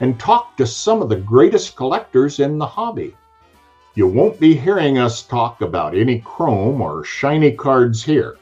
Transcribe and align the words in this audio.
and 0.00 0.18
talk 0.18 0.56
to 0.56 0.66
some 0.66 1.02
of 1.02 1.08
the 1.08 1.16
greatest 1.16 1.76
collectors 1.76 2.40
in 2.40 2.58
the 2.58 2.66
hobby. 2.66 3.16
You 3.94 4.06
won't 4.06 4.38
be 4.38 4.54
hearing 4.54 4.98
us 4.98 5.22
talk 5.22 5.62
about 5.62 5.96
any 5.96 6.18
chrome 6.20 6.82
or 6.82 7.04
shiny 7.04 7.52
cards 7.52 8.02
here. 8.02 8.36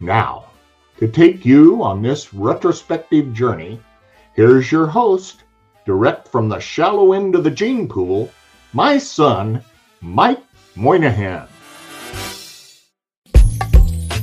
Now, 0.00 0.46
to 0.98 1.08
take 1.08 1.44
you 1.44 1.82
on 1.82 2.00
this 2.00 2.32
retrospective 2.32 3.34
journey, 3.34 3.78
here's 4.34 4.72
your 4.72 4.86
host, 4.86 5.44
direct 5.84 6.28
from 6.28 6.48
the 6.48 6.58
shallow 6.58 7.12
end 7.12 7.34
of 7.34 7.44
the 7.44 7.50
gene 7.50 7.86
pool, 7.86 8.30
my 8.72 8.96
son, 8.96 9.62
Mike 10.00 10.42
Moynihan. 10.74 11.48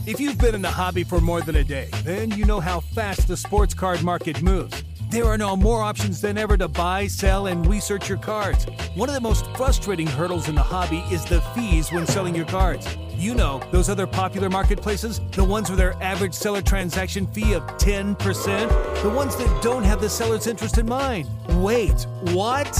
If 0.05 0.19
you've 0.19 0.37
been 0.37 0.53
in 0.53 0.61
the 0.61 0.69
hobby 0.69 1.03
for 1.03 1.21
more 1.21 1.41
than 1.41 1.55
a 1.55 1.63
day, 1.63 1.89
then 2.03 2.31
you 2.31 2.43
know 2.45 2.59
how 2.59 2.81
fast 2.81 3.27
the 3.27 3.37
sports 3.37 3.73
card 3.73 4.03
market 4.03 4.41
moves. 4.41 4.83
There 5.13 5.25
are 5.25 5.37
now 5.37 5.55
more 5.55 5.83
options 5.83 6.21
than 6.21 6.39
ever 6.39 6.57
to 6.57 6.67
buy, 6.67 7.05
sell, 7.05 7.45
and 7.45 7.67
research 7.67 8.09
your 8.09 8.17
cards. 8.17 8.65
One 8.95 9.09
of 9.09 9.13
the 9.13 9.21
most 9.21 9.45
frustrating 9.55 10.07
hurdles 10.07 10.49
in 10.49 10.55
the 10.55 10.63
hobby 10.63 11.03
is 11.11 11.23
the 11.23 11.39
fees 11.53 11.91
when 11.91 12.07
selling 12.07 12.33
your 12.33 12.47
cards. 12.47 12.97
You 13.15 13.35
know, 13.35 13.61
those 13.71 13.89
other 13.89 14.07
popular 14.07 14.49
marketplaces, 14.49 15.21
the 15.33 15.43
ones 15.43 15.69
with 15.69 15.77
their 15.77 15.93
average 16.01 16.33
seller 16.33 16.63
transaction 16.63 17.27
fee 17.27 17.53
of 17.53 17.61
10%, 17.77 19.03
the 19.03 19.09
ones 19.11 19.35
that 19.35 19.61
don't 19.61 19.83
have 19.83 20.01
the 20.01 20.09
seller's 20.09 20.47
interest 20.47 20.79
in 20.79 20.87
mind. 20.87 21.29
Wait, 21.61 22.07
what? 22.31 22.75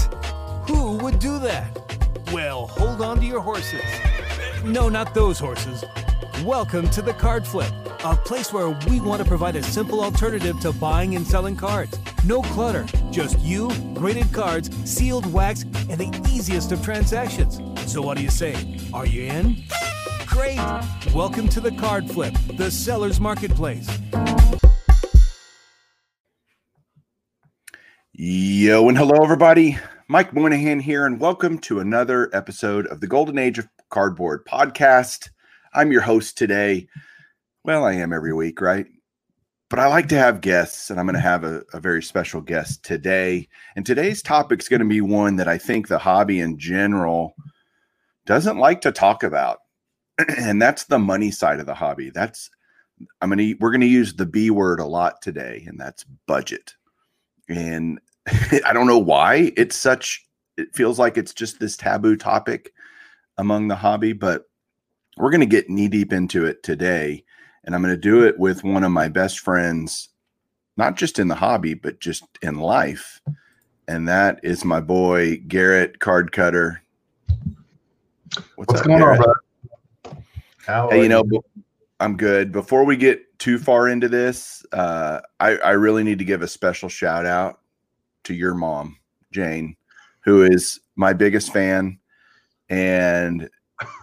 Who 0.66 0.96
would 0.96 1.20
do 1.20 1.38
that? 1.38 1.78
Well, 2.32 2.66
hold 2.66 3.00
on 3.00 3.20
to 3.20 3.24
your 3.24 3.42
horses. 3.42 3.84
No, 4.64 4.88
not 4.88 5.14
those 5.14 5.38
horses. 5.38 5.84
Welcome 6.42 6.90
to 6.90 7.00
the 7.00 7.12
Card 7.12 7.46
Flip, 7.46 7.72
a 8.02 8.16
place 8.16 8.52
where 8.52 8.70
we 8.88 8.98
want 9.00 9.22
to 9.22 9.28
provide 9.28 9.54
a 9.54 9.62
simple 9.62 10.02
alternative 10.02 10.58
to 10.62 10.72
buying 10.72 11.14
and 11.14 11.24
selling 11.24 11.54
cards. 11.54 11.96
No 12.26 12.40
clutter, 12.40 12.86
just 13.10 13.38
you, 13.40 13.70
graded 13.92 14.32
cards, 14.32 14.74
sealed 14.90 15.30
wax, 15.30 15.64
and 15.90 16.00
the 16.00 16.30
easiest 16.32 16.72
of 16.72 16.82
transactions. 16.82 17.60
So, 17.86 18.00
what 18.00 18.16
do 18.16 18.22
you 18.22 18.30
say? 18.30 18.78
Are 18.94 19.04
you 19.04 19.24
in? 19.24 19.62
Great! 20.26 20.58
Welcome 21.12 21.48
to 21.50 21.60
the 21.60 21.72
Card 21.72 22.10
Flip, 22.10 22.32
the 22.56 22.70
seller's 22.70 23.20
marketplace. 23.20 23.86
Yo, 28.14 28.88
and 28.88 28.96
hello, 28.96 29.22
everybody. 29.22 29.76
Mike 30.08 30.32
Moynihan 30.32 30.80
here, 30.80 31.04
and 31.04 31.20
welcome 31.20 31.58
to 31.58 31.80
another 31.80 32.30
episode 32.32 32.86
of 32.86 33.00
the 33.00 33.06
Golden 33.06 33.36
Age 33.36 33.58
of 33.58 33.68
Cardboard 33.90 34.46
podcast. 34.46 35.28
I'm 35.74 35.92
your 35.92 36.00
host 36.00 36.38
today. 36.38 36.88
Well, 37.64 37.84
I 37.84 37.92
am 37.94 38.14
every 38.14 38.32
week, 38.32 38.62
right? 38.62 38.86
But 39.70 39.78
I 39.78 39.86
like 39.86 40.08
to 40.08 40.18
have 40.18 40.40
guests, 40.40 40.90
and 40.90 41.00
I'm 41.00 41.06
going 41.06 41.14
to 41.14 41.20
have 41.20 41.42
a, 41.42 41.62
a 41.72 41.80
very 41.80 42.02
special 42.02 42.40
guest 42.40 42.84
today. 42.84 43.48
And 43.76 43.84
today's 43.84 44.22
topic 44.22 44.60
is 44.60 44.68
going 44.68 44.80
to 44.80 44.86
be 44.86 45.00
one 45.00 45.36
that 45.36 45.48
I 45.48 45.58
think 45.58 45.88
the 45.88 45.98
hobby 45.98 46.40
in 46.40 46.58
general 46.58 47.34
doesn't 48.26 48.58
like 48.58 48.80
to 48.82 48.92
talk 48.92 49.22
about, 49.22 49.58
and 50.38 50.60
that's 50.60 50.84
the 50.84 50.98
money 50.98 51.30
side 51.30 51.60
of 51.60 51.66
the 51.66 51.74
hobby. 51.74 52.10
That's 52.10 52.50
I'm 53.20 53.30
going 53.30 53.38
to 53.38 53.54
we're 53.60 53.70
going 53.70 53.80
to 53.80 53.86
use 53.86 54.14
the 54.14 54.26
B 54.26 54.50
word 54.50 54.80
a 54.80 54.86
lot 54.86 55.20
today, 55.22 55.64
and 55.66 55.78
that's 55.80 56.04
budget. 56.26 56.74
And 57.48 58.00
I 58.64 58.72
don't 58.72 58.86
know 58.86 58.98
why 58.98 59.52
it's 59.56 59.76
such. 59.76 60.24
It 60.56 60.68
feels 60.74 60.98
like 60.98 61.18
it's 61.18 61.34
just 61.34 61.58
this 61.58 61.76
taboo 61.76 62.16
topic 62.16 62.72
among 63.38 63.68
the 63.68 63.76
hobby, 63.76 64.12
but 64.12 64.44
we're 65.16 65.30
going 65.30 65.40
to 65.40 65.46
get 65.46 65.70
knee 65.70 65.88
deep 65.88 66.12
into 66.12 66.44
it 66.44 66.62
today. 66.62 67.24
And 67.64 67.74
I'm 67.74 67.82
going 67.82 67.94
to 67.94 68.00
do 68.00 68.24
it 68.24 68.38
with 68.38 68.62
one 68.62 68.84
of 68.84 68.92
my 68.92 69.08
best 69.08 69.40
friends, 69.40 70.10
not 70.76 70.96
just 70.96 71.18
in 71.18 71.28
the 71.28 71.34
hobby, 71.34 71.74
but 71.74 72.00
just 72.00 72.24
in 72.42 72.58
life. 72.58 73.20
And 73.88 74.08
that 74.08 74.40
is 74.42 74.64
my 74.64 74.80
boy, 74.80 75.38
Garrett 75.48 75.98
Card 75.98 76.32
Cutter. 76.32 76.82
What's, 77.26 78.44
What's 78.56 78.80
up, 78.80 78.86
going 78.86 78.98
Garrett? 78.98 79.20
on? 79.20 80.24
How 80.66 80.90
hey, 80.90 81.02
you 81.02 81.08
know. 81.08 81.24
I'm 82.00 82.16
good. 82.16 82.52
Before 82.52 82.84
we 82.84 82.96
get 82.96 83.38
too 83.38 83.58
far 83.58 83.88
into 83.88 84.08
this, 84.08 84.64
uh, 84.72 85.20
I, 85.40 85.56
I 85.58 85.70
really 85.70 86.02
need 86.02 86.18
to 86.18 86.24
give 86.24 86.42
a 86.42 86.48
special 86.48 86.88
shout 86.88 87.24
out 87.24 87.60
to 88.24 88.34
your 88.34 88.54
mom, 88.54 88.98
Jane, 89.30 89.76
who 90.20 90.42
is 90.42 90.80
my 90.96 91.12
biggest 91.12 91.52
fan. 91.52 91.98
And 92.68 93.48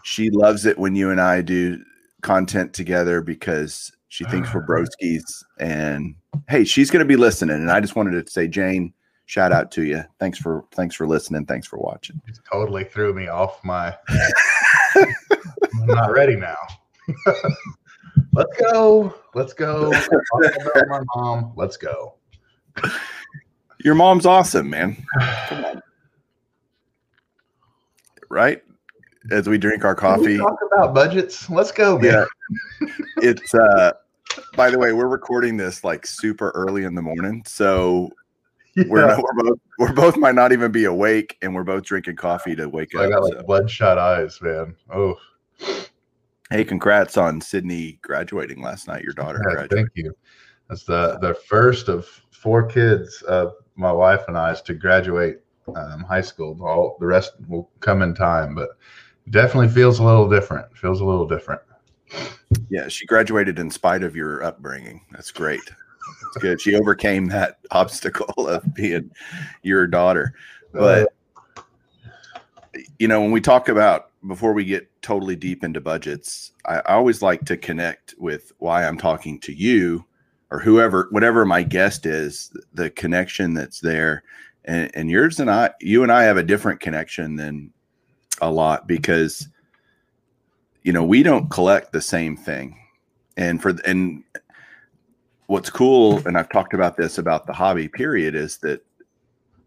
she 0.03 0.29
loves 0.29 0.65
it 0.65 0.77
when 0.79 0.95
you 0.95 1.09
and 1.11 1.19
I 1.19 1.41
do 1.41 1.83
content 2.21 2.73
together 2.73 3.21
because 3.21 3.91
she 4.07 4.25
thinks 4.25 4.53
we're 4.53 4.63
ah. 4.63 4.67
broskies. 4.67 5.23
And 5.59 6.15
hey, 6.49 6.63
she's 6.63 6.91
going 6.91 6.99
to 6.99 7.05
be 7.05 7.15
listening. 7.15 7.55
And 7.55 7.71
I 7.71 7.79
just 7.79 7.95
wanted 7.95 8.25
to 8.25 8.31
say, 8.31 8.47
Jane, 8.47 8.93
shout 9.25 9.51
out 9.51 9.71
to 9.71 9.83
you. 9.83 10.03
Thanks 10.19 10.37
for 10.37 10.65
thanks 10.73 10.95
for 10.95 11.07
listening. 11.07 11.45
Thanks 11.45 11.67
for 11.67 11.77
watching. 11.79 12.21
It 12.27 12.37
totally 12.51 12.83
threw 12.83 13.13
me 13.13 13.27
off 13.27 13.63
my. 13.63 13.95
I'm 14.95 15.87
not 15.87 16.11
ready 16.11 16.35
now. 16.35 16.57
Let's 18.33 18.57
go. 18.59 19.13
Let's 19.33 19.53
go. 19.53 19.91
my 20.87 21.01
mom. 21.15 21.53
Let's 21.55 21.77
go. 21.77 22.15
Your 23.83 23.95
mom's 23.95 24.25
awesome, 24.25 24.69
man. 24.69 25.03
Come 25.47 25.65
on. 25.65 25.81
Right? 28.29 28.61
As 29.29 29.47
we 29.47 29.57
drink 29.57 29.85
our 29.85 29.95
coffee. 29.95 30.37
talk 30.37 30.57
about 30.71 30.95
budgets. 30.95 31.49
Let's 31.49 31.71
go. 31.71 31.99
Man. 31.99 32.25
Yeah, 32.81 32.87
it's. 33.17 33.53
uh 33.53 33.93
By 34.55 34.69
the 34.69 34.79
way, 34.79 34.93
we're 34.93 35.07
recording 35.07 35.57
this 35.57 35.83
like 35.83 36.05
super 36.05 36.51
early 36.51 36.85
in 36.85 36.95
the 36.95 37.01
morning, 37.01 37.43
so 37.45 38.09
yeah. 38.75 38.85
we're, 38.87 39.07
we're 39.07 39.43
both 39.43 39.59
we're 39.77 39.93
both 39.93 40.17
might 40.17 40.35
not 40.35 40.51
even 40.51 40.71
be 40.71 40.85
awake, 40.85 41.37
and 41.41 41.53
we're 41.53 41.63
both 41.63 41.83
drinking 41.83 42.15
coffee 42.15 42.55
to 42.55 42.67
wake 42.67 42.95
I 42.95 42.99
up. 42.99 43.05
I 43.05 43.09
got 43.09 43.23
like 43.23 43.33
so. 43.33 43.43
bloodshot 43.43 43.97
eyes, 43.97 44.41
man. 44.41 44.75
Oh. 44.93 45.15
Hey, 46.49 46.65
congrats 46.65 47.15
on 47.15 47.39
Sydney 47.39 47.99
graduating 48.01 48.61
last 48.61 48.87
night. 48.87 49.03
Your 49.03 49.13
daughter 49.13 49.41
yeah, 49.49 49.67
Thank 49.69 49.89
you. 49.95 50.13
That's 50.69 50.83
the 50.83 51.17
the 51.19 51.33
first 51.33 51.89
of 51.89 52.07
four 52.31 52.65
kids, 52.65 53.23
uh, 53.27 53.51
my 53.75 53.91
wife 53.91 54.23
and 54.27 54.37
I, 54.37 54.51
is 54.51 54.61
to 54.63 54.73
graduate 54.73 55.37
um, 55.75 56.03
high 56.03 56.21
school. 56.21 56.57
All 56.61 56.97
the 56.99 57.05
rest 57.05 57.33
will 57.47 57.69
come 57.79 58.01
in 58.01 58.15
time, 58.15 58.55
but 58.55 58.69
definitely 59.29 59.69
feels 59.69 59.99
a 59.99 60.03
little 60.03 60.29
different. 60.29 60.75
Feels 60.77 61.01
a 61.01 61.05
little 61.05 61.27
different. 61.27 61.61
Yeah, 62.69 62.87
she 62.87 63.05
graduated 63.05 63.59
in 63.59 63.69
spite 63.69 64.03
of 64.03 64.15
your 64.15 64.43
upbringing. 64.43 65.05
That's 65.11 65.31
great. 65.31 65.61
That's 65.65 66.37
good. 66.43 66.61
She 66.61 66.75
overcame 66.75 67.27
that 67.27 67.59
obstacle 67.71 68.47
of 68.47 68.73
being 68.73 69.11
your 69.63 69.87
daughter. 69.87 70.33
But 70.73 71.13
you 72.99 73.07
know, 73.07 73.21
when 73.21 73.31
we 73.31 73.41
talk 73.41 73.69
about 73.69 74.11
before 74.27 74.53
we 74.53 74.65
get 74.65 74.89
totally 75.01 75.35
deep 75.35 75.63
into 75.63 75.81
budgets, 75.81 76.51
I, 76.65 76.79
always 76.81 77.21
like 77.21 77.45
to 77.45 77.57
connect 77.57 78.15
with 78.17 78.51
why 78.59 78.85
I'm 78.85 78.97
talking 78.97 79.39
to 79.41 79.53
you 79.53 80.05
or 80.51 80.59
whoever, 80.59 81.07
whatever 81.11 81.45
my 81.45 81.63
guest 81.63 82.05
is, 82.05 82.55
the 82.73 82.89
connection 82.89 83.53
that's 83.53 83.79
there. 83.79 84.23
And, 84.65 84.91
and 84.93 85.09
yours 85.09 85.39
and 85.39 85.49
I, 85.49 85.71
you 85.79 86.03
and 86.03 86.11
I 86.11 86.23
have 86.23 86.37
a 86.37 86.43
different 86.43 86.79
connection 86.79 87.35
than 87.35 87.73
a 88.41 88.51
lot 88.51 88.87
because 88.87 89.47
you 90.83 90.91
know 90.91 91.03
we 91.03 91.23
don't 91.23 91.49
collect 91.49 91.91
the 91.91 92.01
same 92.01 92.35
thing. 92.35 92.77
And 93.37 93.61
for 93.61 93.73
and 93.85 94.23
what's 95.47 95.69
cool 95.69 96.25
and 96.25 96.37
i've 96.37 96.47
talked 96.47 96.73
about 96.73 96.95
this 96.95 97.17
about 97.17 97.45
the 97.45 97.51
hobby 97.51 97.89
period 97.89 98.35
is 98.35 98.55
that 98.59 98.81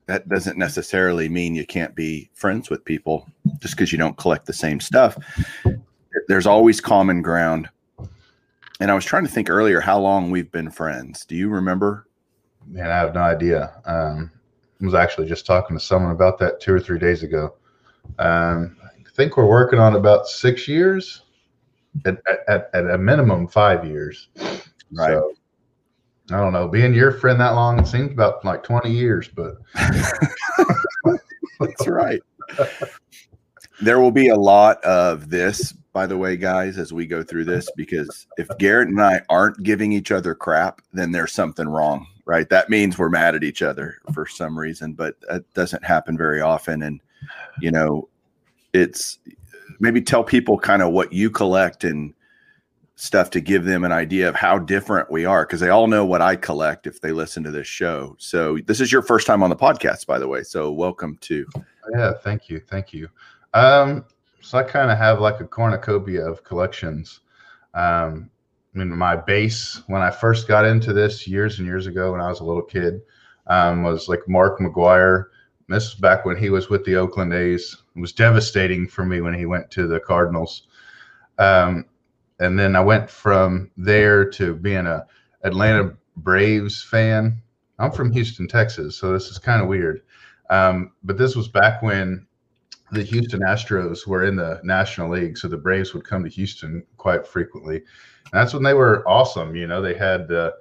that 0.06 0.26
doesn't 0.28 0.56
necessarily 0.56 1.28
mean 1.28 1.54
you 1.54 1.66
can't 1.66 1.94
be 1.94 2.30
friends 2.32 2.70
with 2.70 2.84
people 2.84 3.26
just 3.58 3.76
because 3.76 3.92
you 3.92 3.98
don't 3.98 4.16
collect 4.16 4.46
the 4.46 4.52
same 4.52 4.78
stuff. 4.78 5.16
There's 6.28 6.46
always 6.46 6.80
common 6.80 7.22
ground. 7.22 7.68
And 8.80 8.90
i 8.90 8.94
was 8.94 9.04
trying 9.04 9.24
to 9.24 9.30
think 9.30 9.48
earlier 9.48 9.80
how 9.80 9.98
long 9.98 10.30
we've 10.30 10.50
been 10.50 10.70
friends. 10.70 11.24
Do 11.24 11.36
you 11.36 11.48
remember? 11.48 12.06
Man 12.66 12.90
i 12.90 12.96
have 12.96 13.14
no 13.14 13.22
idea. 13.22 13.80
Um, 13.86 14.30
i 14.80 14.84
was 14.84 14.94
actually 14.94 15.28
just 15.28 15.46
talking 15.46 15.76
to 15.76 15.82
someone 15.82 16.12
about 16.12 16.38
that 16.38 16.60
two 16.60 16.74
or 16.74 16.80
three 16.80 16.98
days 16.98 17.22
ago 17.22 17.54
um, 18.18 18.76
I 18.82 19.10
think 19.14 19.36
we're 19.36 19.46
working 19.46 19.78
on 19.78 19.96
about 19.96 20.26
six 20.26 20.68
years, 20.68 21.22
at, 22.04 22.18
at, 22.48 22.70
at 22.74 22.90
a 22.90 22.98
minimum 22.98 23.46
five 23.48 23.84
years. 23.86 24.28
Right. 24.92 25.12
So, 25.12 25.34
I 26.30 26.38
don't 26.38 26.52
know. 26.52 26.68
Being 26.68 26.94
your 26.94 27.12
friend 27.12 27.38
that 27.40 27.50
long 27.50 27.84
seems 27.84 28.12
about 28.12 28.44
like 28.44 28.62
20 28.62 28.90
years, 28.90 29.28
but 29.28 29.56
That's 31.60 31.86
right. 31.86 32.20
There 33.80 34.00
will 34.00 34.10
be 34.10 34.28
a 34.28 34.36
lot 34.36 34.82
of 34.84 35.28
this, 35.28 35.72
by 35.92 36.06
the 36.06 36.16
way, 36.16 36.36
guys, 36.36 36.78
as 36.78 36.92
we 36.92 37.06
go 37.06 37.22
through 37.22 37.44
this, 37.44 37.68
because 37.76 38.26
if 38.38 38.48
Garrett 38.58 38.88
and 38.88 39.02
I 39.02 39.20
aren't 39.28 39.62
giving 39.62 39.92
each 39.92 40.12
other 40.12 40.34
crap, 40.34 40.80
then 40.92 41.12
there's 41.12 41.32
something 41.32 41.68
wrong, 41.68 42.06
right? 42.24 42.48
That 42.48 42.70
means 42.70 42.98
we're 42.98 43.10
mad 43.10 43.34
at 43.34 43.44
each 43.44 43.62
other 43.62 43.98
for 44.12 44.26
some 44.26 44.58
reason, 44.58 44.94
but 44.94 45.16
that 45.28 45.52
doesn't 45.54 45.84
happen 45.84 46.16
very 46.16 46.40
often. 46.40 46.82
And, 46.82 47.00
you 47.60 47.70
know, 47.70 48.08
it's 48.72 49.18
maybe 49.80 50.00
tell 50.00 50.24
people 50.24 50.58
kind 50.58 50.82
of 50.82 50.92
what 50.92 51.12
you 51.12 51.30
collect 51.30 51.84
and 51.84 52.14
stuff 52.96 53.30
to 53.30 53.40
give 53.40 53.64
them 53.64 53.84
an 53.84 53.92
idea 53.92 54.28
of 54.28 54.34
how 54.34 54.58
different 54.58 55.10
we 55.10 55.24
are 55.24 55.44
because 55.44 55.60
they 55.60 55.68
all 55.68 55.88
know 55.88 56.04
what 56.04 56.22
I 56.22 56.36
collect 56.36 56.86
if 56.86 57.00
they 57.00 57.12
listen 57.12 57.42
to 57.44 57.50
this 57.50 57.66
show. 57.66 58.14
So 58.18 58.58
this 58.66 58.80
is 58.80 58.92
your 58.92 59.02
first 59.02 59.26
time 59.26 59.42
on 59.42 59.50
the 59.50 59.56
podcast, 59.56 60.06
by 60.06 60.18
the 60.18 60.28
way. 60.28 60.42
So 60.42 60.70
welcome 60.70 61.18
to. 61.22 61.46
Yeah, 61.96 62.12
thank 62.22 62.48
you, 62.48 62.60
thank 62.60 62.92
you. 62.92 63.08
Um, 63.52 64.04
so 64.40 64.58
I 64.58 64.62
kind 64.62 64.90
of 64.90 64.98
have 64.98 65.20
like 65.20 65.40
a 65.40 65.44
cornucopia 65.44 66.24
of 66.24 66.44
collections. 66.44 67.20
Um, 67.74 68.30
I 68.74 68.78
mean, 68.78 68.96
my 68.96 69.16
base 69.16 69.82
when 69.86 70.02
I 70.02 70.10
first 70.10 70.46
got 70.46 70.64
into 70.64 70.92
this 70.92 71.26
years 71.26 71.58
and 71.58 71.66
years 71.66 71.86
ago 71.86 72.12
when 72.12 72.20
I 72.20 72.28
was 72.28 72.40
a 72.40 72.44
little 72.44 72.62
kid 72.62 73.00
um, 73.46 73.82
was 73.82 74.08
like 74.08 74.28
Mark 74.28 74.58
McGwire. 74.60 75.26
This 75.68 75.88
is 75.88 75.94
back 75.94 76.24
when 76.24 76.36
he 76.36 76.50
was 76.50 76.68
with 76.68 76.84
the 76.84 76.96
Oakland 76.96 77.32
A's. 77.32 77.76
It 77.96 78.00
was 78.00 78.12
devastating 78.12 78.86
for 78.86 79.04
me 79.04 79.20
when 79.20 79.34
he 79.34 79.46
went 79.46 79.70
to 79.72 79.86
the 79.86 80.00
Cardinals. 80.00 80.66
Um, 81.38 81.86
and 82.38 82.58
then 82.58 82.76
I 82.76 82.80
went 82.80 83.08
from 83.08 83.70
there 83.76 84.28
to 84.30 84.54
being 84.54 84.86
a 84.86 85.06
Atlanta 85.42 85.94
Braves 86.16 86.82
fan. 86.82 87.40
I'm 87.78 87.92
from 87.92 88.12
Houston, 88.12 88.46
Texas, 88.46 88.96
so 88.96 89.12
this 89.12 89.28
is 89.28 89.38
kind 89.38 89.62
of 89.62 89.68
weird. 89.68 90.02
Um, 90.50 90.92
but 91.02 91.16
this 91.16 91.34
was 91.34 91.48
back 91.48 91.82
when 91.82 92.26
the 92.92 93.02
Houston 93.02 93.40
Astros 93.40 94.06
were 94.06 94.24
in 94.24 94.36
the 94.36 94.60
National 94.62 95.10
League, 95.10 95.38
so 95.38 95.48
the 95.48 95.56
Braves 95.56 95.94
would 95.94 96.04
come 96.04 96.22
to 96.24 96.30
Houston 96.30 96.84
quite 96.98 97.26
frequently. 97.26 97.76
And 97.76 98.32
that's 98.32 98.54
when 98.54 98.62
they 98.62 98.74
were 98.74 99.06
awesome. 99.08 99.56
You 99.56 99.66
know, 99.66 99.80
they 99.80 99.94
had 99.94 100.28
the 100.28 100.54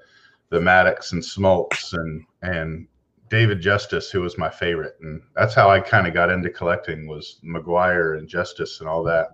the 0.49 0.59
Maddux 0.59 1.13
and 1.13 1.21
Smoltz 1.21 1.93
and 1.93 2.25
and 2.41 2.87
David 3.33 3.61
Justice, 3.61 4.11
who 4.11 4.21
was 4.21 4.37
my 4.37 4.47
favorite, 4.47 4.95
and 5.01 5.19
that's 5.35 5.55
how 5.55 5.67
I 5.67 5.79
kind 5.79 6.05
of 6.05 6.13
got 6.13 6.29
into 6.29 6.51
collecting 6.51 7.07
was 7.07 7.39
McGwire 7.43 8.19
and 8.19 8.27
Justice 8.27 8.79
and 8.79 8.87
all 8.87 9.03
that. 9.05 9.29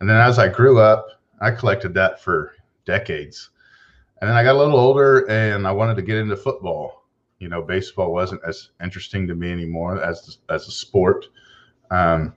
And 0.00 0.08
then 0.08 0.16
as 0.16 0.38
I 0.38 0.48
grew 0.48 0.78
up, 0.80 1.06
I 1.42 1.50
collected 1.50 1.92
that 1.92 2.18
for 2.18 2.54
decades. 2.86 3.50
And 4.22 4.30
then 4.30 4.38
I 4.38 4.42
got 4.42 4.54
a 4.54 4.58
little 4.58 4.80
older 4.80 5.30
and 5.30 5.66
I 5.66 5.72
wanted 5.72 5.96
to 5.96 6.02
get 6.02 6.16
into 6.16 6.34
football. 6.34 7.04
You 7.38 7.50
know, 7.50 7.60
baseball 7.60 8.10
wasn't 8.10 8.40
as 8.48 8.70
interesting 8.82 9.26
to 9.26 9.34
me 9.34 9.52
anymore 9.52 10.02
as 10.02 10.38
as 10.48 10.66
a 10.66 10.72
sport. 10.72 11.26
Um, 11.90 12.34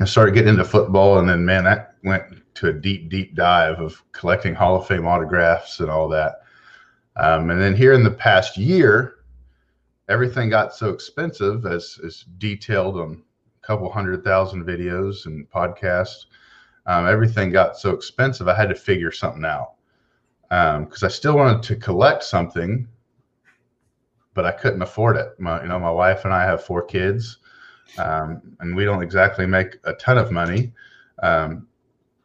I 0.00 0.06
started 0.06 0.34
getting 0.34 0.54
into 0.54 0.64
football, 0.64 1.20
and 1.20 1.28
then 1.28 1.46
man, 1.46 1.62
that 1.62 1.94
went 2.02 2.24
to 2.56 2.70
a 2.70 2.72
deep, 2.72 3.10
deep 3.10 3.36
dive 3.36 3.78
of 3.78 4.02
collecting 4.10 4.56
Hall 4.56 4.74
of 4.74 4.88
Fame 4.88 5.06
autographs 5.06 5.78
and 5.78 5.88
all 5.88 6.08
that. 6.08 6.40
Um, 7.14 7.50
and 7.50 7.62
then 7.62 7.76
here 7.76 7.92
in 7.92 8.02
the 8.02 8.10
past 8.10 8.56
year, 8.56 9.15
everything 10.08 10.48
got 10.48 10.74
so 10.74 10.90
expensive, 10.90 11.66
as 11.66 11.98
as 12.04 12.24
detailed 12.38 12.96
on 12.96 13.22
a 13.62 13.66
couple 13.66 13.90
hundred 13.90 14.24
thousand 14.24 14.64
videos 14.64 15.26
and 15.26 15.50
podcasts 15.50 16.26
um, 16.86 17.06
everything 17.06 17.50
got 17.50 17.76
so 17.76 17.90
expensive. 17.90 18.48
I 18.48 18.54
had 18.54 18.68
to 18.68 18.74
figure 18.74 19.10
something 19.10 19.44
out 19.44 19.72
because 20.48 21.02
um, 21.02 21.06
I 21.06 21.08
still 21.08 21.36
wanted 21.36 21.62
to 21.64 21.76
collect 21.76 22.22
something, 22.22 22.86
but 24.34 24.44
I 24.44 24.52
couldn't 24.52 24.82
afford 24.82 25.16
it. 25.16 25.28
My, 25.38 25.62
you 25.62 25.68
know, 25.68 25.78
my 25.78 25.90
wife 25.90 26.24
and 26.24 26.32
I 26.32 26.44
have 26.44 26.62
four 26.62 26.82
kids, 26.82 27.38
um, 27.98 28.40
and 28.60 28.76
we 28.76 28.84
don't 28.84 29.02
exactly 29.02 29.46
make 29.46 29.76
a 29.84 29.94
ton 29.94 30.16
of 30.16 30.30
money. 30.30 30.72
Um, 31.22 31.66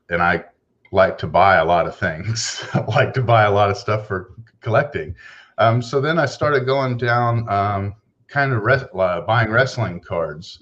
and 0.09 0.21
I 0.21 0.45
like 0.91 1.17
to 1.19 1.27
buy 1.27 1.55
a 1.55 1.65
lot 1.65 1.87
of 1.87 1.95
things. 1.95 2.63
I 2.73 2.81
like 2.81 3.13
to 3.15 3.23
buy 3.23 3.43
a 3.43 3.51
lot 3.51 3.71
of 3.71 3.77
stuff 3.77 4.07
for 4.07 4.33
collecting. 4.59 5.15
Um, 5.61 5.79
so 5.79 6.01
then 6.01 6.17
I 6.17 6.25
started 6.25 6.65
going 6.65 6.97
down, 6.97 7.47
um, 7.47 7.95
kind 8.27 8.51
of 8.51 8.65
uh, 8.65 9.21
buying 9.21 9.51
wrestling 9.51 9.99
cards 9.99 10.59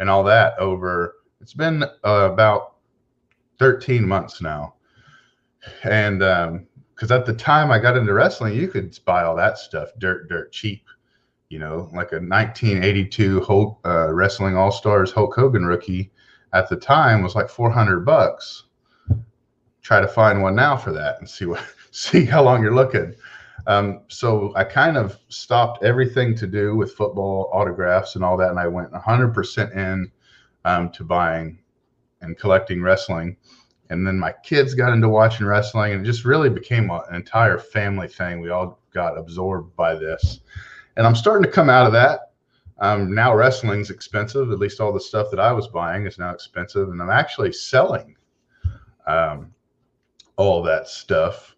and 0.00 0.10
all 0.10 0.24
that 0.24 0.58
over. 0.58 1.18
It's 1.40 1.54
been 1.54 1.84
uh, 1.84 2.30
about 2.32 2.74
13 3.60 4.04
months 4.04 4.42
now. 4.42 4.74
And 5.84 6.18
because 6.18 7.10
um, 7.12 7.18
at 7.20 7.26
the 7.26 7.34
time 7.34 7.70
I 7.70 7.78
got 7.78 7.96
into 7.96 8.12
wrestling, 8.12 8.54
you 8.54 8.66
could 8.66 8.98
buy 9.04 9.22
all 9.22 9.36
that 9.36 9.56
stuff 9.56 9.90
dirt, 9.98 10.28
dirt 10.28 10.50
cheap. 10.50 10.82
You 11.48 11.60
know, 11.60 11.88
like 11.92 12.12
a 12.12 12.18
1982 12.18 13.42
Hulk, 13.42 13.78
uh, 13.84 14.12
Wrestling 14.12 14.56
All 14.56 14.72
Stars 14.72 15.12
Hulk 15.12 15.34
Hogan 15.34 15.64
rookie 15.64 16.10
at 16.52 16.68
the 16.68 16.76
time 16.76 17.22
was 17.22 17.36
like 17.36 17.48
400 17.48 18.00
bucks. 18.00 18.64
Try 19.82 20.00
to 20.00 20.08
find 20.08 20.42
one 20.42 20.56
now 20.56 20.76
for 20.76 20.92
that 20.92 21.18
and 21.20 21.28
see 21.28 21.46
what 21.46 21.62
see 21.92 22.24
how 22.24 22.42
long 22.42 22.62
you're 22.62 22.74
looking. 22.74 23.14
Um, 23.66 24.02
so 24.08 24.52
I 24.56 24.64
kind 24.64 24.96
of 24.96 25.18
stopped 25.28 25.82
everything 25.82 26.34
to 26.36 26.46
do 26.46 26.76
with 26.76 26.94
football 26.94 27.50
autographs 27.52 28.14
and 28.14 28.24
all 28.24 28.36
that, 28.38 28.50
and 28.50 28.58
I 28.58 28.66
went 28.66 28.92
100% 28.92 29.76
in 29.76 30.10
um, 30.64 30.90
to 30.90 31.04
buying 31.04 31.58
and 32.20 32.38
collecting 32.38 32.82
wrestling. 32.82 33.36
And 33.90 34.06
then 34.06 34.18
my 34.18 34.32
kids 34.44 34.74
got 34.74 34.92
into 34.92 35.08
watching 35.08 35.46
wrestling, 35.46 35.92
and 35.92 36.02
it 36.02 36.08
just 36.08 36.24
really 36.24 36.48
became 36.48 36.90
a, 36.90 37.02
an 37.08 37.16
entire 37.16 37.58
family 37.58 38.08
thing. 38.08 38.40
We 38.40 38.50
all 38.50 38.78
got 38.92 39.18
absorbed 39.18 39.74
by 39.76 39.94
this. 39.94 40.40
And 40.96 41.06
I'm 41.06 41.16
starting 41.16 41.44
to 41.44 41.50
come 41.50 41.68
out 41.68 41.86
of 41.86 41.92
that. 41.92 42.32
Um, 42.78 43.14
now 43.14 43.34
wrestling's 43.34 43.90
expensive. 43.90 44.50
At 44.50 44.58
least 44.58 44.80
all 44.80 44.92
the 44.92 45.00
stuff 45.00 45.30
that 45.30 45.40
I 45.40 45.52
was 45.52 45.68
buying 45.68 46.06
is 46.06 46.18
now 46.18 46.30
expensive, 46.30 46.88
and 46.88 47.02
I'm 47.02 47.10
actually 47.10 47.52
selling 47.52 48.16
um, 49.06 49.52
all 50.36 50.62
that 50.62 50.88
stuff. 50.88 51.56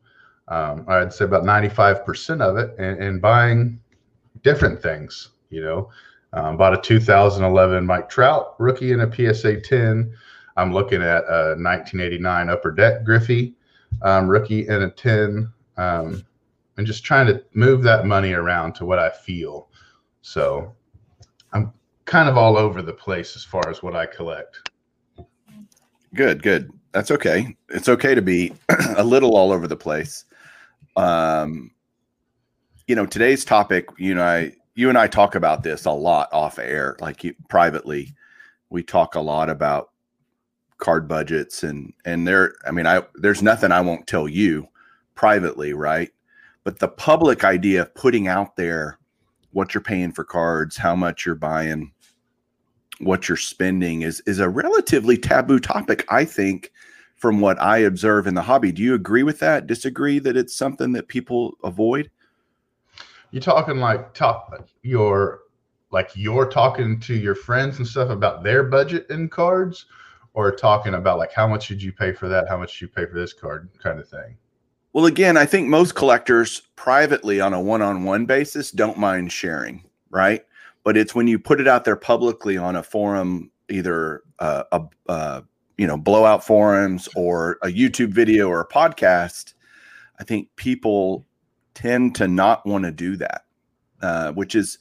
Um, 0.53 0.85
I'd 0.87 1.15
say 1.15 1.25
about 1.25 1.45
95% 1.45 2.43
of 2.43 2.59
it, 2.59 2.79
and, 2.79 3.23
buying 3.23 3.81
different 4.43 4.83
things. 4.83 5.31
You 5.49 5.63
know, 5.63 5.91
um, 6.35 6.59
bought 6.59 6.75
a 6.75 6.81
2011 6.81 7.87
Mike 7.87 8.11
Trout 8.11 8.55
rookie 8.59 8.93
and 8.93 9.01
a 9.01 9.35
PSA 9.35 9.63
10. 9.63 10.13
I'm 10.59 10.75
looking 10.75 11.01
at 11.01 11.25
a 11.25 11.57
1989 11.57 12.51
Upper 12.51 12.71
Deck 12.71 13.03
Griffey 13.03 13.55
um, 14.03 14.29
rookie 14.29 14.67
and 14.69 14.85
a 14.85 14.91
10, 14.91 15.51
um, 15.79 16.23
and 16.77 16.87
just 16.87 17.03
trying 17.03 17.27
to 17.29 17.43
move 17.55 17.83
that 17.85 18.05
money 18.05 18.35
around 18.35 18.75
to 18.75 18.85
what 18.85 18.99
I 18.99 19.09
feel. 19.09 19.71
So 20.21 20.75
I'm 21.55 21.73
kind 22.05 22.29
of 22.29 22.37
all 22.37 22.59
over 22.59 22.83
the 22.83 22.93
place 22.93 23.37
as 23.37 23.45
far 23.45 23.71
as 23.71 23.83
what 23.83 23.97
I 23.97 24.05
collect. 24.05 24.71
Good, 26.15 26.43
good. 26.43 26.71
That's 26.93 27.11
okay. 27.11 27.57
It's 27.71 27.89
okay 27.89 28.15
to 28.15 28.21
be 28.21 28.53
a 28.99 29.05
little 29.05 29.35
all 29.35 29.51
over 29.51 29.67
the 29.67 29.77
place. 29.77 30.27
Um, 30.97 31.71
you 32.87 32.95
know, 32.95 33.07
today's 33.07 33.45
topic, 33.45 33.89
you 33.99 34.15
know, 34.15 34.25
I, 34.25 34.53
you 34.75 34.89
and 34.89 34.99
I 34.99 35.07
talk 35.07 35.35
about 35.35 35.63
this 35.63 35.85
a 35.85 35.93
lot 35.93 36.29
off 36.33 36.59
air, 36.59 36.97
like 37.01 37.25
you, 37.25 37.35
privately. 37.49 38.15
We 38.71 38.83
talk 38.83 39.15
a 39.15 39.21
lot 39.21 39.51
about 39.51 39.93
card 40.83 41.07
budgets 41.07 41.63
and 41.63 41.93
and 42.05 42.27
there 42.27 42.57
i 42.67 42.73
mean 42.73 42.89
i 42.89 43.01
there's 43.15 43.41
nothing 43.41 43.71
i 43.71 43.81
won't 43.81 44.09
tell 44.09 44.27
you 44.27 44.67
privately 45.15 45.73
right 45.73 46.11
but 46.65 46.81
the 46.81 46.89
public 46.89 47.45
idea 47.45 47.83
of 47.83 47.95
putting 47.95 48.27
out 48.27 48.57
there 48.57 48.99
what 49.53 49.73
you're 49.73 49.81
paying 49.81 50.11
for 50.11 50.25
cards 50.25 50.77
how 50.77 50.97
much 50.97 51.25
you're 51.25 51.37
buying 51.37 51.93
what 52.99 53.29
you're 53.29 53.37
spending 53.37 54.03
is 54.03 54.21
is 54.27 54.41
a 54.41 54.49
relatively 54.49 55.17
taboo 55.17 55.61
topic 55.61 56.05
i 56.09 56.25
think 56.25 56.73
from 57.23 57.41
what 57.41 57.57
i 57.63 57.79
observe 57.79 58.27
in 58.27 58.35
the 58.35 58.43
hobby. 58.43 58.73
Do 58.73 58.83
you 58.83 58.95
agree 58.95 59.23
with 59.23 59.39
that? 59.39 59.69
Disagree 59.69 60.19
that 60.19 60.37
it's 60.37 60.57
something 60.57 60.91
that 60.91 61.07
people 61.07 61.57
avoid? 61.63 62.11
You're 63.31 63.41
talking 63.41 63.77
like 63.77 64.13
talk 64.13 64.69
your 64.83 65.43
like 65.93 66.11
you're 66.17 66.51
talking 66.51 66.99
to 66.99 67.15
your 67.15 67.37
friends 67.37 67.79
and 67.79 67.87
stuff 67.87 68.11
about 68.11 68.43
their 68.43 68.65
budget 68.65 69.07
in 69.09 69.29
cards? 69.29 69.87
Or 70.35 70.51
talking 70.51 70.95
about 70.95 71.19
like 71.19 71.33
how 71.33 71.47
much 71.47 71.69
did 71.69 71.81
you 71.81 71.93
pay 71.93 72.13
for 72.13 72.27
that, 72.29 72.49
how 72.49 72.57
much 72.57 72.73
did 72.73 72.81
you 72.81 72.89
pay 72.89 73.07
for 73.07 73.15
this 73.15 73.33
card, 73.33 73.69
kind 73.81 74.01
of 74.01 74.09
thing. 74.09 74.37
Well, 74.93 75.07
again, 75.07 75.37
I 75.37 75.47
think 75.47 75.69
most 75.69 75.95
collectors 75.95 76.63
privately 76.75 77.41
on 77.41 77.55
a 77.55 77.61
one-on-one 77.61 78.27
basis 78.27 78.73
don't 78.73 78.99
mind 78.99 79.31
sharing, 79.31 79.85
right? 80.11 80.45
But 80.83 80.97
it's 80.97 81.15
when 81.15 81.29
you 81.29 81.39
put 81.39 81.61
it 81.61 81.69
out 81.69 81.85
there 81.85 81.95
publicly 81.95 82.57
on 82.57 82.75
a 82.75 82.83
forum, 82.83 83.53
either 83.69 84.23
uh, 84.41 84.65
a, 84.73 84.83
uh, 85.09 85.41
you 85.79 85.87
know 85.87 85.97
blowout 85.97 86.45
forums 86.45 87.09
or 87.15 87.59
a 87.63 87.69
YouTube 87.69 88.11
video 88.11 88.49
or 88.49 88.61
a 88.61 88.69
podcast. 88.69 89.55
I 90.19 90.25
think 90.25 90.49
people 90.57 91.27
tend 91.75 92.15
to 92.17 92.29
not 92.29 92.65
want 92.67 92.85
to 92.85 92.93
do 92.93 93.17
that, 93.17 93.45
uh, 94.01 94.33
which 94.33 94.55
is 94.55 94.79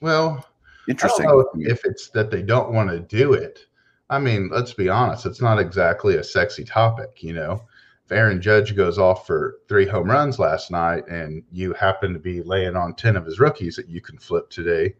well 0.00 0.46
interesting. 0.88 1.26
if 1.60 1.84
it's 1.84 2.10
that 2.10 2.30
they 2.30 2.42
don't 2.42 2.72
want 2.72 2.90
to 2.90 3.00
do 3.00 3.32
it 3.32 3.66
I 4.10 4.18
mean, 4.18 4.50
let's 4.52 4.74
be 4.74 4.88
honest, 4.88 5.24
it's 5.24 5.40
not 5.40 5.60
exactly 5.60 6.16
a 6.16 6.24
sexy 6.24 6.64
topic, 6.64 7.22
you 7.22 7.32
know. 7.32 7.62
If 8.04 8.12
Aaron 8.12 8.42
Judge 8.42 8.74
goes 8.74 8.98
off 8.98 9.24
for 9.24 9.58
three 9.68 9.86
home 9.86 10.10
runs 10.10 10.40
last 10.40 10.72
night 10.72 11.06
and 11.06 11.44
you 11.52 11.72
happen 11.74 12.12
to 12.12 12.18
be 12.18 12.42
laying 12.42 12.74
on 12.74 12.94
10 12.94 13.16
of 13.16 13.24
his 13.24 13.38
rookies 13.38 13.76
that 13.76 13.88
you 13.88 14.00
can 14.00 14.18
flip 14.18 14.50
today, 14.50 14.96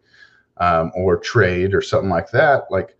um, 0.59 0.93
or 0.95 1.19
trade 1.19 1.75
or 1.75 1.83
something 1.83 2.09
like 2.09 2.31
that, 2.31 2.71
like 2.71 2.97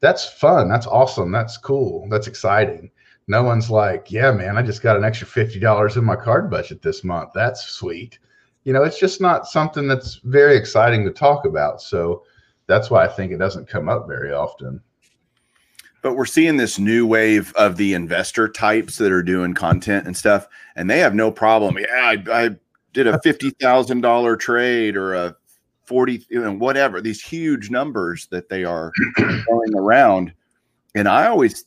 that's 0.00 0.26
fun. 0.26 0.68
That's 0.68 0.86
awesome. 0.86 1.30
That's 1.30 1.56
cool. 1.56 2.06
That's 2.10 2.26
exciting. 2.26 2.90
No 3.28 3.42
one's 3.42 3.70
like, 3.70 4.10
yeah, 4.10 4.32
man, 4.32 4.56
I 4.56 4.62
just 4.62 4.82
got 4.82 4.96
an 4.96 5.04
extra 5.04 5.26
$50 5.26 5.96
in 5.96 6.04
my 6.04 6.16
card 6.16 6.50
budget 6.50 6.82
this 6.82 7.04
month. 7.04 7.30
That's 7.34 7.68
sweet. 7.68 8.18
You 8.64 8.72
know, 8.72 8.82
it's 8.82 8.98
just 8.98 9.20
not 9.20 9.46
something 9.46 9.86
that's 9.86 10.16
very 10.24 10.56
exciting 10.56 11.04
to 11.04 11.12
talk 11.12 11.44
about. 11.44 11.80
So 11.80 12.24
that's 12.66 12.90
why 12.90 13.04
I 13.04 13.08
think 13.08 13.32
it 13.32 13.38
doesn't 13.38 13.68
come 13.68 13.88
up 13.88 14.06
very 14.08 14.32
often. 14.32 14.80
But 16.02 16.14
we're 16.14 16.24
seeing 16.24 16.56
this 16.56 16.78
new 16.78 17.06
wave 17.06 17.52
of 17.54 17.76
the 17.76 17.94
investor 17.94 18.48
types 18.48 18.96
that 18.96 19.12
are 19.12 19.22
doing 19.22 19.52
content 19.52 20.06
and 20.06 20.16
stuff, 20.16 20.48
and 20.74 20.88
they 20.88 20.98
have 20.98 21.14
no 21.14 21.30
problem. 21.30 21.78
Yeah, 21.78 21.86
I, 21.92 22.24
I 22.32 22.50
did 22.94 23.06
a 23.06 23.20
fifty 23.20 23.50
thousand 23.60 24.00
dollar 24.00 24.36
trade 24.36 24.96
or 24.96 25.14
a 25.14 25.36
forty, 25.90 26.24
you 26.30 26.40
know, 26.40 26.52
whatever. 26.52 27.00
These 27.00 27.20
huge 27.20 27.68
numbers 27.68 28.28
that 28.28 28.48
they 28.48 28.62
are 28.62 28.92
going 29.16 29.74
around, 29.76 30.32
and 30.94 31.08
I 31.08 31.26
always, 31.26 31.64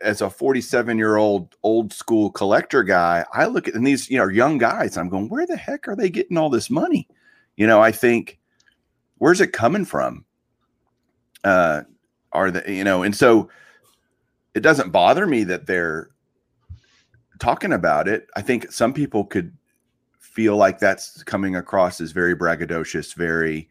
as 0.00 0.22
a 0.22 0.30
forty-seven 0.30 0.96
year 0.96 1.16
old 1.16 1.54
old 1.62 1.92
school 1.92 2.30
collector 2.30 2.82
guy, 2.82 3.26
I 3.34 3.44
look 3.44 3.68
at 3.68 3.74
and 3.74 3.86
these 3.86 4.08
you 4.08 4.16
know 4.16 4.28
young 4.28 4.56
guys. 4.56 4.96
I'm 4.96 5.10
going, 5.10 5.28
where 5.28 5.46
the 5.46 5.58
heck 5.58 5.86
are 5.88 5.94
they 5.94 6.08
getting 6.08 6.38
all 6.38 6.48
this 6.48 6.70
money? 6.70 7.06
You 7.56 7.66
know, 7.66 7.82
I 7.82 7.92
think, 7.92 8.38
where's 9.18 9.42
it 9.42 9.52
coming 9.52 9.84
from? 9.84 10.24
Uh, 11.44 11.82
are 12.32 12.50
they, 12.50 12.78
you 12.78 12.84
know, 12.84 13.02
and 13.02 13.14
so 13.14 13.50
it 14.54 14.60
doesn't 14.60 14.90
bother 14.90 15.26
me 15.26 15.44
that 15.44 15.66
they're 15.66 16.08
talking 17.38 17.74
about 17.74 18.08
it. 18.08 18.26
I 18.34 18.40
think 18.40 18.72
some 18.72 18.94
people 18.94 19.26
could 19.26 19.54
feel 20.36 20.54
like 20.58 20.78
that's 20.78 21.22
coming 21.22 21.56
across 21.56 21.98
as 21.98 22.12
very 22.12 22.36
braggadocious, 22.36 23.14
very 23.14 23.70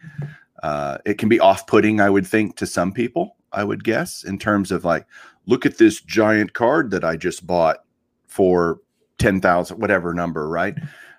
uh, 0.64 0.98
it 1.06 1.20
can 1.20 1.30
be 1.30 1.40
off-putting, 1.40 2.02
I 2.02 2.10
would 2.10 2.26
think, 2.26 2.58
to 2.58 2.66
some 2.66 2.92
people, 2.92 3.36
I 3.52 3.64
would 3.64 3.84
guess, 3.84 4.24
in 4.24 4.40
terms 4.40 4.72
of 4.72 4.84
like, 4.84 5.06
look 5.46 5.64
at 5.64 5.78
this 5.78 6.02
giant 6.02 6.54
card 6.54 6.90
that 6.90 7.04
I 7.04 7.18
just 7.18 7.46
bought 7.46 7.84
for 8.26 8.80
10,000, 9.20 9.80
whatever 9.80 10.12
number, 10.16 10.50
right? 10.50 10.76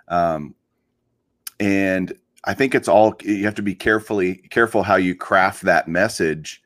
Um, 0.09 0.57
and 1.61 2.13
I 2.43 2.55
think 2.55 2.75
it's 2.75 2.89
all 2.89 3.15
you 3.23 3.45
have 3.45 3.55
to 3.55 3.63
be 3.63 3.75
carefully 3.77 4.37
careful 4.51 4.83
how 4.83 4.97
you 4.97 5.15
craft 5.15 5.63
that 5.63 5.87
message 5.87 6.61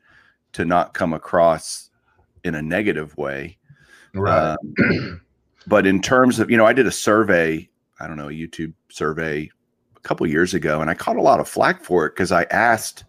to 0.53 0.65
not 0.65 0.95
come 0.95 1.13
across 1.13 1.91
in 2.43 2.55
a 2.55 2.63
negative 2.63 3.15
way. 3.15 3.59
Right. 4.15 4.57
Um, 4.57 5.21
but 5.67 5.85
in 5.85 6.01
terms 6.01 6.39
of, 6.39 6.49
you 6.49 6.57
know, 6.57 6.65
I 6.65 6.73
did 6.73 6.87
a 6.87 6.91
survey, 6.91 7.69
I 8.01 8.07
don't 8.07 8.17
know, 8.17 8.29
a 8.29 8.33
YouTube 8.33 8.73
survey 8.89 9.49
a 9.95 9.99
couple 9.99 10.25
years 10.27 10.53
ago, 10.53 10.81
and 10.81 10.89
I 10.89 10.95
caught 10.95 11.17
a 11.17 11.21
lot 11.21 11.39
of 11.39 11.47
flack 11.47 11.83
for 11.83 12.05
it 12.05 12.15
because 12.15 12.31
I 12.31 12.43
asked 12.45 13.03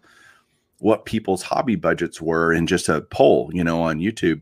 what 0.79 1.05
people's 1.05 1.41
hobby 1.41 1.75
budgets 1.75 2.21
were 2.21 2.53
in 2.53 2.67
just 2.67 2.89
a 2.89 3.01
poll, 3.01 3.49
you 3.53 3.63
know, 3.63 3.81
on 3.81 3.99
YouTube. 3.99 4.41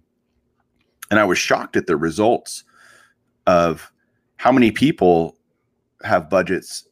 And 1.09 1.19
I 1.19 1.23
was 1.23 1.37
shocked 1.37 1.77
at 1.77 1.87
the 1.87 1.95
results 1.95 2.63
of 3.47 3.91
how 4.37 4.51
many 4.51 4.71
people 4.71 5.37
have 6.03 6.29
budgets 6.29 6.87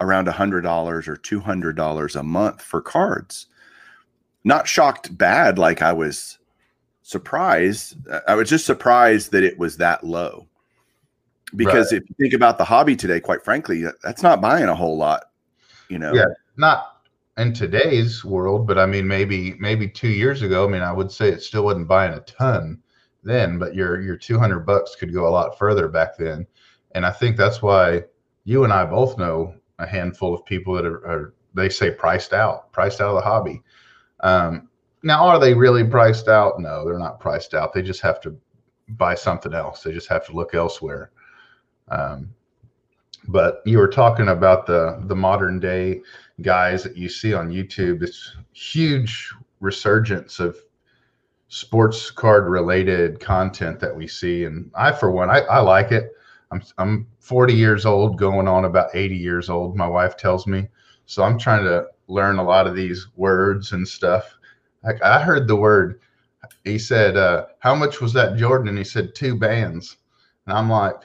around 0.00 0.28
$100 0.28 1.08
or 1.08 1.16
$200 1.16 2.16
a 2.16 2.22
month 2.22 2.62
for 2.62 2.80
cards. 2.80 3.46
Not 4.44 4.66
shocked 4.66 5.16
bad 5.16 5.58
like 5.58 5.82
I 5.82 5.92
was 5.92 6.38
surprised. 7.02 7.96
I 8.26 8.34
was 8.34 8.48
just 8.48 8.64
surprised 8.64 9.32
that 9.32 9.44
it 9.44 9.58
was 9.58 9.76
that 9.76 10.04
low. 10.04 10.46
Because 11.56 11.92
right. 11.92 12.02
if 12.02 12.08
you 12.08 12.14
think 12.18 12.34
about 12.34 12.58
the 12.58 12.64
hobby 12.64 12.96
today, 12.96 13.20
quite 13.20 13.44
frankly, 13.44 13.84
that's 14.02 14.22
not 14.22 14.40
buying 14.40 14.68
a 14.68 14.74
whole 14.74 14.96
lot. 14.96 15.24
You 15.88 15.98
know, 15.98 16.12
yeah, 16.12 16.26
not 16.56 17.02
in 17.36 17.52
today's 17.52 18.24
world, 18.24 18.66
but 18.66 18.78
I 18.78 18.86
mean, 18.86 19.06
maybe 19.06 19.54
maybe 19.58 19.88
two 19.88 20.08
years 20.08 20.42
ago. 20.42 20.64
I 20.64 20.68
mean, 20.68 20.82
I 20.82 20.92
would 20.92 21.10
say 21.10 21.28
it 21.28 21.42
still 21.42 21.64
wasn't 21.64 21.88
buying 21.88 22.14
a 22.14 22.20
ton 22.20 22.80
then, 23.24 23.58
but 23.58 23.74
your 23.74 24.00
your 24.00 24.16
two 24.16 24.38
hundred 24.38 24.60
bucks 24.60 24.94
could 24.94 25.12
go 25.12 25.26
a 25.26 25.30
lot 25.30 25.58
further 25.58 25.88
back 25.88 26.16
then. 26.16 26.46
And 26.92 27.04
I 27.06 27.10
think 27.10 27.36
that's 27.36 27.62
why 27.62 28.04
you 28.44 28.64
and 28.64 28.72
I 28.72 28.84
both 28.84 29.18
know 29.18 29.54
a 29.78 29.86
handful 29.86 30.34
of 30.34 30.44
people 30.44 30.74
that 30.74 30.84
are, 30.84 31.06
are 31.06 31.34
they 31.54 31.68
say 31.68 31.90
priced 31.90 32.32
out, 32.32 32.72
priced 32.72 33.00
out 33.00 33.10
of 33.10 33.16
the 33.16 33.28
hobby. 33.28 33.62
Um, 34.20 34.68
now, 35.02 35.26
are 35.26 35.38
they 35.38 35.54
really 35.54 35.84
priced 35.84 36.28
out? 36.28 36.60
No, 36.60 36.84
they're 36.84 36.98
not 36.98 37.20
priced 37.20 37.54
out. 37.54 37.72
They 37.72 37.82
just 37.82 38.02
have 38.02 38.20
to 38.22 38.36
buy 38.90 39.14
something 39.14 39.54
else. 39.54 39.82
They 39.82 39.92
just 39.92 40.08
have 40.08 40.26
to 40.26 40.32
look 40.32 40.54
elsewhere. 40.54 41.10
Um, 41.90 42.34
but 43.28 43.62
you 43.64 43.78
were 43.78 43.88
talking 43.88 44.28
about 44.28 44.66
the 44.66 45.02
the 45.06 45.16
modern 45.16 45.60
day 45.60 46.00
guys 46.42 46.82
that 46.82 46.96
you 46.96 47.08
see 47.08 47.34
on 47.34 47.50
YouTube. 47.50 48.00
This 48.00 48.34
huge 48.52 49.32
resurgence 49.60 50.40
of 50.40 50.56
sports 51.48 52.10
card 52.10 52.48
related 52.48 53.20
content 53.20 53.80
that 53.80 53.94
we 53.94 54.06
see, 54.06 54.44
and 54.44 54.70
I, 54.74 54.92
for 54.92 55.10
one, 55.10 55.30
I, 55.30 55.40
I 55.40 55.60
like 55.60 55.92
it. 55.92 56.12
I'm 56.50 56.62
I'm 56.78 57.06
40 57.18 57.52
years 57.54 57.86
old, 57.86 58.18
going 58.18 58.48
on 58.48 58.64
about 58.64 58.90
80 58.94 59.16
years 59.16 59.50
old. 59.50 59.76
My 59.76 59.86
wife 59.86 60.16
tells 60.16 60.46
me, 60.46 60.68
so 61.06 61.22
I'm 61.22 61.38
trying 61.38 61.64
to 61.64 61.86
learn 62.08 62.38
a 62.38 62.44
lot 62.44 62.66
of 62.66 62.74
these 62.74 63.06
words 63.16 63.72
and 63.72 63.86
stuff 63.86 64.36
like 64.82 65.02
I 65.02 65.22
heard 65.22 65.46
the 65.46 65.56
word. 65.56 66.00
He 66.64 66.78
said, 66.78 67.16
uh, 67.16 67.46
"How 67.58 67.74
much 67.74 68.00
was 68.00 68.12
that 68.14 68.36
Jordan?" 68.36 68.68
And 68.68 68.78
he 68.78 68.84
said, 68.84 69.14
two 69.14 69.36
bands." 69.36 69.96
And 70.46 70.56
I'm 70.56 70.70
like, 70.70 70.96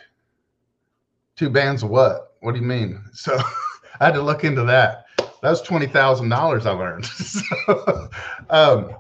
two 1.35 1.49
bands 1.49 1.83
of 1.83 1.89
what? 1.89 2.33
What 2.41 2.53
do 2.53 2.59
you 2.59 2.65
mean?" 2.65 3.03
So 3.13 3.37
I 3.99 4.05
had 4.05 4.13
to 4.15 4.21
look 4.21 4.43
into 4.43 4.63
that. 4.63 5.05
That 5.17 5.49
was 5.49 5.61
twenty 5.61 5.87
thousand 5.87 6.29
dollars 6.29 6.65
I 6.65 6.71
learned. 6.71 7.05
so, 7.05 8.09
um, 8.49 8.95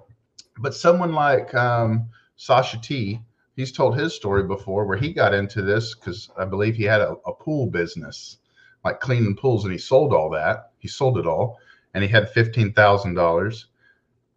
but 0.59 0.73
someone 0.73 1.13
like 1.13 1.53
um, 1.53 2.09
Sasha 2.35 2.79
T, 2.81 3.19
he's 3.55 3.71
told 3.71 3.97
his 3.97 4.13
story 4.13 4.43
before 4.43 4.85
where 4.85 4.97
he 4.97 5.13
got 5.13 5.33
into 5.33 5.61
this 5.61 5.95
because 5.95 6.29
I 6.37 6.45
believe 6.45 6.75
he 6.75 6.83
had 6.83 7.01
a, 7.01 7.15
a 7.25 7.33
pool 7.33 7.67
business, 7.67 8.37
like 8.83 8.99
cleaning 8.99 9.35
pools, 9.35 9.63
and 9.63 9.73
he 9.73 9.79
sold 9.79 10.13
all 10.13 10.29
that. 10.31 10.71
He 10.77 10.87
sold 10.87 11.17
it 11.17 11.27
all, 11.27 11.59
and 11.93 12.03
he 12.03 12.09
had 12.09 12.29
fifteen 12.29 12.73
thousand 12.73 13.15
dollars 13.15 13.67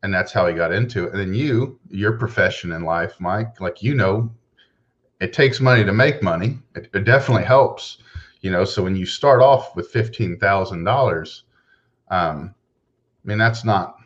and 0.02 0.14
that's 0.14 0.32
how 0.32 0.46
he 0.46 0.54
got 0.54 0.72
into 0.72 1.04
it. 1.04 1.12
And 1.12 1.20
then 1.20 1.34
you, 1.34 1.78
your 1.90 2.12
profession 2.12 2.72
in 2.72 2.82
life, 2.84 3.14
Mike, 3.18 3.60
like 3.60 3.82
you 3.82 3.94
know, 3.94 4.30
it 5.20 5.32
takes 5.32 5.60
money 5.60 5.84
to 5.84 5.92
make 5.92 6.22
money. 6.22 6.58
It, 6.74 6.90
it 6.94 7.04
definitely 7.04 7.44
helps, 7.44 7.98
you 8.40 8.50
know. 8.50 8.64
So 8.64 8.82
when 8.82 8.96
you 8.96 9.06
start 9.06 9.42
off 9.42 9.74
with 9.74 9.90
fifteen 9.90 10.38
thousand 10.38 10.84
dollars, 10.84 11.44
um, 12.10 12.54
I 13.24 13.28
mean 13.28 13.38
that's 13.38 13.64
not 13.64 13.96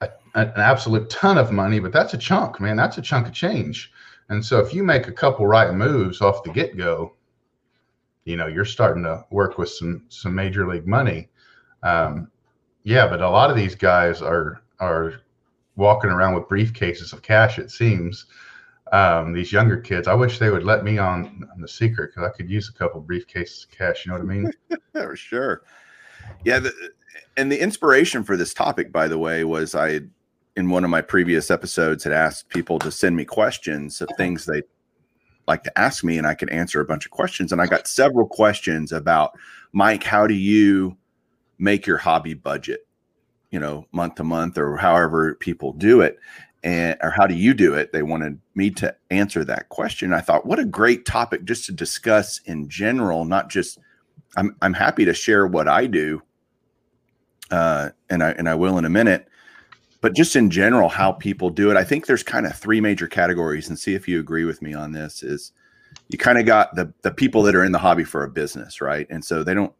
a, 0.00 0.08
an 0.34 0.52
absolute 0.56 1.10
ton 1.10 1.38
of 1.38 1.52
money, 1.52 1.78
but 1.78 1.92
that's 1.92 2.14
a 2.14 2.18
chunk, 2.18 2.60
man. 2.60 2.76
That's 2.76 2.98
a 2.98 3.02
chunk 3.02 3.26
of 3.26 3.32
change. 3.32 3.92
And 4.30 4.44
so 4.44 4.60
if 4.60 4.74
you 4.74 4.82
make 4.82 5.08
a 5.08 5.12
couple 5.12 5.46
right 5.46 5.72
moves 5.72 6.20
off 6.20 6.42
the 6.42 6.52
get 6.52 6.76
go, 6.76 7.14
you 8.24 8.36
know 8.36 8.46
you're 8.46 8.64
starting 8.64 9.02
to 9.04 9.24
work 9.30 9.58
with 9.58 9.70
some 9.70 10.04
some 10.08 10.34
major 10.34 10.66
league 10.68 10.86
money. 10.86 11.28
Um, 11.82 12.30
yeah, 12.84 13.06
but 13.06 13.20
a 13.20 13.28
lot 13.28 13.50
of 13.50 13.56
these 13.56 13.74
guys 13.74 14.22
are 14.22 14.62
are 14.80 15.20
walking 15.76 16.10
around 16.10 16.34
with 16.34 16.44
briefcases 16.44 17.12
of 17.12 17.22
cash. 17.22 17.58
It 17.58 17.70
seems 17.70 18.26
um, 18.92 19.32
these 19.32 19.52
younger 19.52 19.76
kids. 19.76 20.08
I 20.08 20.14
wish 20.14 20.38
they 20.38 20.50
would 20.50 20.64
let 20.64 20.84
me 20.84 20.98
on, 20.98 21.48
on 21.52 21.60
the 21.60 21.68
secret 21.68 22.10
because 22.14 22.30
I 22.30 22.36
could 22.36 22.50
use 22.50 22.68
a 22.68 22.72
couple 22.72 23.02
briefcases 23.02 23.64
of 23.64 23.70
cash. 23.70 24.04
You 24.04 24.12
know 24.12 24.18
what 24.18 24.24
I 24.24 24.34
mean? 24.34 24.52
For 24.92 25.16
sure. 25.16 25.62
Yeah. 26.44 26.58
The, 26.58 26.72
and 27.36 27.50
the 27.50 27.60
inspiration 27.60 28.24
for 28.24 28.36
this 28.36 28.52
topic, 28.52 28.92
by 28.92 29.08
the 29.08 29.18
way, 29.18 29.44
was 29.44 29.74
I 29.74 30.00
in 30.56 30.70
one 30.70 30.84
of 30.84 30.90
my 30.90 31.00
previous 31.00 31.50
episodes 31.50 32.02
had 32.04 32.12
asked 32.12 32.48
people 32.48 32.78
to 32.80 32.90
send 32.90 33.16
me 33.16 33.24
questions 33.24 34.00
of 34.00 34.08
things 34.16 34.44
they 34.44 34.62
like 35.46 35.62
to 35.62 35.78
ask 35.78 36.04
me, 36.04 36.18
and 36.18 36.26
I 36.26 36.34
could 36.34 36.50
answer 36.50 36.80
a 36.80 36.84
bunch 36.84 37.06
of 37.06 37.12
questions. 37.12 37.52
And 37.52 37.60
I 37.60 37.66
got 37.66 37.86
several 37.86 38.26
questions 38.26 38.92
about 38.92 39.38
Mike. 39.72 40.04
How 40.04 40.26
do 40.26 40.34
you 40.34 40.96
make 41.58 41.86
your 41.86 41.96
hobby 41.96 42.34
budget? 42.34 42.88
you 43.50 43.58
know, 43.58 43.86
month 43.92 44.16
to 44.16 44.24
month 44.24 44.58
or 44.58 44.76
however 44.76 45.34
people 45.34 45.72
do 45.72 46.00
it. 46.00 46.18
And 46.68 46.98
or 47.00 47.10
how 47.10 47.26
do 47.26 47.34
you 47.34 47.54
do 47.54 47.72
it? 47.72 47.92
They 47.92 48.02
wanted 48.02 48.38
me 48.54 48.70
to 48.72 48.94
answer 49.10 49.42
that 49.42 49.70
question. 49.70 50.12
I 50.12 50.20
thought, 50.20 50.44
what 50.44 50.58
a 50.58 50.66
great 50.66 51.06
topic 51.06 51.44
just 51.44 51.64
to 51.64 51.72
discuss 51.72 52.42
in 52.44 52.68
general, 52.68 53.24
not 53.24 53.48
just 53.48 53.78
I'm 54.36 54.54
I'm 54.60 54.74
happy 54.74 55.06
to 55.06 55.14
share 55.14 55.46
what 55.46 55.66
I 55.66 55.86
do. 55.86 56.20
Uh, 57.50 57.88
and 58.10 58.22
I 58.22 58.32
and 58.32 58.50
I 58.50 58.54
will 58.54 58.76
in 58.76 58.84
a 58.84 58.90
minute, 58.90 59.28
but 60.02 60.14
just 60.14 60.36
in 60.36 60.50
general, 60.50 60.90
how 60.90 61.10
people 61.10 61.48
do 61.48 61.70
it. 61.70 61.78
I 61.78 61.84
think 61.84 62.04
there's 62.04 62.22
kind 62.22 62.44
of 62.44 62.54
three 62.54 62.82
major 62.82 63.08
categories, 63.08 63.70
and 63.70 63.78
see 63.78 63.94
if 63.94 64.06
you 64.06 64.20
agree 64.20 64.44
with 64.44 64.60
me 64.60 64.74
on 64.74 64.92
this. 64.92 65.22
Is 65.22 65.52
you 66.10 66.18
kind 66.18 66.36
of 66.36 66.44
got 66.44 66.74
the 66.74 66.92
the 67.00 67.10
people 67.10 67.42
that 67.44 67.54
are 67.54 67.64
in 67.64 67.72
the 67.72 67.78
hobby 67.78 68.04
for 68.04 68.24
a 68.24 68.28
business, 68.28 68.82
right? 68.82 69.06
And 69.08 69.24
so 69.24 69.42
they 69.42 69.54
don't 69.54 69.72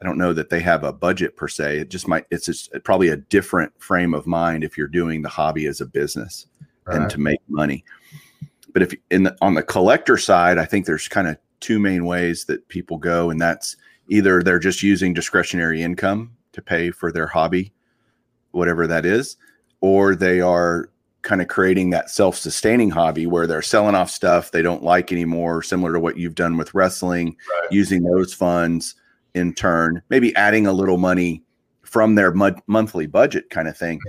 I 0.00 0.06
don't 0.06 0.18
know 0.18 0.32
that 0.32 0.48
they 0.48 0.60
have 0.60 0.82
a 0.82 0.92
budget 0.92 1.36
per 1.36 1.48
se. 1.48 1.78
It 1.78 1.90
just 1.90 2.08
might. 2.08 2.24
It's 2.30 2.46
just 2.46 2.72
probably 2.84 3.08
a 3.08 3.16
different 3.16 3.72
frame 3.80 4.14
of 4.14 4.26
mind 4.26 4.64
if 4.64 4.78
you're 4.78 4.88
doing 4.88 5.22
the 5.22 5.28
hobby 5.28 5.66
as 5.66 5.80
a 5.80 5.86
business 5.86 6.46
right. 6.86 6.96
and 6.96 7.10
to 7.10 7.18
make 7.18 7.40
money. 7.48 7.84
But 8.72 8.82
if 8.82 8.94
in 9.10 9.24
the, 9.24 9.36
on 9.40 9.54
the 9.54 9.62
collector 9.62 10.16
side, 10.16 10.56
I 10.56 10.64
think 10.64 10.86
there's 10.86 11.08
kind 11.08 11.28
of 11.28 11.36
two 11.60 11.78
main 11.78 12.06
ways 12.06 12.44
that 12.46 12.66
people 12.68 12.96
go, 12.96 13.30
and 13.30 13.40
that's 13.40 13.76
either 14.08 14.42
they're 14.42 14.58
just 14.58 14.82
using 14.82 15.12
discretionary 15.12 15.82
income 15.82 16.36
to 16.52 16.62
pay 16.62 16.90
for 16.90 17.12
their 17.12 17.26
hobby 17.26 17.72
whatever 18.52 18.86
that 18.86 19.06
is, 19.06 19.36
or 19.80 20.14
they 20.14 20.40
are 20.40 20.90
kind 21.22 21.42
of 21.42 21.48
creating 21.48 21.90
that 21.90 22.10
self-sustaining 22.10 22.90
hobby 22.90 23.26
where 23.26 23.46
they're 23.46 23.62
selling 23.62 23.94
off 23.94 24.10
stuff 24.10 24.50
they 24.50 24.62
don't 24.62 24.82
like 24.82 25.12
anymore, 25.12 25.62
similar 25.62 25.92
to 25.92 26.00
what 26.00 26.16
you've 26.16 26.34
done 26.34 26.56
with 26.56 26.74
wrestling, 26.74 27.36
Right. 27.62 27.72
using 27.72 28.02
those 28.02 28.32
funds 28.32 28.94
in 29.34 29.54
turn, 29.54 30.02
maybe 30.08 30.34
adding 30.36 30.66
a 30.66 30.72
little 30.72 30.98
money 30.98 31.42
from 31.82 32.14
their 32.14 32.32
mud- 32.32 32.62
monthly 32.66 33.06
budget 33.06 33.50
kind 33.50 33.68
of 33.68 33.76
thing 33.76 34.00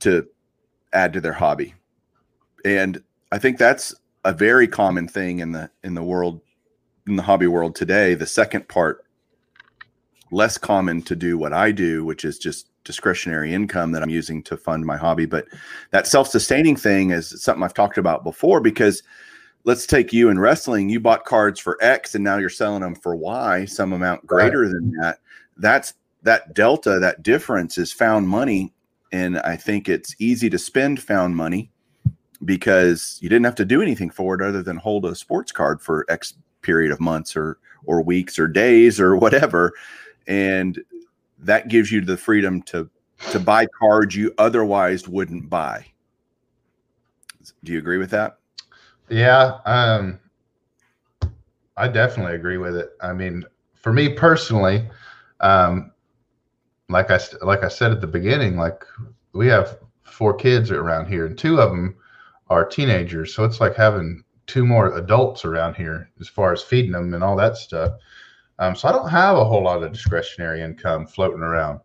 to 0.00 0.26
add 0.92 1.12
to 1.12 1.20
their 1.20 1.32
hobby. 1.32 1.74
And 2.64 3.02
I 3.32 3.38
think 3.38 3.58
that's 3.58 3.94
a 4.24 4.32
very 4.32 4.66
common 4.66 5.08
thing 5.08 5.38
in 5.38 5.52
the 5.52 5.70
in 5.84 5.94
the 5.94 6.02
world 6.02 6.40
in 7.06 7.16
the 7.16 7.22
hobby 7.22 7.46
world 7.46 7.74
today. 7.74 8.14
The 8.14 8.26
second 8.26 8.68
part 8.68 9.04
less 10.32 10.58
common 10.58 11.02
to 11.02 11.14
do 11.14 11.38
what 11.38 11.52
I 11.52 11.70
do, 11.70 12.04
which 12.04 12.24
is 12.24 12.38
just 12.38 12.68
discretionary 12.84 13.52
income 13.52 13.92
that 13.92 14.02
I'm 14.02 14.10
using 14.10 14.42
to 14.44 14.56
fund 14.56 14.84
my 14.84 14.96
hobby. 14.96 15.26
But 15.26 15.46
that 15.90 16.06
self 16.06 16.28
sustaining 16.28 16.76
thing 16.76 17.10
is 17.10 17.42
something 17.42 17.62
I've 17.62 17.74
talked 17.74 17.98
about 17.98 18.24
before 18.24 18.60
because 18.60 19.02
let's 19.66 19.84
take 19.84 20.12
you 20.12 20.30
in 20.30 20.38
wrestling. 20.38 20.88
You 20.88 21.00
bought 21.00 21.24
cards 21.24 21.60
for 21.60 21.76
X 21.82 22.14
and 22.14 22.24
now 22.24 22.38
you're 22.38 22.48
selling 22.48 22.80
them 22.80 22.94
for 22.94 23.14
Y, 23.14 23.66
some 23.66 23.92
amount 23.92 24.24
greater 24.26 24.68
than 24.68 24.92
that. 25.00 25.18
That's 25.58 25.92
that 26.22 26.54
delta, 26.54 26.98
that 27.00 27.22
difference 27.22 27.76
is 27.76 27.92
found 27.92 28.28
money. 28.28 28.72
And 29.12 29.38
I 29.40 29.56
think 29.56 29.88
it's 29.88 30.14
easy 30.18 30.48
to 30.50 30.58
spend 30.58 31.02
found 31.02 31.36
money 31.36 31.70
because 32.44 33.18
you 33.20 33.28
didn't 33.28 33.44
have 33.44 33.54
to 33.56 33.64
do 33.64 33.82
anything 33.82 34.10
for 34.10 34.34
it 34.34 34.42
other 34.42 34.62
than 34.62 34.76
hold 34.76 35.04
a 35.04 35.14
sports 35.14 35.52
card 35.52 35.82
for 35.82 36.06
X 36.08 36.34
period 36.62 36.92
of 36.92 37.00
months 37.00 37.36
or 37.36 37.58
or 37.86 38.02
weeks 38.02 38.38
or 38.38 38.48
days 38.48 39.00
or 39.00 39.16
whatever 39.16 39.72
and 40.26 40.80
that 41.38 41.68
gives 41.68 41.92
you 41.92 42.00
the 42.00 42.16
freedom 42.16 42.60
to 42.62 42.90
to 43.30 43.38
buy 43.38 43.66
cards 43.78 44.16
you 44.16 44.34
otherwise 44.38 45.06
wouldn't 45.06 45.48
buy 45.48 45.86
do 47.62 47.72
you 47.72 47.78
agree 47.78 47.98
with 47.98 48.10
that 48.10 48.38
Yeah, 49.08 49.58
um, 49.64 50.18
I 51.76 51.88
definitely 51.88 52.34
agree 52.34 52.58
with 52.58 52.76
it. 52.76 52.90
I 53.00 53.12
mean, 53.12 53.44
for 53.74 53.92
me 53.92 54.08
personally, 54.08 54.88
um, 55.40 55.92
like 56.88 57.10
I 57.10 57.18
like 57.42 57.62
I 57.64 57.68
said 57.68 57.92
at 57.92 58.00
the 58.00 58.06
beginning, 58.06 58.56
like 58.56 58.84
we 59.32 59.48
have 59.48 59.78
four 60.04 60.34
kids 60.34 60.70
around 60.70 61.06
here, 61.08 61.26
and 61.26 61.36
two 61.36 61.60
of 61.60 61.70
them 61.70 61.96
are 62.48 62.64
teenagers, 62.64 63.34
so 63.34 63.44
it's 63.44 63.60
like 63.60 63.74
having 63.74 64.22
two 64.46 64.64
more 64.64 64.96
adults 64.96 65.44
around 65.44 65.74
here 65.74 66.10
as 66.20 66.28
far 66.28 66.52
as 66.52 66.62
feeding 66.62 66.92
them 66.92 67.12
and 67.14 67.24
all 67.24 67.36
that 67.36 67.56
stuff. 67.56 67.94
Um, 68.58 68.76
so 68.76 68.88
I 68.88 68.92
don't 68.92 69.08
have 69.10 69.36
a 69.36 69.44
whole 69.44 69.64
lot 69.64 69.82
of 69.82 69.92
discretionary 69.92 70.62
income 70.62 71.06
floating 71.06 71.42
around. 71.42 71.80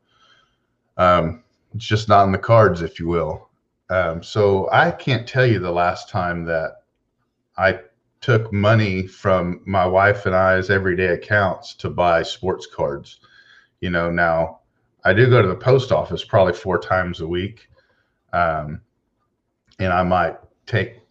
Um, 0.98 1.44
it's 1.74 1.86
just 1.86 2.08
not 2.10 2.26
in 2.26 2.32
the 2.32 2.38
cards, 2.38 2.82
if 2.82 3.00
you 3.00 3.08
will. 3.08 3.50
Um, 3.90 4.24
so 4.24 4.70
I 4.72 4.92
can't 4.92 5.28
tell 5.28 5.46
you 5.46 5.60
the 5.60 5.72
last 5.72 6.10
time 6.10 6.46
that 6.46 6.81
I 7.62 7.80
took 8.22 8.52
money 8.52 9.06
from 9.06 9.62
my 9.66 9.86
wife 9.86 10.26
and 10.26 10.36
I's 10.36 10.70
everyday 10.70 11.08
accounts 11.08 11.76
to 11.76 11.90
buy 11.90 12.24
sports 12.24 12.66
cards. 12.66 13.20
You 13.82 13.92
know, 13.92 14.10
now 14.10 14.62
I 15.06 15.14
do 15.14 15.30
go 15.30 15.42
to 15.42 15.48
the 15.48 15.56
post 15.56 15.92
office 15.92 16.24
probably 16.24 16.54
four 16.54 16.80
times 16.80 17.22
a 17.22 17.28
week. 17.28 17.68
Um, 18.34 18.82
and 19.80 19.94
I 19.94 20.04
might 20.04 20.38
take 20.66 21.02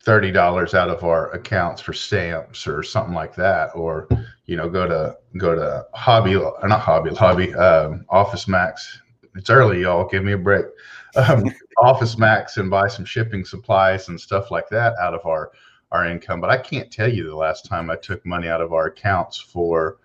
thirty 0.00 0.30
dollars 0.30 0.74
out 0.74 0.90
of 0.90 1.04
our 1.04 1.30
accounts 1.32 1.80
for 1.80 1.94
stamps 1.94 2.66
or 2.66 2.82
something 2.82 3.14
like 3.14 3.34
that, 3.36 3.70
or 3.74 4.08
you 4.44 4.56
know, 4.56 4.68
go 4.68 4.86
to 4.86 5.16
go 5.38 5.54
to 5.54 5.86
hobby 5.94 6.36
or 6.36 6.56
not 6.68 6.80
hobby 6.80 7.14
hobby 7.14 7.54
um, 7.54 8.04
Office 8.10 8.46
Max. 8.46 9.00
It's 9.36 9.50
early, 9.50 9.82
y'all. 9.82 10.06
Give 10.06 10.22
me 10.24 10.32
a 10.32 10.38
break. 10.38 10.66
Um, 11.16 11.44
Office 11.78 12.18
Max 12.18 12.56
and 12.56 12.68
buy 12.68 12.88
some 12.88 13.04
shipping 13.04 13.44
supplies 13.44 14.08
and 14.08 14.20
stuff 14.20 14.50
like 14.50 14.68
that 14.70 14.94
out 15.00 15.14
of 15.14 15.24
our 15.24 15.52
our 15.94 16.06
income. 16.06 16.40
But 16.40 16.50
I 16.50 16.58
can't 16.58 16.90
tell 16.90 17.10
you 17.10 17.24
the 17.24 17.36
last 17.36 17.66
time 17.66 17.88
I 17.88 17.96
took 17.96 18.26
money 18.26 18.48
out 18.48 18.60
of 18.60 18.72
our 18.72 18.86
accounts 18.86 19.38
for 19.38 19.98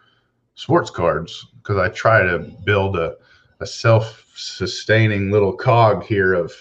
sports 0.53 0.91
cards 0.91 1.47
because 1.57 1.77
I 1.77 1.89
try 1.89 2.21
to 2.21 2.39
build 2.63 2.95
a, 2.95 3.15
a 3.59 3.65
self 3.65 4.25
sustaining 4.35 5.31
little 5.31 5.53
cog 5.53 6.03
here 6.03 6.33
of 6.33 6.53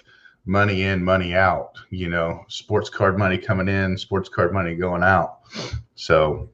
money 0.46 0.84
in, 0.84 1.04
money 1.04 1.34
out, 1.34 1.72
you 1.90 2.08
know, 2.08 2.42
sports 2.48 2.88
card 2.88 3.18
money 3.18 3.36
coming 3.36 3.68
in, 3.68 3.98
sports 3.98 4.30
card 4.30 4.52
money 4.52 4.74
going 4.74 5.02
out. 5.02 5.40
So 5.94 6.48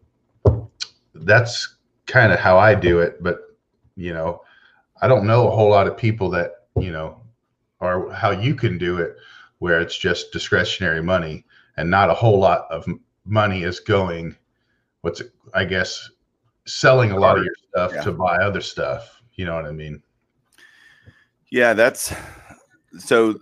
that's 1.14 1.76
kind 2.06 2.32
of 2.32 2.40
how 2.40 2.58
I 2.58 2.74
do 2.74 2.98
it. 2.98 3.22
But, 3.22 3.38
you 3.94 4.12
know, 4.12 4.42
I 5.00 5.06
don't 5.06 5.26
know 5.26 5.46
a 5.46 5.54
whole 5.54 5.70
lot 5.70 5.86
of 5.86 5.96
people 5.96 6.28
that, 6.30 6.66
you 6.76 6.90
know, 6.90 7.20
or 7.78 8.12
how 8.12 8.30
you 8.30 8.56
can 8.56 8.78
do 8.78 8.98
it 8.98 9.16
where 9.60 9.80
it's 9.80 9.96
just 9.96 10.32
discretionary 10.32 11.02
money 11.02 11.44
and 11.76 11.90
not 11.90 12.10
a 12.10 12.14
whole 12.14 12.38
lot 12.38 12.66
of 12.70 12.86
money 13.24 13.62
is 13.62 13.80
going 13.80 14.36
what's 15.02 15.22
i 15.54 15.64
guess 15.64 16.10
selling 16.66 17.10
a 17.10 17.16
lot 17.18 17.38
of 17.38 17.44
your 17.44 17.54
stuff 17.68 17.92
Yeah. 17.94 18.02
to 18.02 18.12
buy 18.12 18.36
other 18.36 18.60
stuff 18.60 19.22
you 19.34 19.44
know 19.44 19.54
what 19.54 19.66
i 19.66 19.72
mean? 19.72 20.02
Yeah 21.50 21.72
that's 21.74 22.12
so 22.98 23.38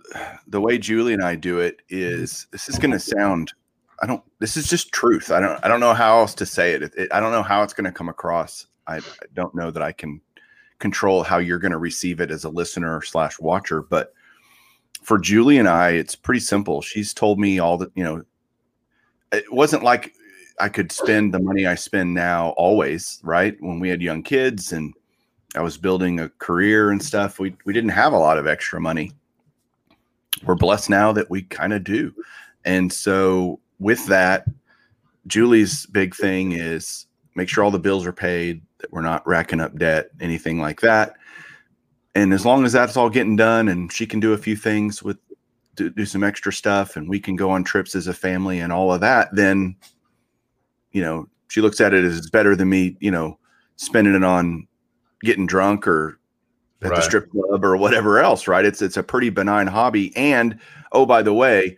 the 0.47 0.59
way 0.61 0.77
julie 0.77 1.13
and 1.13 1.23
i 1.23 1.35
do 1.35 1.59
it 1.59 1.81
is 1.89 2.47
this 2.51 2.67
is 2.69 2.79
going 2.79 2.91
to 2.91 2.99
sound 2.99 3.53
i 4.01 4.07
don't 4.07 4.23
this 4.39 4.57
is 4.57 4.67
just 4.67 4.91
truth. 4.91 5.31
I 5.31 5.39
don't 5.39 5.63
i 5.63 5.67
don't 5.67 5.79
know 5.79 5.93
how 5.93 6.19
else 6.19 6.33
to 6.35 6.45
say 6.45 6.73
it, 6.73 6.83
it, 6.83 6.93
it- 6.95 7.13
i 7.13 7.19
don't 7.19 7.31
know 7.31 7.43
how 7.43 7.61
it's 7.63 7.73
going 7.73 7.85
to 7.85 7.91
come 7.91 8.09
across. 8.09 8.67
I, 8.87 8.97
I 8.97 9.01
don't 9.33 9.53
know 9.55 9.71
that 9.71 9.81
i 9.83 9.91
can 9.91 10.19
control 10.79 11.23
how 11.23 11.37
you're 11.37 11.59
going 11.59 11.71
to 11.71 11.77
receive 11.77 12.19
it 12.19 12.31
as 12.31 12.43
a 12.43 12.49
listener 12.49 13.01
slash 13.01 13.39
watcher 13.39 13.81
but 13.81 14.13
for 15.03 15.19
julie 15.19 15.57
and 15.57 15.67
i 15.67 15.89
it's 15.91 16.15
pretty 16.15 16.39
simple. 16.39 16.81
She's 16.81 17.13
told 17.13 17.39
me 17.39 17.59
all 17.59 17.77
that 17.77 17.91
you 17.95 18.03
know 18.03 18.23
it 19.31 19.51
wasn't 19.51 19.83
like 19.83 20.13
i 20.59 20.69
could 20.69 20.91
spend 20.91 21.33
the 21.33 21.39
money 21.39 21.65
i 21.65 21.75
spend 21.75 22.13
now 22.13 22.49
always 22.57 23.19
right? 23.23 23.55
When 23.59 23.79
we 23.79 23.89
had 23.89 24.01
young 24.01 24.23
kids 24.23 24.71
and 24.71 24.93
i 25.55 25.61
was 25.61 25.77
building 25.77 26.19
a 26.19 26.29
career 26.29 26.91
and 26.91 27.03
stuff 27.03 27.39
we, 27.39 27.55
we 27.65 27.73
didn't 27.73 27.91
have 27.91 28.13
a 28.13 28.17
lot 28.17 28.37
of 28.37 28.47
extra 28.47 28.79
money. 28.79 29.11
We're 30.43 30.55
blessed 30.55 30.89
now 30.89 31.11
that 31.13 31.29
we 31.29 31.43
kind 31.43 31.73
of 31.73 31.83
do. 31.83 32.13
And 32.65 32.91
so 32.91 33.59
with 33.79 34.05
that 34.07 34.45
julie's 35.27 35.85
big 35.87 36.15
thing 36.15 36.53
is 36.53 37.05
make 37.35 37.49
sure 37.49 37.63
all 37.63 37.71
the 37.71 37.79
bills 37.79 38.05
are 38.05 38.13
paid 38.13 38.61
that 38.79 38.91
we're 38.91 39.01
not 39.01 39.25
racking 39.25 39.61
up 39.61 39.77
debt 39.77 40.09
anything 40.19 40.59
like 40.59 40.81
that 40.81 41.15
and 42.15 42.33
as 42.33 42.45
long 42.45 42.65
as 42.65 42.71
that's 42.71 42.97
all 42.97 43.09
getting 43.09 43.35
done 43.35 43.67
and 43.67 43.91
she 43.91 44.05
can 44.05 44.19
do 44.19 44.33
a 44.33 44.37
few 44.37 44.55
things 44.55 45.01
with 45.01 45.17
do, 45.75 45.89
do 45.89 46.05
some 46.05 46.23
extra 46.23 46.53
stuff 46.53 46.95
and 46.95 47.09
we 47.09 47.19
can 47.19 47.35
go 47.35 47.49
on 47.49 47.63
trips 47.63 47.95
as 47.95 48.07
a 48.07 48.13
family 48.13 48.59
and 48.59 48.71
all 48.71 48.93
of 48.93 49.01
that 49.01 49.29
then 49.33 49.75
you 50.91 51.01
know 51.01 51.27
she 51.49 51.61
looks 51.61 51.81
at 51.81 51.93
it 51.93 52.03
as 52.03 52.17
it's 52.17 52.29
better 52.29 52.55
than 52.55 52.69
me 52.69 52.95
you 52.99 53.09
know 53.11 53.37
spending 53.75 54.13
it 54.15 54.23
on 54.23 54.67
getting 55.23 55.47
drunk 55.47 55.87
or 55.87 56.19
at 56.83 56.95
the 56.95 57.01
strip 57.01 57.31
club 57.31 57.63
or 57.63 57.77
whatever 57.77 58.19
else 58.19 58.47
right? 58.47 58.65
It's 58.65 58.81
it's 58.81 58.97
a 58.97 59.03
pretty 59.03 59.29
benign 59.29 59.67
hobby. 59.67 60.15
And 60.15 60.59
oh 60.91 61.05
by 61.05 61.21
the 61.21 61.33
way 61.33 61.77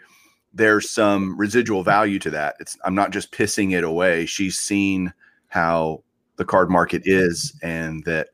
there's 0.53 0.89
some 0.89 1.37
residual 1.37 1.83
value 1.83 2.19
to 2.19 2.29
that. 2.31 2.55
It's 2.59 2.77
i'm 2.85 2.95
not 2.95 3.11
just 3.11 3.31
pissing 3.31 3.73
it 3.73 3.83
away. 3.83 4.25
She's 4.25 4.57
seen 4.57 5.13
how 5.47 6.03
the 6.37 6.45
card 6.45 6.69
market 6.69 7.03
is 7.05 7.57
and 7.61 8.03
that 8.05 8.29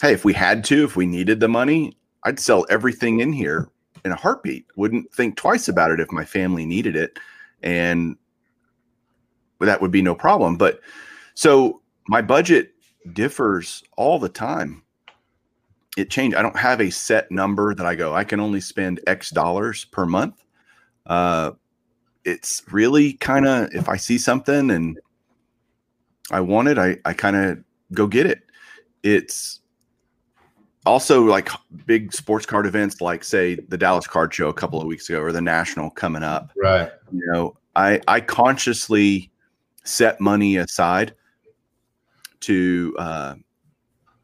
hey 0.00 0.12
if 0.12 0.24
we 0.24 0.32
had 0.32 0.64
to 0.64 0.84
if 0.84 0.96
we 0.96 1.06
needed 1.06 1.40
the 1.40 1.48
money 1.48 1.96
i'd 2.24 2.40
sell 2.40 2.66
everything 2.70 3.20
in 3.20 3.32
here 3.32 3.68
in 4.04 4.12
a 4.12 4.16
heartbeat. 4.16 4.66
Wouldn't 4.76 5.12
think 5.12 5.36
twice 5.36 5.68
about 5.68 5.90
it 5.90 6.00
if 6.00 6.12
my 6.12 6.24
family 6.24 6.66
needed 6.66 6.94
it 6.96 7.18
and 7.62 8.16
that 9.60 9.80
would 9.80 9.90
be 9.90 10.02
no 10.02 10.14
problem. 10.14 10.56
But 10.56 10.80
so 11.34 11.80
my 12.06 12.20
budget 12.20 12.72
differs 13.14 13.82
all 13.96 14.18
the 14.18 14.28
time. 14.28 14.82
It 15.96 16.10
changed 16.10 16.36
i 16.36 16.42
don't 16.42 16.58
have 16.58 16.80
a 16.80 16.90
set 16.90 17.30
number 17.30 17.72
that 17.72 17.86
i 17.86 17.94
go 17.94 18.14
i 18.14 18.24
can 18.24 18.40
only 18.40 18.60
spend 18.60 19.00
x 19.06 19.30
dollars 19.30 19.84
per 19.86 20.04
month. 20.04 20.44
Uh 21.06 21.52
it's 22.24 22.62
really 22.70 23.12
kind 23.14 23.46
of 23.46 23.68
if 23.72 23.88
i 23.88 23.96
see 23.96 24.18
something 24.18 24.70
and 24.70 24.98
i 26.30 26.40
want 26.40 26.68
it 26.68 26.78
i 26.78 26.96
i 27.04 27.12
kind 27.12 27.36
of 27.36 27.58
go 27.92 28.06
get 28.06 28.26
it. 28.26 28.40
It's 29.02 29.60
also 30.86 31.24
like 31.24 31.48
big 31.86 32.12
sports 32.12 32.46
card 32.46 32.66
events 32.66 33.00
like 33.00 33.24
say 33.24 33.54
the 33.54 33.78
dallas 33.78 34.06
card 34.06 34.32
show 34.32 34.48
a 34.48 34.54
couple 34.54 34.80
of 34.80 34.86
weeks 34.86 35.08
ago 35.08 35.20
or 35.20 35.32
the 35.32 35.40
national 35.40 35.90
coming 35.90 36.22
up. 36.22 36.50
Right. 36.56 36.90
You 37.12 37.26
know 37.32 37.56
i 37.76 38.00
i 38.08 38.20
consciously 38.20 39.30
set 39.84 40.20
money 40.20 40.56
aside 40.56 41.14
to 42.40 42.94
uh, 42.98 43.34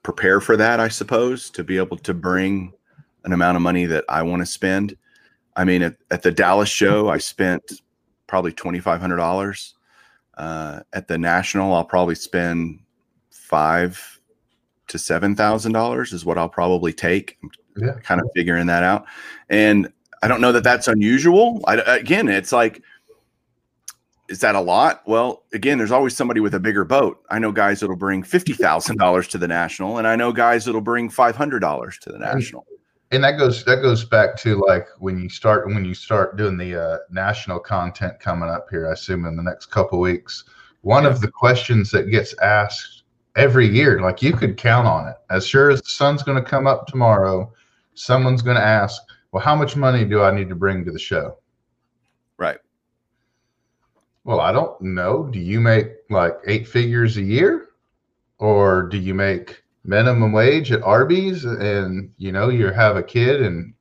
prepare 0.02 0.40
for 0.40 0.56
that 0.56 0.80
i 0.80 0.88
suppose 0.88 1.50
to 1.50 1.64
be 1.64 1.76
able 1.76 1.96
to 1.98 2.14
bring 2.14 2.72
an 3.24 3.32
amount 3.32 3.56
of 3.56 3.62
money 3.62 3.86
that 3.86 4.04
i 4.08 4.22
want 4.22 4.40
to 4.40 4.46
spend. 4.46 4.96
I 5.56 5.64
mean 5.64 5.82
at, 5.82 5.96
at 6.10 6.22
the 6.22 6.30
dallas 6.30 6.68
show 6.68 7.08
i 7.08 7.18
spent 7.18 7.80
probably 8.26 8.52
$2500 8.52 9.72
uh, 10.38 10.80
at 10.92 11.08
the 11.08 11.18
national 11.18 11.74
i'll 11.74 11.84
probably 11.84 12.14
spend 12.14 12.80
five 13.30 14.19
to 14.90 14.98
seven 14.98 15.34
thousand 15.34 15.72
dollars 15.72 16.12
is 16.12 16.24
what 16.24 16.38
i'll 16.38 16.48
probably 16.48 16.92
take 16.92 17.38
yeah. 17.76 17.94
kind 18.02 18.20
of 18.20 18.28
figuring 18.34 18.66
that 18.66 18.82
out. 18.82 19.06
And 19.48 19.92
I 20.22 20.28
don't 20.28 20.40
know 20.40 20.52
that 20.52 20.64
that's 20.64 20.88
unusual. 20.88 21.62
I, 21.66 21.76
again, 21.76 22.28
it's 22.28 22.52
like, 22.52 22.82
is 24.28 24.40
that 24.40 24.54
a 24.54 24.60
lot? 24.60 25.02
Well, 25.06 25.42
again, 25.52 25.78
there's 25.78 25.90
always 25.90 26.16
somebody 26.16 26.40
with 26.40 26.54
a 26.54 26.60
bigger 26.60 26.84
boat. 26.84 27.20
I 27.30 27.38
know 27.38 27.52
guys 27.52 27.80
that'll 27.80 27.96
bring 27.96 28.22
fifty 28.22 28.52
thousand 28.52 28.96
dollars 28.98 29.26
to 29.28 29.38
the 29.38 29.48
national, 29.48 29.98
and 29.98 30.06
I 30.06 30.16
know 30.16 30.32
guys 30.32 30.64
that'll 30.64 30.80
bring 30.80 31.08
five 31.08 31.36
hundred 31.36 31.60
dollars 31.60 31.98
to 32.02 32.12
the 32.12 32.18
national. 32.18 32.66
And 33.12 33.24
that 33.24 33.38
goes 33.38 33.64
that 33.64 33.82
goes 33.82 34.04
back 34.04 34.36
to 34.42 34.62
like 34.68 34.86
when 34.98 35.18
you 35.20 35.28
start 35.28 35.66
when 35.66 35.84
you 35.84 35.94
start 35.94 36.36
doing 36.36 36.56
the 36.56 36.80
uh, 36.80 36.98
national 37.10 37.58
content 37.58 38.20
coming 38.20 38.48
up 38.48 38.68
here. 38.70 38.88
I 38.88 38.92
assume 38.92 39.24
in 39.24 39.36
the 39.36 39.42
next 39.42 39.66
couple 39.66 39.98
weeks. 39.98 40.44
One 40.82 41.02
yeah. 41.02 41.10
of 41.10 41.20
the 41.20 41.30
questions 41.30 41.90
that 41.90 42.10
gets 42.10 42.38
asked 42.38 42.99
every 43.40 43.66
year, 43.66 44.02
like 44.02 44.20
you 44.20 44.34
could 44.34 44.58
count 44.58 44.86
on 44.86 45.08
it. 45.08 45.16
As 45.30 45.46
sure 45.46 45.70
as 45.70 45.80
the 45.80 45.88
sun's 45.88 46.22
going 46.22 46.42
to 46.42 46.48
come 46.48 46.66
up 46.66 46.86
tomorrow, 46.86 47.50
someone's 47.94 48.42
going 48.42 48.58
to 48.58 48.62
ask, 48.62 49.00
"Well, 49.32 49.42
how 49.42 49.56
much 49.56 49.76
money 49.76 50.04
do 50.04 50.22
I 50.22 50.30
need 50.30 50.50
to 50.50 50.54
bring 50.54 50.84
to 50.84 50.92
the 50.92 50.98
show?" 50.98 51.38
Right. 52.36 52.58
Well, 54.24 54.40
I 54.40 54.52
don't 54.52 54.78
know. 54.82 55.24
Do 55.24 55.38
you 55.38 55.58
make 55.58 55.88
like 56.10 56.34
eight 56.46 56.68
figures 56.68 57.16
a 57.16 57.22
year? 57.22 57.68
Or 58.38 58.82
do 58.82 58.98
you 58.98 59.14
make 59.14 59.62
minimum 59.84 60.32
wage 60.32 60.70
at 60.72 60.82
Arby's 60.82 61.44
and 61.44 62.12
you 62.18 62.32
know 62.32 62.50
you 62.50 62.66
have 62.66 62.96
a 62.96 63.02
kid 63.02 63.42
and 63.42 63.72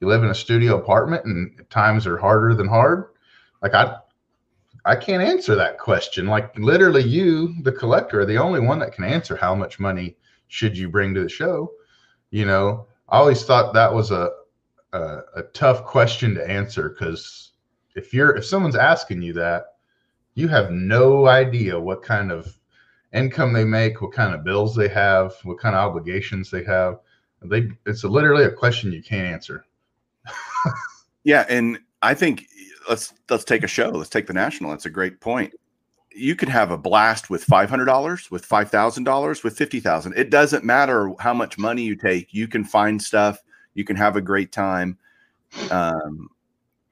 you 0.00 0.08
live 0.08 0.24
in 0.24 0.30
a 0.30 0.34
studio 0.34 0.76
apartment 0.76 1.24
and 1.24 1.64
times 1.70 2.08
are 2.08 2.18
harder 2.18 2.54
than 2.54 2.66
hard? 2.66 3.04
Like 3.62 3.74
I 3.74 3.98
I 4.84 4.96
can't 4.96 5.22
answer 5.22 5.54
that 5.54 5.78
question. 5.78 6.26
Like 6.26 6.56
literally 6.58 7.02
you, 7.02 7.54
the 7.62 7.72
collector, 7.72 8.20
are 8.20 8.26
the 8.26 8.38
only 8.38 8.60
one 8.60 8.78
that 8.78 8.92
can 8.92 9.04
answer 9.04 9.36
how 9.36 9.54
much 9.54 9.80
money 9.80 10.16
should 10.48 10.76
you 10.76 10.88
bring 10.88 11.14
to 11.14 11.22
the 11.22 11.28
show. 11.28 11.72
You 12.30 12.46
know, 12.46 12.86
I 13.08 13.18
always 13.18 13.44
thought 13.44 13.74
that 13.74 13.92
was 13.92 14.10
a 14.10 14.30
a, 14.92 15.20
a 15.36 15.42
tough 15.54 15.84
question 15.84 16.34
to 16.34 16.50
answer 16.50 16.88
because 16.88 17.52
if 17.94 18.12
you're 18.12 18.36
if 18.36 18.44
someone's 18.44 18.76
asking 18.76 19.22
you 19.22 19.32
that, 19.34 19.64
you 20.34 20.48
have 20.48 20.70
no 20.70 21.26
idea 21.26 21.78
what 21.78 22.02
kind 22.02 22.32
of 22.32 22.56
income 23.12 23.52
they 23.52 23.64
make, 23.64 24.00
what 24.00 24.12
kind 24.12 24.34
of 24.34 24.44
bills 24.44 24.74
they 24.74 24.88
have, 24.88 25.34
what 25.42 25.58
kind 25.58 25.74
of 25.74 25.88
obligations 25.88 26.50
they 26.50 26.64
have. 26.64 26.98
They 27.42 27.68
it's 27.86 28.04
a, 28.04 28.08
literally 28.08 28.44
a 28.44 28.52
question 28.52 28.92
you 28.92 29.02
can't 29.02 29.26
answer. 29.26 29.64
yeah, 31.24 31.46
and 31.48 31.78
I 32.02 32.14
think 32.14 32.46
let's 32.90 33.14
let's 33.30 33.44
take 33.44 33.62
a 33.62 33.68
show. 33.68 33.88
Let's 33.88 34.10
take 34.10 34.26
the 34.26 34.34
national. 34.34 34.70
That's 34.70 34.84
a 34.84 34.90
great 34.90 35.20
point. 35.20 35.54
You 36.12 36.34
could 36.34 36.48
have 36.48 36.72
a 36.72 36.76
blast 36.76 37.30
with 37.30 37.44
five 37.44 37.70
hundred 37.70 37.84
dollars, 37.86 38.30
with 38.30 38.44
five 38.44 38.70
thousand 38.70 39.04
dollars, 39.04 39.42
with 39.44 39.56
fifty 39.56 39.80
thousand. 39.80 40.14
It 40.16 40.28
doesn't 40.28 40.64
matter 40.64 41.10
how 41.20 41.32
much 41.32 41.56
money 41.56 41.82
you 41.82 41.96
take. 41.96 42.34
You 42.34 42.48
can 42.48 42.64
find 42.64 43.00
stuff. 43.00 43.40
You 43.74 43.84
can 43.84 43.96
have 43.96 44.16
a 44.16 44.20
great 44.20 44.50
time. 44.50 44.98
Um, 45.70 46.28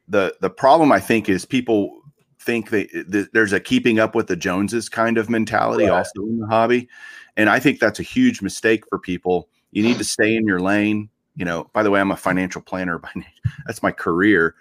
the 0.06 0.36
the 0.40 0.48
problem 0.48 0.92
I 0.92 1.00
think 1.00 1.28
is 1.28 1.44
people 1.44 2.00
think 2.40 2.70
that 2.70 3.28
there's 3.32 3.52
a 3.52 3.60
keeping 3.60 3.98
up 3.98 4.14
with 4.14 4.28
the 4.28 4.36
Joneses 4.36 4.88
kind 4.88 5.18
of 5.18 5.28
mentality 5.28 5.84
right. 5.84 5.90
also 5.90 6.22
in 6.22 6.38
the 6.38 6.46
hobby, 6.46 6.88
and 7.36 7.50
I 7.50 7.58
think 7.58 7.80
that's 7.80 7.98
a 7.98 8.04
huge 8.04 8.40
mistake 8.40 8.84
for 8.88 9.00
people. 9.00 9.48
You 9.72 9.82
need 9.82 9.98
to 9.98 10.04
stay 10.04 10.36
in 10.36 10.46
your 10.46 10.60
lane. 10.60 11.10
You 11.34 11.44
know, 11.44 11.68
by 11.72 11.82
the 11.82 11.90
way, 11.90 12.00
I'm 12.00 12.12
a 12.12 12.16
financial 12.16 12.62
planner 12.62 12.98
by 13.00 13.10
that's 13.66 13.82
my 13.82 13.90
career, 13.90 14.54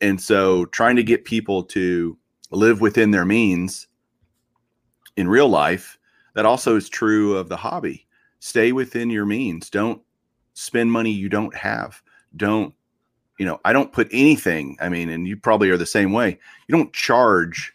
and 0.00 0.20
so 0.20 0.66
trying 0.66 0.96
to 0.96 1.02
get 1.02 1.24
people 1.24 1.62
to 1.64 2.16
live 2.50 2.80
within 2.80 3.10
their 3.10 3.24
means 3.24 3.86
in 5.16 5.28
real 5.28 5.48
life 5.48 5.98
that 6.34 6.46
also 6.46 6.76
is 6.76 6.88
true 6.88 7.36
of 7.36 7.48
the 7.48 7.56
hobby. 7.56 8.06
Stay 8.40 8.72
within 8.72 9.10
your 9.10 9.26
means. 9.26 9.70
Don't 9.70 10.00
spend 10.54 10.90
money 10.90 11.10
you 11.10 11.28
don't 11.28 11.54
have. 11.54 12.02
Don't 12.36 12.74
you 13.38 13.46
know, 13.46 13.58
I 13.64 13.72
don't 13.72 13.90
put 13.90 14.08
anything, 14.12 14.76
I 14.82 14.90
mean, 14.90 15.08
and 15.08 15.26
you 15.26 15.34
probably 15.34 15.70
are 15.70 15.78
the 15.78 15.86
same 15.86 16.12
way. 16.12 16.38
You 16.68 16.76
don't 16.76 16.92
charge 16.92 17.72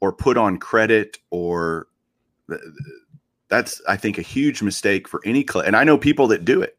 or 0.00 0.12
put 0.12 0.36
on 0.36 0.58
credit 0.58 1.18
or 1.30 1.86
that's 3.48 3.80
I 3.88 3.96
think 3.96 4.18
a 4.18 4.22
huge 4.22 4.60
mistake 4.60 5.06
for 5.06 5.22
any 5.24 5.46
cl- 5.48 5.64
and 5.64 5.76
I 5.76 5.84
know 5.84 5.96
people 5.96 6.26
that 6.28 6.44
do 6.44 6.60
it 6.60 6.76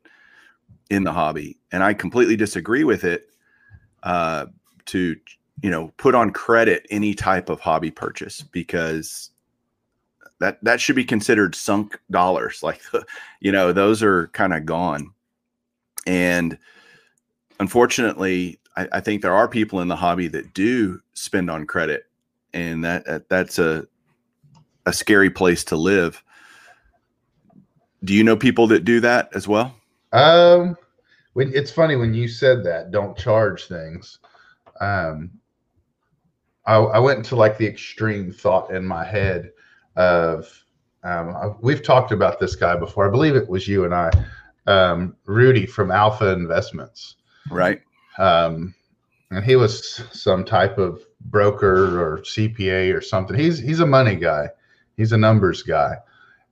in 0.89 1.06
the 1.06 1.13
hobby 1.13 1.58
and 1.71 1.82
I 1.82 1.93
completely 1.93 2.36
disagree 2.36 2.84
with 2.84 3.04
it 3.04 3.30
uh 4.06 4.46
to 4.86 5.15
you 5.62 5.70
know 5.70 5.91
put 5.98 6.15
on 6.15 6.32
credit 6.32 6.88
any 6.89 7.13
type 7.13 7.50
of 7.50 7.60
hobby 7.60 7.91
purchase 7.91 8.41
because 8.41 9.32
that 10.39 10.63
that 10.63 10.80
should 10.80 10.96
be 10.96 11.04
considered 11.04 11.54
sunk 11.56 12.00
dollars 12.10 12.63
like 12.63 12.82
you 13.41 13.52
know 13.52 13.74
those 13.74 14.02
are 14.02 14.28
kind 14.30 14.54
of 14.54 14.65
gone 14.65 15.12
and 16.08 16.58
unfortunately, 17.60 18.60
I, 18.76 18.88
I, 18.94 19.00
think 19.00 19.22
there 19.22 19.34
are 19.34 19.48
people 19.48 19.82
in 19.82 19.88
the 19.88 19.96
hobby 19.96 20.28
that 20.30 20.54
do 20.54 21.02
spend 21.13 21.50
on 21.50 21.65
credit, 21.65 22.06
and 22.54 22.84
that 22.86 23.28
that's 23.30 23.60
a 23.60 23.88
a 24.86 24.94
scary 24.94 25.30
place 25.30 25.63
to 25.65 25.76
live. 25.76 26.24
Do 28.04 28.13
you 28.13 28.24
know 28.24 28.36
people 28.36 28.68
that 28.68 28.86
do 28.86 29.00
that 29.00 29.30
as 29.34 29.48
well? 29.48 29.76
Um, 30.12 30.78
when 31.36 31.52
it's 31.54 31.69
funny 31.69 31.98
when 31.98 32.13
you 32.13 32.30
said 32.30 32.63
that, 32.63 32.91
don't 32.91 33.17
charge 33.17 33.65
things. 33.65 34.19
Um, 34.80 35.32
I, 36.65 36.78
I 36.78 37.00
went 37.00 37.17
into 37.17 37.36
like 37.36 37.58
the 37.58 37.67
extreme 37.67 38.32
thought 38.32 38.71
in 38.71 38.86
my 38.86 39.04
head 39.04 39.52
of 39.98 40.50
um, 41.04 41.58
we've 41.60 41.84
talked 41.84 42.13
about 42.13 42.39
this 42.39 42.56
guy 42.56 42.78
before. 42.78 43.06
I 43.06 43.12
believe 43.12 43.36
it 43.36 43.50
was 43.50 43.67
you 43.67 43.84
and 43.84 43.93
I, 43.93 44.12
um, 44.65 45.17
Rudy 45.26 45.65
from 45.65 45.91
Alpha 45.91 46.32
Investments. 46.32 47.17
Right. 47.52 47.82
Um, 48.17 48.74
and 49.30 49.43
he 49.43 49.58
was 49.58 50.04
some 50.13 50.45
type 50.45 50.78
of 50.78 51.04
broker 51.26 52.02
or 52.02 52.19
CPA 52.19 52.95
or 52.95 53.02
something. 53.02 53.38
He's 53.38 53.60
he's 53.60 53.82
a 53.82 53.86
money 53.86 54.15
guy. 54.15 54.48
He's 54.95 55.12
a 55.12 55.17
numbers 55.17 55.63
guy, 55.63 55.98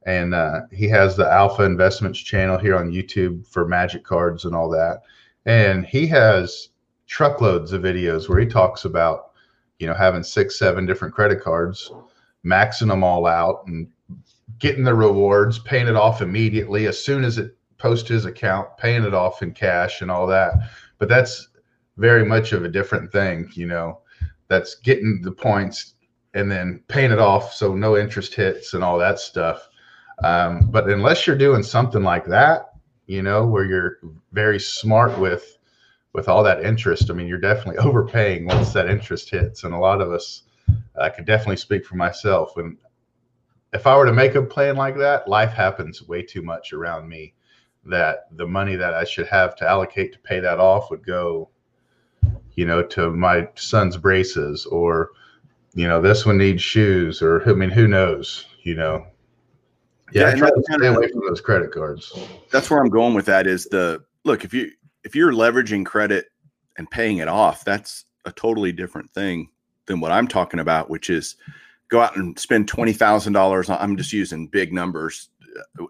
and 0.06 0.34
uh, 0.34 0.62
he 0.72 0.88
has 0.89 1.16
the 1.16 1.32
Alpha 1.32 1.63
Investments 1.63 2.20
channel 2.20 2.58
here 2.58 2.76
on 2.76 2.92
YouTube 2.92 3.48
for 3.48 3.68
Magic 3.68 4.04
cards 4.04 4.46
and 4.46 4.56
all 4.56 4.70
that. 4.70 5.02
And 5.46 5.86
he 5.86 6.08
has 6.08 6.70
truckloads 7.08 7.74
of 7.74 7.82
videos 7.82 8.30
where 8.30 8.39
he 8.39 8.46
talks 8.46 8.86
about, 8.86 9.32
you 9.80 9.88
know, 9.88 9.94
having 9.94 10.24
six, 10.24 10.58
seven 10.58 10.86
different 10.86 11.13
credit 11.13 11.42
cards, 11.42 11.92
maxing 12.46 12.88
them 12.88 13.04
all 13.04 13.26
out, 13.26 13.66
and 13.68 13.88
getting 14.60 14.84
the 14.84 14.94
rewards, 14.94 15.60
paying 15.60 15.88
it 15.88 15.96
off 15.96 16.22
immediately 16.22 16.88
as 16.88 17.04
soon 17.04 17.24
as 17.24 17.38
it 17.38 17.56
posts 17.78 18.10
his 18.10 18.26
account, 18.26 18.68
paying 18.78 19.04
it 19.04 19.13
off 19.13 19.42
in 19.42 19.52
cash 19.52 20.02
and 20.02 20.10
all 20.10 20.28
that 20.28 20.54
but 21.04 21.10
that's 21.10 21.50
very 21.98 22.24
much 22.24 22.54
of 22.54 22.63
a 22.63 22.70
different 22.70 23.12
thing, 23.12 23.52
you 23.56 23.68
know. 23.68 24.00
That's 24.48 24.76
getting 24.76 25.22
the 25.22 25.34
points 25.34 25.96
and 26.34 26.50
then 26.50 26.82
paying 26.88 27.12
it 27.12 27.20
off 27.20 27.54
so 27.54 27.76
no 27.76 27.98
interest 27.98 28.34
hits 28.34 28.74
and 28.74 28.86
all 28.86 28.98
that 29.00 29.20
stuff. 29.20 29.68
Um, 30.23 30.69
but 30.69 30.89
unless 30.89 31.26
you're 31.26 31.38
doing 31.38 31.63
something 31.63 32.04
like 32.04 32.26
that, 32.26 32.73
you 33.08 33.21
know, 33.21 33.45
where 33.45 33.65
you're 33.65 33.99
very 34.32 34.60
smart 34.60 35.17
with 35.19 35.58
with 36.13 36.30
all 36.30 36.43
that 36.43 36.63
interest, 36.63 37.10
I 37.10 37.13
mean, 37.13 37.28
you're 37.28 37.39
definitely 37.39 37.78
overpaying 37.86 38.45
once 38.45 38.71
that 38.73 38.89
interest 38.89 39.30
hits. 39.30 39.63
And 39.63 39.73
a 39.73 39.80
lot 39.80 39.99
of 39.99 40.12
us, 40.12 40.43
I 40.99 41.10
could 41.10 41.26
definitely 41.26 41.58
speak 41.58 41.86
for 41.86 41.95
myself. 41.95 42.56
And 42.58 42.78
if 43.73 43.88
I 43.88 43.97
were 43.97 44.06
to 44.06 44.13
make 44.13 44.36
a 44.36 44.41
plan 44.41 44.76
like 44.76 44.97
that, 44.97 45.28
life 45.28 45.52
happens 45.52 46.08
way 46.08 46.21
too 46.21 46.43
much 46.43 46.71
around 46.71 47.10
me 47.10 47.34
that 47.86 48.28
the 48.32 48.45
money 48.45 48.76
that 48.76 48.93
I 48.93 49.04
should 49.04 49.28
have 49.28 49.56
to 49.58 49.67
allocate 49.67 50.13
to 50.13 50.19
pay 50.19 50.39
that 50.39 50.60
off 50.60 50.89
would 50.89 51.06
go, 51.06 51.49
you 52.54 52.65
know, 52.65 52.84
to 52.84 53.10
my 53.10 53.49
son's 53.56 53.97
braces 53.97 54.65
or, 54.67 55.10
you 55.73 55.88
know, 55.88 55.99
this 55.99 56.26
one 56.26 56.38
needs 56.38 56.62
shoes 56.62 57.21
or 57.21 57.47
I 57.49 57.54
mean, 57.54 57.71
who 57.71 57.88
knows, 57.88 58.45
you 58.62 58.76
know. 58.76 59.08
Yeah, 60.13 60.28
yeah 60.28 60.36
I 60.36 60.38
try 60.38 60.49
to 60.49 60.63
stay 60.71 60.88
away 60.88 61.12
from 61.12 61.21
those 61.28 61.41
credit 61.41 61.71
cards. 61.71 62.13
That's 62.52 62.69
where 62.69 62.80
I'm 62.80 62.89
going 62.89 63.13
with 63.13 63.26
that 63.26 63.47
is 63.47 63.65
the 63.65 64.04
look, 64.23 64.43
if 64.43 64.54
you 64.54 64.71
if 65.04 65.15
you're 65.15 65.34
leveraging 65.34 65.86
credit 65.86 66.28
and 66.78 66.89
paying 66.89 67.17
it 67.17 67.28
off, 67.28 67.65
that's 67.65 68.06
a 68.26 68.32
totally 68.32 68.71
different 68.71 69.12
thing 69.12 69.49
than 69.86 69.99
what 69.99 70.12
I'm 70.12 70.28
talking 70.28 70.60
about, 70.60 70.89
which 70.89 71.10
is 71.10 71.36
go 71.89 72.02
out 72.02 72.15
and 72.15 72.38
spend 72.39 72.67
twenty 72.67 72.93
thousand 72.93 73.34
dollars. 73.34 73.69
I'm 73.69 73.97
just 73.97 74.13
using 74.13 74.47
big 74.47 74.71
numbers 74.71 75.30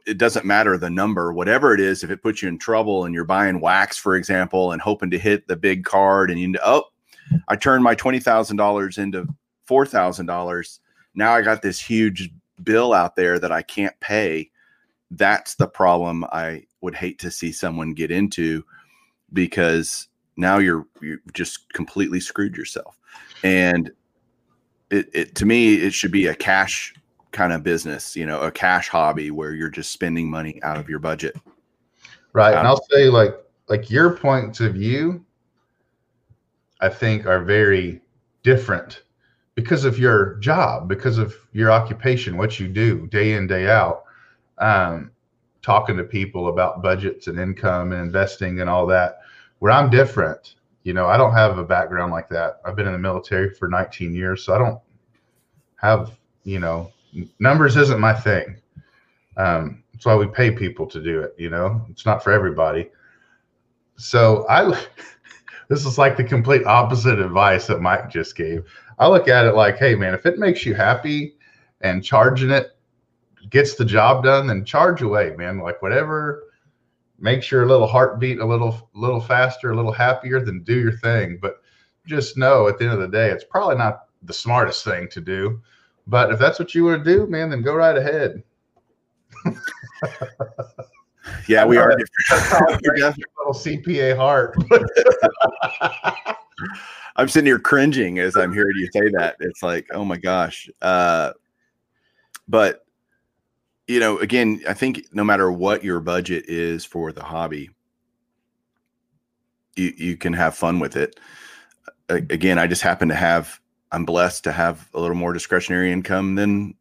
it 0.05 0.17
doesn't 0.17 0.45
matter 0.45 0.77
the 0.77 0.89
number, 0.89 1.33
whatever 1.33 1.73
it 1.73 1.79
is, 1.79 2.03
if 2.03 2.11
it 2.11 2.21
puts 2.21 2.41
you 2.41 2.49
in 2.49 2.57
trouble 2.57 3.05
and 3.05 3.13
you're 3.13 3.23
buying 3.25 3.59
wax, 3.59 3.97
for 3.97 4.15
example, 4.15 4.71
and 4.71 4.81
hoping 4.81 5.09
to 5.11 5.19
hit 5.19 5.47
the 5.47 5.55
big 5.55 5.83
card 5.83 6.29
and 6.29 6.39
you 6.39 6.49
know, 6.49 6.59
oh, 6.63 6.83
I 7.47 7.55
turned 7.55 7.83
my 7.83 7.95
twenty 7.95 8.19
thousand 8.19 8.57
dollars 8.57 8.97
into 8.97 9.27
four 9.65 9.85
thousand 9.85 10.25
dollars. 10.25 10.79
Now 11.15 11.33
I 11.33 11.41
got 11.41 11.61
this 11.61 11.79
huge 11.79 12.29
bill 12.63 12.93
out 12.93 13.15
there 13.15 13.39
that 13.39 13.51
I 13.51 13.61
can't 13.61 13.97
pay. 13.99 14.51
That's 15.11 15.55
the 15.55 15.67
problem 15.67 16.23
I 16.25 16.65
would 16.81 16.95
hate 16.95 17.19
to 17.19 17.31
see 17.31 17.51
someone 17.51 17.93
get 17.93 18.11
into 18.11 18.63
because 19.31 20.07
now 20.37 20.57
you're 20.57 20.85
you 21.01 21.19
just 21.33 21.71
completely 21.73 22.19
screwed 22.19 22.55
yourself. 22.55 22.97
And 23.43 23.91
it, 24.89 25.09
it 25.13 25.35
to 25.35 25.45
me, 25.45 25.75
it 25.75 25.93
should 25.93 26.11
be 26.11 26.27
a 26.27 26.35
cash 26.35 26.93
kind 27.31 27.51
of 27.51 27.63
business, 27.63 28.15
you 28.15 28.25
know, 28.25 28.41
a 28.41 28.51
cash 28.51 28.89
hobby 28.89 29.31
where 29.31 29.53
you're 29.53 29.69
just 29.69 29.91
spending 29.91 30.29
money 30.29 30.61
out 30.63 30.77
of 30.77 30.89
your 30.89 30.99
budget. 30.99 31.35
Right. 32.33 32.51
And 32.51 32.59
um, 32.59 32.67
I'll 32.67 32.85
say 32.91 33.09
like 33.09 33.35
like 33.67 33.89
your 33.89 34.15
points 34.15 34.59
of 34.59 34.73
view, 34.73 35.23
I 36.79 36.89
think 36.89 37.25
are 37.25 37.43
very 37.43 38.01
different 38.43 39.02
because 39.55 39.85
of 39.85 39.99
your 39.99 40.35
job, 40.35 40.87
because 40.87 41.17
of 41.17 41.35
your 41.51 41.71
occupation, 41.71 42.37
what 42.37 42.59
you 42.59 42.67
do 42.67 43.07
day 43.07 43.33
in, 43.33 43.47
day 43.47 43.69
out. 43.69 44.03
Um, 44.57 45.11
talking 45.63 45.95
to 45.97 46.03
people 46.03 46.49
about 46.49 46.83
budgets 46.83 47.27
and 47.27 47.39
income 47.39 47.93
and 47.93 48.01
investing 48.01 48.59
and 48.59 48.69
all 48.69 48.85
that, 48.85 49.19
where 49.59 49.71
I'm 49.71 49.89
different. 49.89 50.55
You 50.83 50.93
know, 50.93 51.07
I 51.07 51.17
don't 51.17 51.33
have 51.33 51.57
a 51.57 51.63
background 51.63 52.11
like 52.11 52.29
that. 52.29 52.59
I've 52.65 52.75
been 52.75 52.85
in 52.85 52.93
the 52.93 52.99
military 52.99 53.49
for 53.49 53.69
19 53.69 54.13
years, 54.13 54.43
so 54.43 54.53
I 54.53 54.57
don't 54.57 54.79
have, 55.77 56.17
you 56.43 56.59
know, 56.59 56.91
numbers 57.39 57.77
isn't 57.77 57.99
my 57.99 58.13
thing. 58.13 58.57
Um, 59.37 59.83
that's 59.93 60.05
why 60.05 60.15
we 60.15 60.27
pay 60.27 60.51
people 60.51 60.85
to 60.87 61.01
do 61.01 61.21
it. 61.21 61.33
You 61.37 61.49
know, 61.49 61.85
it's 61.89 62.05
not 62.05 62.21
for 62.21 62.33
everybody. 62.33 62.89
So 63.95 64.45
I, 64.49 64.77
this 65.69 65.85
is 65.85 65.97
like 65.97 66.17
the 66.17 66.23
complete 66.25 66.65
opposite 66.65 67.19
advice 67.19 67.67
that 67.67 67.79
Mike 67.79 68.09
just 68.09 68.35
gave. 68.35 68.65
I 68.99 69.07
look 69.07 69.27
at 69.27 69.45
it 69.45 69.55
like, 69.55 69.77
hey 69.77 69.95
man, 69.95 70.13
if 70.13 70.25
it 70.25 70.39
makes 70.39 70.65
you 70.65 70.73
happy 70.73 71.35
and 71.81 72.03
charging 72.03 72.51
it 72.51 72.77
gets 73.49 73.75
the 73.75 73.85
job 73.85 74.23
done, 74.23 74.47
then 74.47 74.65
charge 74.65 75.01
away, 75.01 75.35
man. 75.37 75.59
Like 75.59 75.81
whatever 75.81 76.43
makes 77.19 77.51
your 77.51 77.65
little 77.65 77.87
heartbeat 77.87 78.39
a 78.39 78.45
little 78.45 78.89
little 78.93 79.21
faster, 79.21 79.71
a 79.71 79.75
little 79.75 79.91
happier, 79.91 80.43
then 80.43 80.61
do 80.63 80.79
your 80.79 80.91
thing. 80.91 81.39
But 81.41 81.61
just 82.05 82.37
know 82.37 82.67
at 82.67 82.77
the 82.77 82.85
end 82.85 82.93
of 82.93 82.99
the 82.99 83.07
day, 83.07 83.29
it's 83.29 83.43
probably 83.43 83.77
not 83.77 84.05
the 84.23 84.33
smartest 84.33 84.83
thing 84.83 85.07
to 85.09 85.21
do. 85.21 85.61
But 86.07 86.31
if 86.31 86.39
that's 86.39 86.59
what 86.59 86.75
you 86.75 86.85
want 86.85 87.03
to 87.03 87.13
do, 87.15 87.27
man, 87.27 87.49
then 87.49 87.61
go 87.61 87.75
right 87.75 87.97
ahead. 87.97 88.43
yeah, 91.47 91.65
we 91.65 91.77
are 91.77 91.95
different. 91.95 92.81
little 93.37 93.53
CPA 93.53 94.15
heart. 94.15 94.55
I'm 97.15 97.27
sitting 97.27 97.45
here 97.45 97.59
cringing 97.59 98.19
as 98.19 98.35
I'm 98.35 98.53
hearing 98.53 98.75
you 98.75 98.87
say 98.91 99.09
that. 99.17 99.35
It's 99.39 99.61
like, 99.61 99.87
oh 99.93 100.03
my 100.03 100.17
gosh. 100.17 100.69
Uh, 100.81 101.33
but 102.47 102.85
you 103.87 103.99
know, 103.99 104.17
again, 104.19 104.61
I 104.67 104.73
think 104.73 105.05
no 105.13 105.23
matter 105.23 105.51
what 105.51 105.83
your 105.83 105.99
budget 105.99 106.45
is 106.47 106.85
for 106.85 107.11
the 107.11 107.23
hobby, 107.23 107.69
you 109.75 109.93
you 109.95 110.17
can 110.17 110.33
have 110.33 110.55
fun 110.55 110.79
with 110.79 110.95
it. 110.95 111.19
again, 112.09 112.57
I 112.57 112.67
just 112.67 112.81
happen 112.81 113.09
to 113.09 113.15
have. 113.15 113.59
I'm 113.91 114.05
blessed 114.05 114.43
to 114.45 114.51
have 114.51 114.89
a 114.95 114.99
little 114.99 115.15
more 115.15 115.33
discretionary 115.33 115.91
income 115.91 116.35
than 116.35 116.73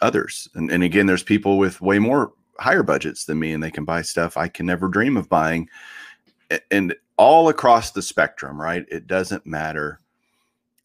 others, 0.00 0.48
and 0.54 0.70
and 0.70 0.82
again, 0.82 1.06
there's 1.06 1.22
people 1.22 1.58
with 1.58 1.80
way 1.80 1.98
more 1.98 2.32
higher 2.58 2.82
budgets 2.82 3.24
than 3.24 3.38
me, 3.38 3.52
and 3.52 3.62
they 3.62 3.70
can 3.70 3.84
buy 3.84 4.02
stuff 4.02 4.36
I 4.36 4.48
can 4.48 4.66
never 4.66 4.88
dream 4.88 5.16
of 5.16 5.28
buying, 5.28 5.68
and 6.70 6.94
all 7.16 7.48
across 7.48 7.92
the 7.92 8.02
spectrum. 8.02 8.60
Right? 8.60 8.84
It 8.90 9.06
doesn't 9.06 9.46
matter. 9.46 10.00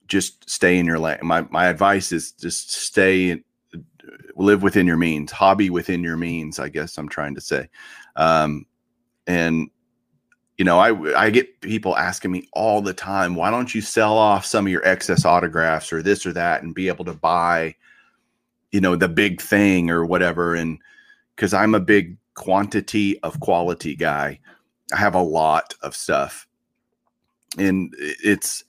Just 0.07 0.49
stay 0.49 0.77
in 0.77 0.85
your 0.85 0.99
lane. 0.99 1.19
My 1.21 1.41
my 1.49 1.67
advice 1.67 2.11
is 2.11 2.31
just 2.31 2.71
stay 2.71 3.43
live 4.35 4.63
within 4.63 4.87
your 4.87 4.97
means, 4.97 5.31
hobby 5.31 5.69
within 5.69 6.03
your 6.03 6.17
means, 6.17 6.59
I 6.59 6.69
guess 6.69 6.97
I'm 6.97 7.09
trying 7.09 7.35
to 7.35 7.41
say. 7.41 7.69
Um, 8.15 8.65
and 9.27 9.69
you 10.57 10.65
know, 10.65 10.79
I 10.79 11.17
I 11.17 11.29
get 11.29 11.61
people 11.61 11.95
asking 11.95 12.31
me 12.31 12.49
all 12.53 12.81
the 12.81 12.93
time, 12.93 13.35
why 13.35 13.49
don't 13.49 13.73
you 13.73 13.81
sell 13.81 14.17
off 14.17 14.45
some 14.45 14.65
of 14.65 14.71
your 14.71 14.85
excess 14.85 15.23
autographs 15.23 15.93
or 15.93 16.03
this 16.03 16.25
or 16.25 16.33
that 16.33 16.63
and 16.63 16.75
be 16.75 16.89
able 16.89 17.05
to 17.05 17.13
buy, 17.13 17.75
you 18.71 18.81
know, 18.81 18.97
the 18.97 19.07
big 19.07 19.39
thing 19.39 19.89
or 19.89 20.05
whatever? 20.05 20.55
And 20.55 20.79
because 21.39 21.53
I'm 21.53 21.73
a 21.73 21.79
big 21.79 22.17
quantity 22.33 23.17
of 23.21 23.39
quality 23.39 23.95
guy, 23.95 24.37
I 24.91 24.97
have 24.97 25.15
a 25.15 25.21
lot 25.21 25.73
of 25.81 25.95
stuff, 25.95 26.45
and 27.57 27.95
it's 27.97 28.65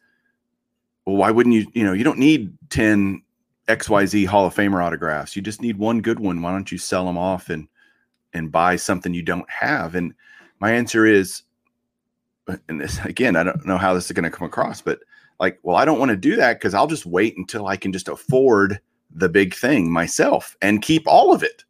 well, 1.05 1.17
why 1.17 1.33
wouldn't 1.33 1.57
you? 1.57 1.67
You 1.73 1.83
know, 1.83 1.93
you 1.93 2.05
don't 2.05 2.21
need 2.21 2.57
ten 2.69 3.23
XYZ 3.67 4.25
Hall 4.27 4.47
of 4.47 4.55
Famer 4.55 4.85
autographs. 4.85 5.35
You 5.35 5.43
just 5.43 5.61
need 5.61 5.79
one 5.79 6.01
good 6.01 6.21
one. 6.21 6.43
Why 6.43 6.53
don't 6.53 6.71
you 6.71 6.79
sell 6.79 7.05
them 7.05 7.19
off 7.19 7.51
and 7.51 7.67
and 8.35 8.53
buy 8.53 8.77
something 8.77 9.15
you 9.15 9.23
don't 9.23 9.51
have? 9.51 9.97
And 9.97 10.15
my 10.61 10.71
answer 10.71 11.05
is 11.07 11.43
uh, 12.47 12.57
and 12.69 12.81
this 12.81 13.05
again, 13.05 13.35
I 13.35 13.43
don't 13.43 13.67
know 13.67 13.79
how 13.79 13.95
this 13.95 14.07
is 14.07 14.13
going 14.13 14.31
to 14.31 14.37
come 14.37 14.47
across, 14.47 14.81
but 14.81 15.01
like, 15.41 15.59
well, 15.65 15.75
I 15.75 15.85
don't 15.85 15.99
want 15.99 16.11
to 16.11 16.17
do 16.17 16.37
that 16.37 16.61
because 16.61 16.75
I'll 16.75 16.87
just 16.87 17.07
wait 17.07 17.37
until 17.37 17.67
I 17.67 17.77
can 17.77 17.93
just 17.93 18.07
afford 18.07 18.79
the 19.13 19.29
big 19.29 19.55
thing 19.55 19.91
myself 19.91 20.57
and 20.63 20.83
keep 20.83 21.09
all 21.09 21.35
of 21.35 21.43
it. 21.43 21.65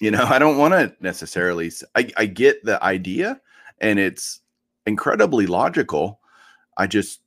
You 0.00 0.10
know, 0.10 0.24
I 0.28 0.38
don't 0.38 0.58
want 0.58 0.74
to 0.74 0.94
necessarily 1.00 1.70
I, 1.94 2.10
I 2.16 2.26
get 2.26 2.64
the 2.64 2.82
idea 2.82 3.40
and 3.80 3.98
it's 3.98 4.40
incredibly 4.86 5.46
logical. 5.46 6.20
I 6.76 6.86
just 6.86 7.20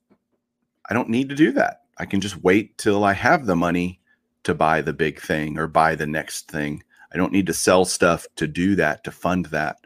I 0.90 0.94
don't 0.94 1.08
need 1.08 1.28
to 1.28 1.34
do 1.34 1.52
that. 1.52 1.82
I 1.98 2.06
can 2.06 2.20
just 2.20 2.42
wait 2.42 2.78
till 2.78 3.04
I 3.04 3.12
have 3.12 3.46
the 3.46 3.56
money 3.56 4.00
to 4.44 4.54
buy 4.54 4.80
the 4.80 4.92
big 4.92 5.20
thing 5.20 5.58
or 5.58 5.66
buy 5.66 5.94
the 5.94 6.06
next 6.06 6.50
thing. 6.50 6.82
I 7.12 7.16
don't 7.16 7.32
need 7.32 7.46
to 7.46 7.54
sell 7.54 7.84
stuff 7.84 8.26
to 8.36 8.46
do 8.46 8.76
that 8.76 9.04
to 9.04 9.10
fund 9.10 9.46
that. 9.46 9.78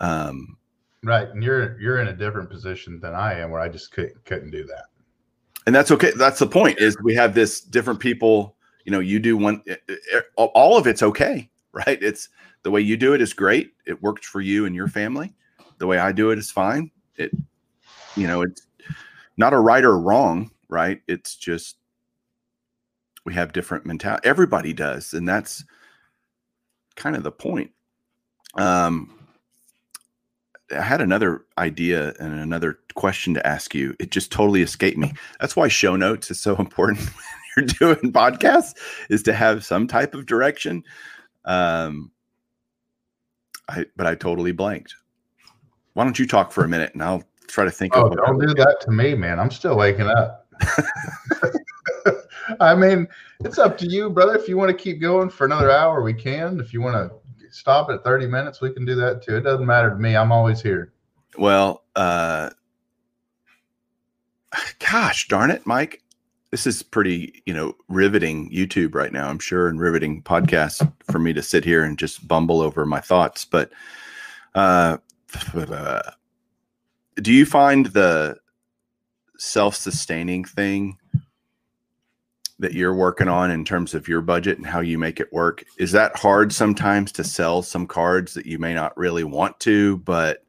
Um, 0.00 0.56
right, 1.02 1.28
and 1.28 1.42
you're 1.42 1.80
you're 1.80 2.00
in 2.00 2.08
a 2.08 2.16
different 2.16 2.50
position 2.50 3.00
than 3.00 3.14
I 3.14 3.34
am, 3.34 3.50
where 3.50 3.60
I 3.60 3.68
just 3.68 3.90
couldn't 3.90 4.24
couldn't 4.24 4.50
do 4.50 4.64
that. 4.64 4.84
And 5.66 5.74
that's 5.74 5.90
okay. 5.90 6.12
That's 6.16 6.38
the 6.38 6.46
point. 6.46 6.78
Is 6.78 6.96
we 7.02 7.14
have 7.14 7.34
this 7.34 7.60
different 7.60 8.00
people. 8.00 8.56
You 8.84 8.92
know, 8.92 9.00
you 9.00 9.18
do 9.18 9.36
one. 9.36 9.62
Eh, 9.66 9.76
eh, 9.88 9.94
eh, 10.14 10.20
all 10.36 10.78
of 10.78 10.86
it's 10.86 11.02
okay, 11.02 11.50
right? 11.72 12.02
It's 12.02 12.28
the 12.62 12.70
way 12.70 12.80
you 12.80 12.96
do 12.96 13.14
it 13.14 13.20
is 13.20 13.32
great. 13.32 13.72
It 13.86 14.02
worked 14.02 14.24
for 14.24 14.40
you 14.40 14.66
and 14.66 14.74
your 14.74 14.88
family. 14.88 15.34
The 15.78 15.86
way 15.86 15.98
I 15.98 16.12
do 16.12 16.30
it 16.30 16.38
is 16.38 16.50
fine. 16.50 16.90
It, 17.16 17.30
you 18.16 18.26
know, 18.26 18.42
it's 18.42 18.66
not 19.36 19.52
a 19.52 19.58
right 19.58 19.84
or 19.84 19.98
wrong 19.98 20.50
right? 20.68 21.00
It's 21.08 21.34
just 21.34 21.76
we 23.24 23.34
have 23.34 23.52
different 23.52 23.86
mentality. 23.86 24.26
Everybody 24.28 24.72
does, 24.72 25.12
and 25.12 25.28
that's 25.28 25.64
kind 26.96 27.16
of 27.16 27.22
the 27.22 27.32
point. 27.32 27.70
Um, 28.54 29.14
I 30.74 30.82
had 30.82 31.00
another 31.00 31.44
idea 31.56 32.14
and 32.20 32.38
another 32.38 32.78
question 32.94 33.34
to 33.34 33.46
ask 33.46 33.74
you. 33.74 33.94
It 33.98 34.10
just 34.10 34.30
totally 34.30 34.62
escaped 34.62 34.98
me. 34.98 35.12
That's 35.40 35.56
why 35.56 35.68
show 35.68 35.96
notes 35.96 36.30
is 36.30 36.40
so 36.40 36.56
important 36.58 37.00
when 37.00 37.10
you're 37.56 37.94
doing 37.94 38.12
podcasts 38.12 38.74
is 39.08 39.22
to 39.24 39.32
have 39.32 39.64
some 39.64 39.86
type 39.86 40.14
of 40.14 40.26
direction. 40.26 40.84
Um, 41.48 42.12
I 43.68 43.86
but 43.96 44.06
I 44.06 44.14
totally 44.14 44.52
blanked. 44.52 44.94
Why 45.94 46.04
don't 46.04 46.18
you 46.18 46.26
talk 46.26 46.52
for 46.52 46.62
a 46.62 46.68
minute 46.68 46.92
and 46.92 47.02
I'll 47.02 47.24
try 47.48 47.64
to 47.64 47.70
think 47.70 47.96
oh, 47.96 48.10
don't 48.10 48.38
do 48.38 48.54
that 48.54 48.76
to 48.82 48.90
me, 48.92 49.14
man. 49.14 49.40
I'm 49.40 49.50
still 49.50 49.76
waking 49.76 50.06
up. 50.06 50.46
I 52.60 52.74
mean, 52.74 53.08
it's 53.40 53.58
up 53.58 53.78
to 53.78 53.86
you, 53.86 54.10
brother. 54.10 54.36
If 54.36 54.48
you 54.48 54.56
want 54.56 54.70
to 54.70 54.76
keep 54.76 55.00
going 55.00 55.30
for 55.30 55.44
another 55.44 55.70
hour, 55.70 56.02
we 56.02 56.14
can. 56.14 56.60
If 56.60 56.72
you 56.72 56.80
want 56.80 56.96
to 56.96 57.16
stop 57.50 57.90
at 57.90 58.04
30 58.04 58.26
minutes, 58.26 58.60
we 58.60 58.72
can 58.72 58.84
do 58.84 58.94
that 58.96 59.22
too. 59.22 59.36
It 59.36 59.42
doesn't 59.42 59.66
matter 59.66 59.90
to 59.90 59.96
me. 59.96 60.16
I'm 60.16 60.32
always 60.32 60.60
here. 60.60 60.92
Well, 61.36 61.84
uh, 61.96 62.50
gosh 64.78 65.28
darn 65.28 65.50
it, 65.50 65.66
Mike. 65.66 66.02
This 66.50 66.66
is 66.66 66.82
pretty, 66.82 67.42
you 67.44 67.52
know, 67.52 67.74
riveting 67.88 68.50
YouTube 68.50 68.94
right 68.94 69.12
now, 69.12 69.28
I'm 69.28 69.38
sure, 69.38 69.68
and 69.68 69.80
riveting 69.80 70.22
podcast 70.22 70.90
for 71.10 71.18
me 71.18 71.32
to 71.34 71.42
sit 71.42 71.64
here 71.64 71.84
and 71.84 71.98
just 71.98 72.26
bumble 72.26 72.60
over 72.60 72.86
my 72.86 73.00
thoughts. 73.00 73.44
But 73.44 73.70
uh, 74.54 74.96
do 77.16 77.32
you 77.32 77.44
find 77.44 77.86
the 77.86 78.38
self-sustaining 79.38 80.44
thing 80.44 80.98
that 82.58 82.72
you're 82.72 82.94
working 82.94 83.28
on 83.28 83.50
in 83.50 83.64
terms 83.64 83.94
of 83.94 84.08
your 84.08 84.20
budget 84.20 84.58
and 84.58 84.66
how 84.66 84.80
you 84.80 84.98
make 84.98 85.20
it 85.20 85.32
work 85.32 85.64
is 85.78 85.92
that 85.92 86.16
hard 86.16 86.52
sometimes 86.52 87.12
to 87.12 87.22
sell 87.22 87.62
some 87.62 87.86
cards 87.86 88.34
that 88.34 88.46
you 88.46 88.58
may 88.58 88.74
not 88.74 88.96
really 88.96 89.22
want 89.22 89.58
to 89.60 89.98
but 89.98 90.44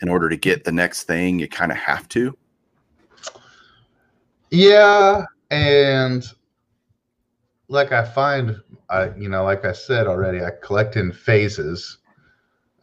in 0.00 0.08
order 0.08 0.28
to 0.28 0.36
get 0.36 0.64
the 0.64 0.72
next 0.72 1.02
thing 1.02 1.38
you 1.38 1.46
kind 1.46 1.70
of 1.70 1.76
have 1.76 2.08
to 2.08 2.36
yeah 4.50 5.24
and 5.52 6.24
like 7.68 7.92
i 7.92 8.04
find 8.04 8.56
i 8.90 9.10
you 9.16 9.28
know 9.28 9.44
like 9.44 9.64
i 9.64 9.72
said 9.72 10.06
already 10.06 10.42
i 10.42 10.50
collect 10.62 10.96
in 10.96 11.12
phases 11.12 11.98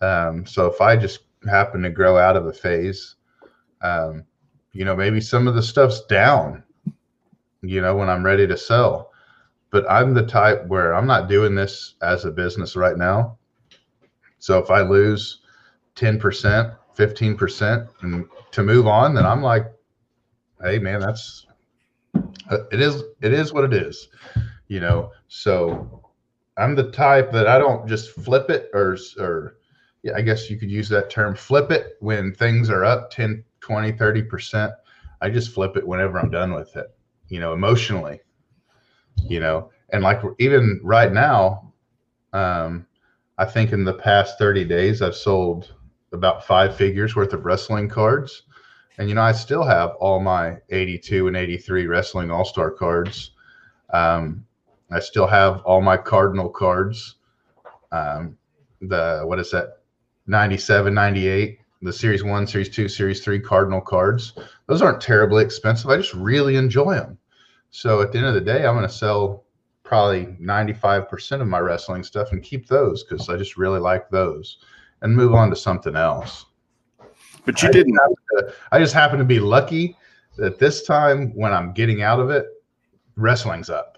um, 0.01 0.45
so 0.45 0.65
if 0.65 0.79
i 0.79 0.95
just 0.95 1.19
happen 1.49 1.82
to 1.82 1.89
grow 1.89 2.17
out 2.17 2.38
of 2.38 2.45
a 2.45 2.53
phase 2.53 3.15
um, 3.82 4.25
you 4.73 4.86
know, 4.86 4.95
maybe 4.95 5.21
some 5.21 5.47
of 5.47 5.55
the 5.55 5.63
stuff's 5.63 6.05
down, 6.05 6.63
you 7.62 7.82
know, 7.82 7.95
when 7.95 8.10
I'm 8.10 8.25
ready 8.25 8.47
to 8.47 8.58
sell. 8.58 9.12
But 9.71 9.89
I'm 9.89 10.13
the 10.13 10.25
type 10.25 10.65
where 10.67 10.95
I'm 10.95 11.08
not 11.08 11.29
doing 11.29 11.55
this 11.55 11.95
as 12.01 12.25
a 12.25 12.32
business 12.32 12.75
right 12.75 12.97
now. 12.97 13.38
So 14.39 14.58
if 14.58 14.71
I 14.71 14.82
lose 14.82 15.41
10%, 15.95 16.75
15% 16.97 17.89
and 18.01 18.25
to 18.51 18.63
move 18.63 18.88
on, 18.88 19.13
then 19.13 19.25
I'm 19.25 19.41
like, 19.41 19.65
hey 20.62 20.79
man, 20.79 20.99
that's 20.99 21.45
it 22.71 22.82
is 22.82 23.04
it 23.21 23.34
is 23.34 23.54
what 23.54 23.63
it 23.63 23.73
is. 23.73 24.10
You 24.67 24.80
know, 24.80 25.12
so 25.28 26.04
I'm 26.58 26.75
the 26.75 26.91
type 26.91 27.32
that 27.32 27.47
I 27.47 27.58
don't 27.58 27.88
just 27.88 28.12
flip 28.12 28.49
it 28.49 28.69
or 28.73 28.97
or 29.17 29.58
yeah, 30.04 30.13
I 30.15 30.21
guess 30.21 30.49
you 30.49 30.58
could 30.58 30.71
use 30.71 30.89
that 30.89 31.10
term, 31.10 31.36
flip 31.36 31.71
it 31.71 31.97
when 31.99 32.34
things 32.34 32.69
are 32.69 32.86
up 32.86 33.12
10, 33.12 33.43
20, 33.60 33.93
30%. 33.93 34.71
I 35.21 35.30
just 35.30 35.54
flip 35.54 35.75
it 35.75 35.86
whenever 35.86 36.17
I'm 36.17 36.30
done 36.30 36.54
with 36.54 36.75
it, 36.78 36.88
you 37.28 37.41
know, 37.41 37.54
emotionally, 37.54 38.21
you 39.28 39.41
know, 39.41 39.71
and 39.89 40.02
like 40.02 40.21
even 40.39 40.80
right 40.84 41.12
now, 41.12 41.73
um, 42.32 42.86
I 43.38 43.45
think 43.45 43.73
in 43.73 43.84
the 43.84 43.93
past 43.93 44.38
30 44.38 44.65
days, 44.65 45.02
I've 45.02 45.15
sold 45.15 45.73
about 46.13 46.45
five 46.45 46.75
figures 46.75 47.15
worth 47.15 47.34
of 47.34 47.45
wrestling 47.45 47.89
cards. 47.89 48.43
And, 48.99 49.07
you 49.07 49.15
know, 49.15 49.21
I 49.21 49.31
still 49.31 49.63
have 49.63 49.91
all 50.01 50.19
my 50.19 50.57
82 50.69 51.27
and 51.27 51.38
83 51.38 51.88
wrestling 51.88 52.29
all 52.29 52.43
star 52.43 52.69
cards. 52.69 53.31
Um, 53.93 54.45
I 54.91 54.99
still 54.99 55.25
have 55.25 55.62
all 55.62 55.81
my 55.81 55.95
Cardinal 55.95 56.49
cards. 56.49 57.15
Um, 57.93 58.38
the, 58.81 59.21
what 59.23 59.39
is 59.39 59.51
that? 59.51 59.77
97, 60.27 60.93
98, 60.93 61.59
the 61.81 61.93
Series 61.93 62.25
1, 62.25 62.45
Series 62.45 62.69
2, 62.69 62.89
Series 62.89 63.23
3 63.23 63.39
Cardinal 63.39 63.79
cards. 63.81 64.33
Those 64.67 64.81
aren't 64.81 65.01
terribly 65.01 65.45
expensive. 65.45 65.89
I 65.89 65.95
just 65.95 66.13
really 66.13 66.57
enjoy 66.57 66.95
them. 66.95 67.17
So 67.71 68.01
at 68.01 68.12
the 68.12 68.17
end 68.17 68.27
of 68.27 68.33
the 68.33 68.41
day, 68.41 68.65
I'm 68.65 68.75
going 68.75 68.85
to 68.85 68.93
sell 68.93 69.45
probably 69.83 70.25
95% 70.41 71.41
of 71.41 71.47
my 71.47 71.59
wrestling 71.59 72.03
stuff 72.03 72.33
and 72.33 72.43
keep 72.43 72.67
those 72.67 73.03
because 73.05 73.29
I 73.29 73.38
just 73.38 73.57
really 73.57 73.79
like 73.79 74.09
those 74.09 74.57
and 75.01 75.15
move 75.15 75.33
on 75.33 75.49
to 75.49 75.55
something 75.55 75.95
else. 75.95 76.45
But 77.45 77.62
you 77.62 77.69
I 77.69 77.71
didn't. 77.71 77.93
to, 77.93 78.54
I 78.71 78.80
just 78.80 78.93
happen 78.93 79.19
to 79.19 79.25
be 79.25 79.39
lucky 79.39 79.95
that 80.38 80.60
this 80.60 80.84
time 80.84 81.32
when 81.36 81.54
I'm 81.54 81.73
getting 81.73 82.02
out 82.02 82.19
of 82.19 82.30
it, 82.30 82.47
wrestling's 83.15 83.69
up. 83.69 83.97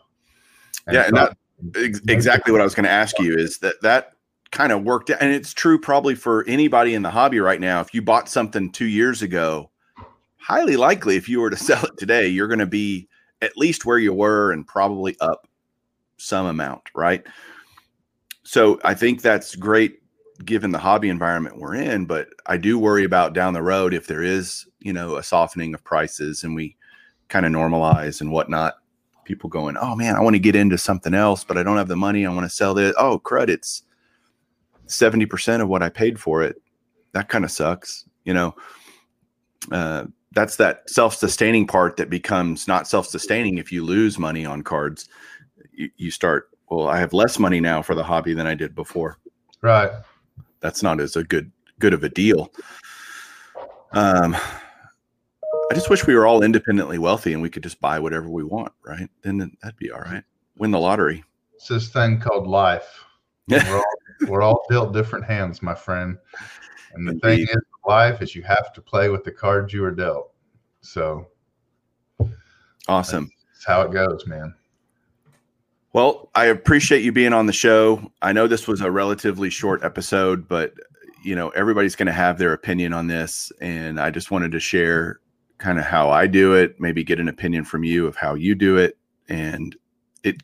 yeah, 0.90 1.06
and 1.08 1.16
so 1.16 1.34
that, 1.62 1.84
ex- 1.84 2.02
exactly 2.08 2.52
what 2.52 2.62
I 2.62 2.64
was 2.64 2.76
going 2.76 2.86
to 2.86 2.92
ask 2.92 3.20
you 3.20 3.36
is 3.36 3.60
that 3.60 3.82
that 3.82 4.14
kind 4.52 4.72
of 4.72 4.84
worked 4.84 5.10
out, 5.10 5.18
and 5.22 5.34
it's 5.34 5.54
true 5.54 5.80
probably 5.80 6.16
for 6.16 6.44
anybody 6.48 6.94
in 6.94 7.02
the 7.02 7.10
hobby 7.10 7.40
right 7.40 7.60
now. 7.60 7.80
If 7.80 7.94
you 7.94 8.02
bought 8.02 8.30
something 8.30 8.72
two 8.72 8.86
years 8.86 9.22
ago, 9.22 9.70
highly 10.38 10.76
likely 10.76 11.16
if 11.16 11.30
you 11.30 11.40
were 11.40 11.50
to 11.50 11.58
sell 11.58 11.84
it 11.86 11.98
today, 11.98 12.28
you're 12.28 12.48
going 12.48 12.60
to 12.60 12.66
be 12.66 13.08
at 13.42 13.58
least 13.58 13.86
where 13.86 13.98
you 13.98 14.14
were 14.14 14.52
and 14.52 14.68
probably 14.68 15.16
up 15.20 15.48
some 16.18 16.46
amount, 16.46 16.84
right? 16.94 17.26
So 18.44 18.80
I 18.84 18.94
think 18.94 19.22
that's 19.22 19.56
great 19.56 20.01
given 20.46 20.72
the 20.72 20.80
hobby 20.80 21.10
environment 21.10 21.58
we're 21.58 21.76
in, 21.76 22.06
but 22.06 22.30
I 22.46 22.58
do 22.58 22.80
worry 22.80 23.04
about 23.04 23.34
down 23.34 23.54
the 23.54 23.62
road 23.62 23.94
if 23.94 24.08
there 24.08 24.24
is, 24.24 24.66
you 24.80 24.94
know, 24.94 25.16
a 25.16 25.24
softening 25.24 25.74
of 25.74 25.84
prices 25.84 26.44
and 26.44 26.56
we 26.56 26.76
kind 27.28 27.46
of 27.46 27.52
normalize 27.52 28.22
and 28.22 28.32
whatnot. 28.32 28.76
People 29.24 29.50
going, 29.50 29.78
oh 29.78 29.96
man, 29.96 30.16
I 30.16 30.22
want 30.22 30.36
to 30.36 30.40
get 30.40 30.56
into 30.56 30.78
something 30.78 31.14
else, 31.14 31.44
but 31.44 31.58
I 31.58 31.64
don't 31.64 31.78
have 31.78 31.88
the 31.88 31.96
money. 31.96 32.26
I 32.26 32.34
want 32.34 32.44
to 32.44 32.56
sell 32.56 32.74
this. 32.74 32.94
Oh, 32.98 33.20
crud, 33.20 33.50
it's 33.50 33.84
70% 34.88 35.62
of 35.62 35.70
what 35.70 35.84
I 35.84 35.90
paid 35.90 36.20
for 36.20 36.44
it. 36.44 36.62
That 37.14 37.30
kind 37.30 37.46
of 37.46 37.52
sucks, 37.52 38.06
you 38.26 38.34
know. 38.34 38.56
Uh, 39.72 40.06
that's 40.34 40.56
that 40.56 40.90
self-sustaining 40.90 41.68
part 41.68 41.98
that 41.98 42.10
becomes 42.10 42.68
not 42.68 42.88
self-sustaining 42.88 43.58
if 43.58 43.72
you 43.72 43.86
lose 43.86 44.18
money 44.18 44.46
on 44.46 44.64
cards. 44.64 45.08
You, 45.72 45.90
you 45.98 46.10
start, 46.10 46.50
well, 46.70 46.88
I 46.88 47.00
have 47.00 47.14
less 47.14 47.38
money 47.38 47.60
now 47.60 47.82
for 47.82 47.96
the 47.96 48.04
hobby 48.04 48.34
than 48.34 48.48
I 48.48 48.56
did 48.56 48.74
before 48.74 49.20
right. 49.62 49.92
That's 50.62 50.82
not 50.82 51.00
as 51.02 51.16
a 51.16 51.24
good 51.24 51.52
good 51.80 51.94
of 51.94 52.04
a 52.04 52.10
deal. 52.10 52.52
Um, 53.92 54.36
I 54.36 55.74
just 55.74 55.90
wish 55.90 56.06
we 56.08 56.16
were 56.16 56.26
all 56.26 56.44
independently 56.44 56.98
wealthy 56.98 57.34
and 57.34 57.42
we 57.42 57.50
could 57.50 57.64
just 57.64 57.82
buy 57.82 58.00
whatever 58.00 58.30
we 58.30 58.44
want, 58.44 58.72
right? 58.86 59.10
Then 59.22 59.38
that'd 59.62 59.78
be 59.78 59.92
all 59.92 60.02
right. 60.02 60.24
Win 60.58 60.72
the 60.72 60.80
lottery. 60.80 61.24
It's 61.56 61.68
this 61.68 61.90
thing 61.90 62.20
called 62.20 62.48
life. 62.48 63.06
We're 63.50 63.78
all, 63.78 63.84
we're 64.28 64.42
all 64.44 64.66
built 64.70 64.94
different 64.94 65.26
hands, 65.26 65.62
my 65.62 65.76
friend. 65.76 66.18
And 66.94 67.08
the 67.08 67.20
thing 67.20 67.42
is, 67.42 67.58
life 67.86 68.22
is 68.22 68.36
you 68.36 68.44
have 68.44 68.72
to 68.74 68.82
play 68.82 69.10
with 69.10 69.24
the 69.26 69.32
cards 69.32 69.74
you 69.74 69.84
are 69.84 69.92
dealt. 69.92 70.32
So 70.82 71.28
Awesome. 72.88 73.30
that's 73.52 73.66
how 73.66 73.82
it 73.82 73.92
goes, 73.92 74.26
man. 74.28 74.54
Well, 75.94 76.30
I 76.36 76.46
appreciate 76.46 77.04
you 77.04 77.12
being 77.12 77.34
on 77.34 77.48
the 77.48 77.54
show. 77.54 78.12
I 78.22 78.32
know 78.32 78.48
this 78.48 78.68
was 78.68 78.82
a 78.82 78.90
relatively 78.92 79.50
short 79.50 79.84
episode, 79.84 80.48
but 80.48 80.74
you 81.24 81.36
know, 81.36 81.50
everybody's 81.50 81.96
going 81.96 82.08
to 82.08 82.14
have 82.14 82.38
their 82.38 82.54
opinion 82.54 82.94
on 82.94 83.08
this 83.08 83.52
and 83.62 84.00
I 84.00 84.10
just 84.10 84.32
wanted 84.32 84.52
to 84.54 84.60
share 84.60 85.20
kind 85.58 85.78
of 85.78 85.86
how 85.86 86.10
I 86.10 86.26
do 86.28 86.54
it, 86.54 86.80
maybe 86.80 87.04
get 87.04 87.20
an 87.20 87.28
opinion 87.28 87.64
from 87.66 87.84
you 87.84 88.08
of 88.08 88.16
how 88.16 88.34
you 88.34 88.56
do 88.56 88.78
it 88.78 88.98
and 89.30 89.76
it 90.24 90.38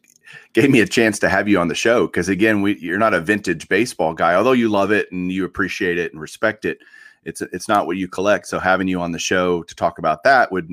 gave 0.54 0.70
me 0.70 0.82
a 0.82 0.88
chance 0.88 1.18
to 1.20 1.30
have 1.30 1.48
you 1.48 1.60
on 1.60 1.70
the 1.70 1.76
show 1.76 2.08
because 2.08 2.30
again, 2.30 2.62
we 2.62 2.78
you're 2.80 2.98
not 3.00 3.14
a 3.14 3.22
vintage 3.22 3.68
baseball 3.70 4.14
guy, 4.14 4.36
although 4.36 4.52
you 4.52 4.70
love 4.70 4.92
it 4.92 5.12
and 5.12 5.32
you 5.32 5.46
appreciate 5.46 5.98
it 5.98 6.12
and 6.12 6.22
respect 6.22 6.66
it. 6.66 6.80
It's 7.24 7.42
it's 7.42 7.68
not 7.68 7.88
what 7.88 7.98
you 7.98 8.08
collect, 8.08 8.48
so 8.48 8.60
having 8.60 8.88
you 8.88 9.02
on 9.02 9.12
the 9.14 9.20
show 9.20 9.64
to 9.64 9.76
talk 9.76 9.98
about 10.00 10.24
that 10.24 10.52
would 10.52 10.70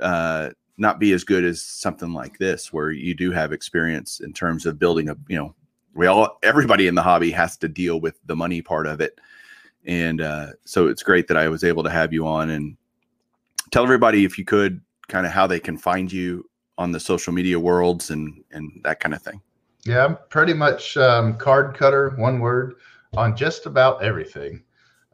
uh 0.00 0.50
not 0.80 0.98
be 0.98 1.12
as 1.12 1.24
good 1.24 1.44
as 1.44 1.62
something 1.62 2.12
like 2.12 2.38
this 2.38 2.72
where 2.72 2.90
you 2.90 3.14
do 3.14 3.30
have 3.30 3.52
experience 3.52 4.20
in 4.20 4.32
terms 4.32 4.66
of 4.66 4.78
building 4.78 5.08
a 5.08 5.16
you 5.28 5.36
know 5.36 5.54
we 5.94 6.06
all 6.06 6.38
everybody 6.42 6.86
in 6.86 6.94
the 6.94 7.02
hobby 7.02 7.30
has 7.30 7.56
to 7.56 7.68
deal 7.68 8.00
with 8.00 8.18
the 8.26 8.36
money 8.36 8.62
part 8.62 8.86
of 8.86 9.00
it 9.00 9.20
and 9.84 10.20
uh, 10.20 10.48
so 10.64 10.88
it's 10.88 11.02
great 11.02 11.28
that 11.28 11.36
i 11.36 11.48
was 11.48 11.64
able 11.64 11.82
to 11.82 11.90
have 11.90 12.12
you 12.12 12.26
on 12.26 12.50
and 12.50 12.76
tell 13.70 13.84
everybody 13.84 14.24
if 14.24 14.38
you 14.38 14.44
could 14.44 14.80
kind 15.08 15.26
of 15.26 15.32
how 15.32 15.46
they 15.46 15.60
can 15.60 15.76
find 15.76 16.12
you 16.12 16.44
on 16.78 16.92
the 16.92 17.00
social 17.00 17.32
media 17.32 17.58
worlds 17.58 18.10
and 18.10 18.42
and 18.50 18.80
that 18.82 19.00
kind 19.00 19.14
of 19.14 19.22
thing 19.22 19.40
Yeah, 19.84 20.04
I'm 20.04 20.18
pretty 20.28 20.52
much 20.52 20.96
um, 20.96 21.36
card 21.36 21.76
cutter, 21.76 22.10
one 22.16 22.40
word, 22.40 22.74
on 23.16 23.36
just 23.36 23.66
about 23.66 24.02
everything. 24.02 24.62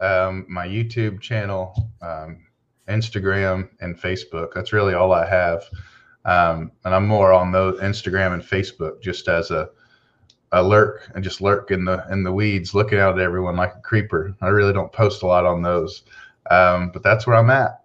Um, 0.01 0.45
my 0.49 0.67
YouTube 0.67 1.21
channel, 1.21 1.91
um, 2.03 2.46
Instagram, 2.89 3.69
and 3.81 3.97
Facebook. 4.01 4.49
That's 4.55 4.73
really 4.73 4.95
all 4.95 5.13
I 5.13 5.27
have. 5.27 5.65
Um, 6.25 6.73
and 6.85 6.95
I'm 6.95 7.07
more 7.07 7.33
on 7.33 7.53
those 7.53 7.81
Instagram 7.81 8.35
and 8.35 8.43
Facebook 8.43 9.01
just 9.03 9.29
as 9.29 9.51
a 9.51 9.69
a 10.53 10.63
lurk 10.63 11.11
and 11.15 11.25
just 11.25 11.41
lurk 11.41 11.71
in 11.71 11.85
the 11.85 12.05
in 12.11 12.23
the 12.23 12.33
weeds, 12.33 12.75
looking 12.75 12.99
out 12.99 13.19
at 13.19 13.25
everyone 13.25 13.57
like 13.57 13.75
a 13.77 13.81
creeper. 13.81 14.35
I 14.41 14.49
really 14.49 14.73
don't 14.73 14.93
post 14.93 15.23
a 15.23 15.27
lot 15.27 15.45
on 15.45 15.63
those, 15.63 16.03
um, 16.51 16.91
but 16.93 17.03
that's 17.03 17.27
where 17.27 17.37
I'm 17.37 17.51
at. 17.51 17.83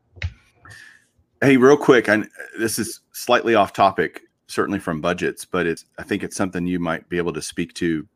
hey 1.41 1.57
real 1.57 1.75
quick 1.77 2.07
I, 2.07 2.23
this 2.59 2.77
is 2.77 3.01
slightly 3.13 3.55
off 3.55 3.73
topic 3.73 4.21
certainly 4.47 4.79
from 4.79 5.01
budgets 5.01 5.43
but 5.45 5.65
it's 5.65 5.85
i 5.97 6.03
think 6.03 6.23
it's 6.23 6.35
something 6.37 6.67
you 6.67 6.79
might 6.79 7.09
be 7.09 7.17
able 7.17 7.33
to 7.33 7.41
speak 7.41 7.73
to 7.75 8.07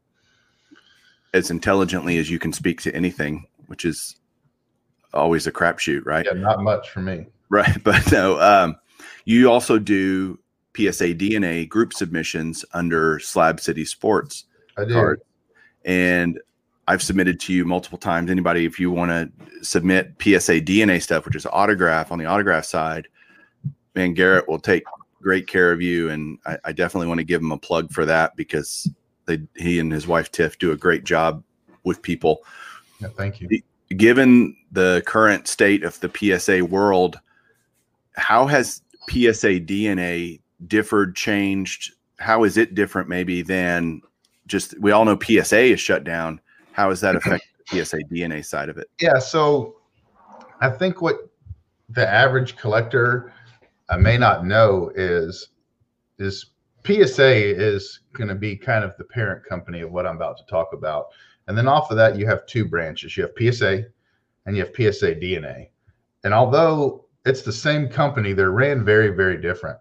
as 1.34 1.50
intelligently 1.50 2.18
as 2.20 2.30
you 2.30 2.38
can 2.40 2.54
speak 2.54 2.82
to 2.82 2.96
anything 2.96 3.48
which 3.68 3.84
is 3.84 4.18
always 5.16 5.48
a 5.48 5.52
crapshoot 5.52 6.06
right 6.06 6.26
Yeah, 6.26 6.34
not 6.34 6.62
much 6.62 6.90
for 6.90 7.02
me. 7.02 7.26
Right, 7.50 7.78
but 7.84 8.12
no. 8.12 8.40
Um, 8.40 8.76
you 9.26 9.52
also 9.52 9.80
do 9.80 10.40
PSA 10.76 11.16
DNA 11.16 11.68
group 11.68 11.94
submissions 11.94 12.66
under 12.74 13.20
Slab 13.20 13.60
City 13.60 13.86
Sports 13.86 14.46
I 14.78 14.86
do. 14.86 14.94
card, 14.94 15.22
and 15.86 16.40
I've 16.88 17.02
submitted 17.02 17.40
to 17.42 17.54
you 17.54 17.66
multiple 17.66 17.98
times. 17.98 18.30
Anybody, 18.30 18.66
if 18.66 18.80
you 18.80 18.92
want 18.92 19.12
to 19.12 19.66
submit 19.66 20.14
PSA 20.20 20.62
DNA 20.62 21.02
stuff, 21.02 21.26
which 21.26 21.36
is 21.36 21.46
autograph 21.48 22.12
on 22.12 22.20
the 22.20 22.26
autograph 22.26 22.66
side, 22.66 23.08
man, 23.96 24.14
Garrett 24.14 24.48
will 24.48 24.60
take 24.60 24.84
great 25.22 25.48
care 25.48 25.72
of 25.72 25.82
you, 25.82 26.10
and 26.10 26.38
I, 26.46 26.58
I 26.66 26.72
definitely 26.72 27.08
want 27.08 27.20
to 27.20 27.24
give 27.24 27.42
him 27.42 27.52
a 27.52 27.58
plug 27.58 27.92
for 27.92 28.06
that 28.06 28.36
because 28.36 28.88
they 29.26 29.42
he 29.56 29.80
and 29.80 29.92
his 29.92 30.08
wife 30.08 30.32
Tiff 30.32 30.58
do 30.60 30.72
a 30.72 30.78
great 30.78 31.04
job 31.04 31.44
with 31.84 32.02
people 32.02 32.42
Yeah, 33.00 33.10
thank 33.16 33.42
you. 33.42 33.48
Given 33.90 34.56
the 34.72 35.04
current 35.06 35.48
state 35.48 35.84
of 35.84 36.00
the 36.00 36.10
PSA 36.10 36.66
world, 36.66 37.20
how 38.16 38.48
has 38.48 38.82
PSA 39.10 39.60
DNA 39.62 40.40
differed, 40.68 41.16
changed? 41.16 41.94
How 42.20 42.44
is 42.44 42.58
it 42.58 42.76
different, 42.76 43.10
maybe, 43.10 43.42
than 43.42 44.02
just 44.48 44.80
we 44.80 44.92
all 44.92 45.06
know 45.06 45.20
PSA 45.20 45.74
is 45.74 45.80
shut 45.80 46.04
down? 46.04 46.40
How 46.72 46.90
has 46.90 47.02
that 47.02 47.16
affected 47.16 47.50
the 47.70 47.84
PSA 47.84 48.00
DNA 48.12 48.44
side 48.44 48.70
of 48.70 48.78
it? 48.78 48.90
Yeah, 49.00 49.20
so 49.20 49.76
I 50.62 50.70
think 50.70 51.02
what 51.02 51.30
the 51.90 52.08
average 52.08 52.56
collector 52.56 53.34
uh, 53.90 53.98
may 53.98 54.18
not 54.18 54.46
know 54.46 54.92
is 54.96 55.50
is 56.18 56.52
PSA 56.86 57.60
is 57.60 58.02
going 58.14 58.28
to 58.28 58.36
be 58.36 58.56
kind 58.56 58.84
of 58.84 58.96
the 58.98 59.04
parent 59.04 59.44
company 59.46 59.82
of 59.82 59.92
what 59.92 60.06
I'm 60.06 60.16
about 60.16 60.38
to 60.38 60.46
talk 60.46 60.70
about. 60.74 61.08
And 61.48 61.58
then 61.58 61.68
off 61.68 61.92
of 61.92 61.98
that, 61.98 62.18
you 62.18 62.26
have 62.28 62.46
two 62.46 62.66
branches. 62.66 63.16
You 63.16 63.24
have 63.24 63.54
PSA 63.54 63.86
and 64.46 64.56
you 64.56 64.64
have 64.64 64.76
PSA 64.76 65.16
DNA. 65.16 65.70
And 66.24 66.34
although 66.34 67.06
it's 67.26 67.42
the 67.42 67.52
same 67.52 67.88
company, 67.88 68.34
they're 68.34 68.52
ran 68.52 68.84
very, 68.84 69.10
very 69.10 69.40
different. 69.40 69.78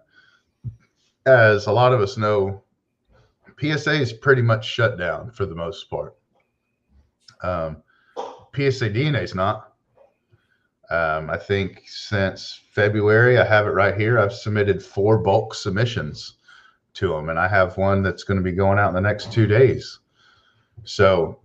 As 1.26 1.66
a 1.66 1.72
lot 1.72 1.92
of 1.92 2.00
us 2.00 2.16
know, 2.16 2.62
PSA 3.58 3.94
is 3.94 4.12
pretty 4.12 4.42
much 4.42 4.66
shut 4.66 4.98
down 4.98 5.30
for 5.30 5.46
the 5.46 5.54
most 5.54 5.88
part. 5.88 6.16
Um, 7.42 7.82
PSA 8.54 8.90
DNA 8.90 9.22
is 9.22 9.34
not. 9.34 9.72
Um, 10.90 11.30
I 11.30 11.38
think 11.38 11.82
since 11.86 12.60
February, 12.72 13.38
I 13.38 13.44
have 13.44 13.66
it 13.66 13.70
right 13.70 13.96
here. 13.96 14.18
I've 14.18 14.34
submitted 14.34 14.82
four 14.82 15.18
bulk 15.18 15.54
submissions 15.54 16.34
to 16.94 17.08
them, 17.08 17.30
and 17.30 17.38
I 17.38 17.48
have 17.48 17.76
one 17.76 18.02
that's 18.02 18.22
going 18.22 18.38
to 18.38 18.44
be 18.44 18.52
going 18.52 18.78
out 18.78 18.88
in 18.88 18.94
the 18.94 19.00
next 19.00 19.32
two 19.32 19.46
days. 19.46 20.00
So 20.84 21.40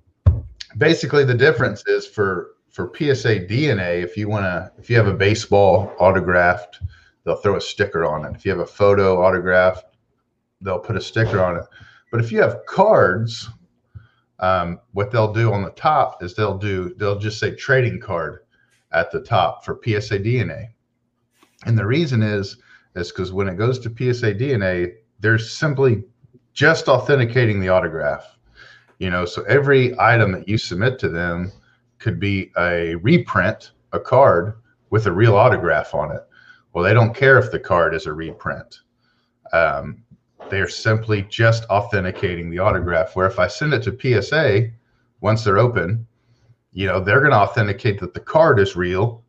basically 0.77 1.25
the 1.25 1.33
difference 1.33 1.83
is 1.87 2.05
for 2.05 2.51
for 2.69 2.91
PSA 2.95 3.41
DNA, 3.47 4.03
if 4.03 4.15
you 4.15 4.29
want 4.29 4.45
to, 4.45 4.71
if 4.77 4.89
you 4.89 4.95
have 4.95 5.07
a 5.07 5.13
baseball 5.13 5.91
autographed, 5.99 6.79
they'll 7.23 7.35
throw 7.35 7.55
a 7.55 7.61
sticker 7.61 8.05
on 8.05 8.25
it. 8.25 8.35
If 8.35 8.45
you 8.45 8.51
have 8.51 8.59
a 8.59 8.65
photo 8.65 9.21
autographed, 9.21 9.85
they'll 10.61 10.79
put 10.79 10.95
a 10.95 11.01
sticker 11.01 11.43
on 11.43 11.57
it. 11.57 11.65
But 12.11 12.21
if 12.21 12.31
you 12.31 12.41
have 12.41 12.65
cards, 12.67 13.49
um, 14.39 14.79
what 14.93 15.11
they'll 15.11 15.33
do 15.33 15.51
on 15.51 15.63
the 15.63 15.71
top 15.71 16.23
is 16.23 16.35
they'll 16.35 16.57
do 16.57 16.93
they'll 16.95 17.19
just 17.19 17.39
say 17.39 17.55
trading 17.55 17.99
card 17.99 18.39
at 18.91 19.11
the 19.11 19.19
top 19.19 19.65
for 19.65 19.79
PSA 19.83 20.19
DNA. 20.19 20.69
And 21.65 21.77
the 21.77 21.85
reason 21.85 22.21
is 22.21 22.57
is 22.95 23.11
because 23.11 23.33
when 23.33 23.47
it 23.47 23.57
goes 23.57 23.79
to 23.79 23.89
PSA 23.89 24.35
DNA, 24.35 24.93
they're 25.19 25.37
simply 25.37 26.03
just 26.53 26.87
authenticating 26.87 27.59
the 27.59 27.69
autograph. 27.69 28.37
You 28.99 29.09
know, 29.09 29.25
so 29.25 29.43
every 29.43 29.97
item 29.99 30.33
that 30.33 30.47
you 30.47 30.57
submit 30.57 30.99
to 30.99 31.09
them 31.09 31.51
could 31.99 32.19
be 32.19 32.51
a 32.57 32.95
reprint, 32.95 33.71
a 33.93 33.99
card 33.99 34.55
with 34.89 35.07
a 35.07 35.11
real 35.11 35.35
autograph 35.35 35.95
on 35.95 36.11
it. 36.11 36.21
Well, 36.73 36.83
they 36.83 36.93
don't 36.93 37.15
care 37.15 37.39
if 37.39 37.51
the 37.51 37.59
card 37.59 37.95
is 37.95 38.05
a 38.05 38.13
reprint. 38.13 38.81
Um, 39.53 40.03
they're 40.49 40.69
simply 40.69 41.23
just 41.23 41.65
authenticating 41.65 42.49
the 42.49 42.59
autograph. 42.59 43.15
Where 43.15 43.27
if 43.27 43.39
I 43.39 43.47
send 43.47 43.73
it 43.73 43.83
to 43.83 44.21
PSA, 44.21 44.69
once 45.21 45.43
they're 45.43 45.57
open, 45.57 46.05
you 46.71 46.87
know, 46.87 46.99
they're 46.99 47.19
going 47.19 47.31
to 47.31 47.37
authenticate 47.37 47.99
that 47.99 48.13
the 48.13 48.19
card 48.19 48.59
is 48.59 48.75
real 48.75 49.23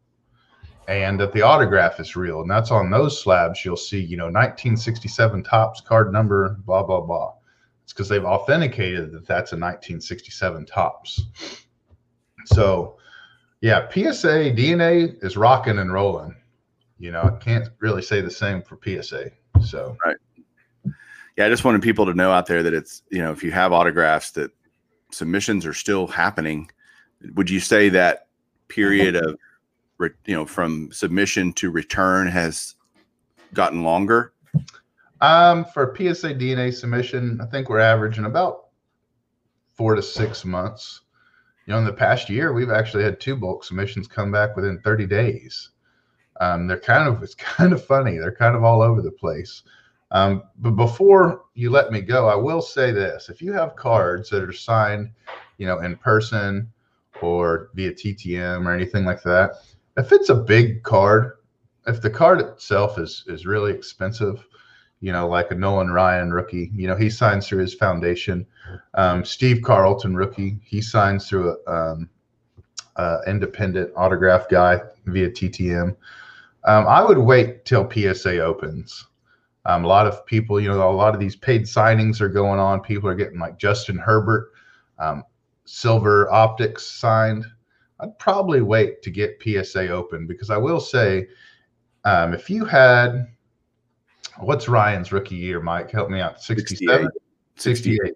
and 0.88 1.18
that 1.20 1.32
the 1.32 1.42
autograph 1.42 2.00
is 2.00 2.16
real. 2.16 2.42
And 2.42 2.50
that's 2.50 2.70
on 2.70 2.90
those 2.90 3.22
slabs. 3.22 3.64
You'll 3.64 3.76
see, 3.76 4.00
you 4.00 4.16
know, 4.16 4.24
1967 4.24 5.44
Topps 5.44 5.80
card 5.80 6.12
number, 6.12 6.56
blah, 6.64 6.82
blah, 6.82 7.00
blah. 7.00 7.34
It's 7.90 7.92
because 7.92 8.08
they've 8.08 8.24
authenticated 8.24 9.10
that 9.10 9.26
that's 9.26 9.50
a 9.50 9.56
1967 9.56 10.64
Topps. 10.66 11.24
So, 12.44 12.98
yeah, 13.62 13.88
PSA 13.90 14.54
DNA 14.54 15.16
is 15.24 15.36
rocking 15.36 15.80
and 15.80 15.92
rolling. 15.92 16.36
You 17.00 17.10
know, 17.10 17.22
I 17.22 17.30
can't 17.42 17.68
really 17.80 18.02
say 18.02 18.20
the 18.20 18.30
same 18.30 18.62
for 18.62 18.78
PSA. 18.80 19.32
So, 19.60 19.96
right. 20.06 20.16
Yeah, 21.36 21.46
I 21.46 21.48
just 21.48 21.64
wanted 21.64 21.82
people 21.82 22.06
to 22.06 22.14
know 22.14 22.30
out 22.30 22.46
there 22.46 22.62
that 22.62 22.74
it's, 22.74 23.02
you 23.10 23.18
know, 23.18 23.32
if 23.32 23.42
you 23.42 23.50
have 23.50 23.72
autographs 23.72 24.30
that 24.32 24.52
submissions 25.10 25.66
are 25.66 25.74
still 25.74 26.06
happening, 26.06 26.70
would 27.34 27.50
you 27.50 27.58
say 27.58 27.88
that 27.88 28.28
period 28.68 29.16
of, 29.16 29.36
you 29.98 30.36
know, 30.36 30.46
from 30.46 30.92
submission 30.92 31.52
to 31.54 31.72
return 31.72 32.28
has 32.28 32.76
gotten 33.52 33.82
longer? 33.82 34.32
Um, 35.20 35.64
for 35.66 35.94
PSA 35.94 36.34
DNA 36.34 36.72
submission, 36.72 37.40
I 37.42 37.46
think 37.46 37.68
we're 37.68 37.78
averaging 37.78 38.24
about 38.24 38.68
four 39.74 39.94
to 39.94 40.02
six 40.02 40.44
months. 40.44 41.02
You 41.66 41.72
know, 41.72 41.78
in 41.78 41.84
the 41.84 41.92
past 41.92 42.30
year, 42.30 42.52
we've 42.52 42.70
actually 42.70 43.04
had 43.04 43.20
two 43.20 43.36
bulk 43.36 43.64
submissions 43.64 44.08
come 44.08 44.32
back 44.32 44.56
within 44.56 44.80
30 44.80 45.06
days. 45.06 45.70
Um, 46.40 46.66
they're 46.66 46.80
kind 46.80 47.06
of 47.06 47.22
it's 47.22 47.34
kind 47.56 47.72
of 47.72 47.84
funny. 47.84 48.18
They're 48.18 48.34
kind 48.34 48.56
of 48.56 48.64
all 48.64 48.80
over 48.82 49.02
the 49.02 49.12
place. 49.12 49.62
Um, 50.10 50.42
but 50.58 50.72
before 50.72 51.42
you 51.54 51.70
let 51.70 51.92
me 51.92 52.00
go, 52.00 52.28
I 52.28 52.34
will 52.34 52.62
say 52.62 52.90
this: 52.90 53.28
if 53.28 53.40
you 53.40 53.52
have 53.52 53.76
cards 53.76 54.30
that 54.30 54.42
are 54.42 54.52
signed, 54.52 55.10
you 55.58 55.66
know, 55.66 55.80
in 55.80 55.96
person 55.96 56.68
or 57.20 57.70
via 57.74 57.92
TTM 57.92 58.66
or 58.66 58.74
anything 58.74 59.04
like 59.04 59.22
that, 59.22 59.56
if 59.96 60.12
it's 60.12 60.30
a 60.30 60.34
big 60.34 60.82
card, 60.82 61.38
if 61.86 62.00
the 62.00 62.10
card 62.10 62.40
itself 62.40 62.98
is 62.98 63.24
is 63.28 63.46
really 63.46 63.72
expensive, 63.72 64.44
you 65.00 65.12
know, 65.12 65.26
like 65.28 65.50
a 65.50 65.54
Nolan 65.54 65.90
Ryan 65.90 66.32
rookie, 66.32 66.70
you 66.74 66.86
know, 66.86 66.96
he 66.96 67.08
signs 67.08 67.48
through 67.48 67.60
his 67.60 67.74
foundation. 67.74 68.46
Um, 68.94 69.24
Steve 69.24 69.62
Carlton 69.62 70.14
rookie, 70.14 70.58
he 70.62 70.82
signs 70.82 71.28
through 71.28 71.56
a 71.66 71.72
um, 71.72 72.10
uh, 72.96 73.18
independent 73.26 73.90
autograph 73.96 74.48
guy 74.48 74.80
via 75.06 75.30
TTM. 75.30 75.96
Um, 76.64 76.86
I 76.86 77.02
would 77.02 77.18
wait 77.18 77.64
till 77.64 77.90
PSA 77.90 78.40
opens. 78.40 79.06
Um, 79.64 79.84
a 79.84 79.88
lot 79.88 80.06
of 80.06 80.24
people, 80.26 80.60
you 80.60 80.68
know, 80.68 80.90
a 80.90 80.92
lot 80.92 81.14
of 81.14 81.20
these 81.20 81.36
paid 81.36 81.62
signings 81.62 82.20
are 82.20 82.28
going 82.28 82.60
on. 82.60 82.80
People 82.80 83.08
are 83.08 83.14
getting 83.14 83.38
like 83.38 83.58
Justin 83.58 83.96
Herbert, 83.96 84.52
um, 84.98 85.24
Silver 85.64 86.30
Optics 86.30 86.86
signed. 86.86 87.46
I'd 88.00 88.18
probably 88.18 88.62
wait 88.62 89.02
to 89.02 89.10
get 89.10 89.42
PSA 89.42 89.88
open 89.88 90.26
because 90.26 90.50
I 90.50 90.56
will 90.56 90.80
say, 90.80 91.28
um, 92.04 92.32
if 92.32 92.48
you 92.48 92.64
had 92.64 93.28
what's 94.40 94.68
Ryan's 94.68 95.12
rookie 95.12 95.36
year, 95.36 95.60
Mike? 95.60 95.90
Help 95.90 96.10
me 96.10 96.20
out. 96.20 96.42
67? 96.42 97.08
68. 97.56 98.00
68. 98.02 98.14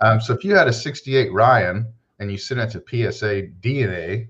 Um, 0.00 0.20
so 0.20 0.32
if 0.32 0.44
you 0.44 0.54
had 0.54 0.68
a 0.68 0.72
68 0.72 1.32
Ryan 1.32 1.92
and 2.18 2.30
you 2.30 2.38
sent 2.38 2.60
it 2.60 2.70
to 2.70 3.12
PSA 3.12 3.48
DNA, 3.60 4.28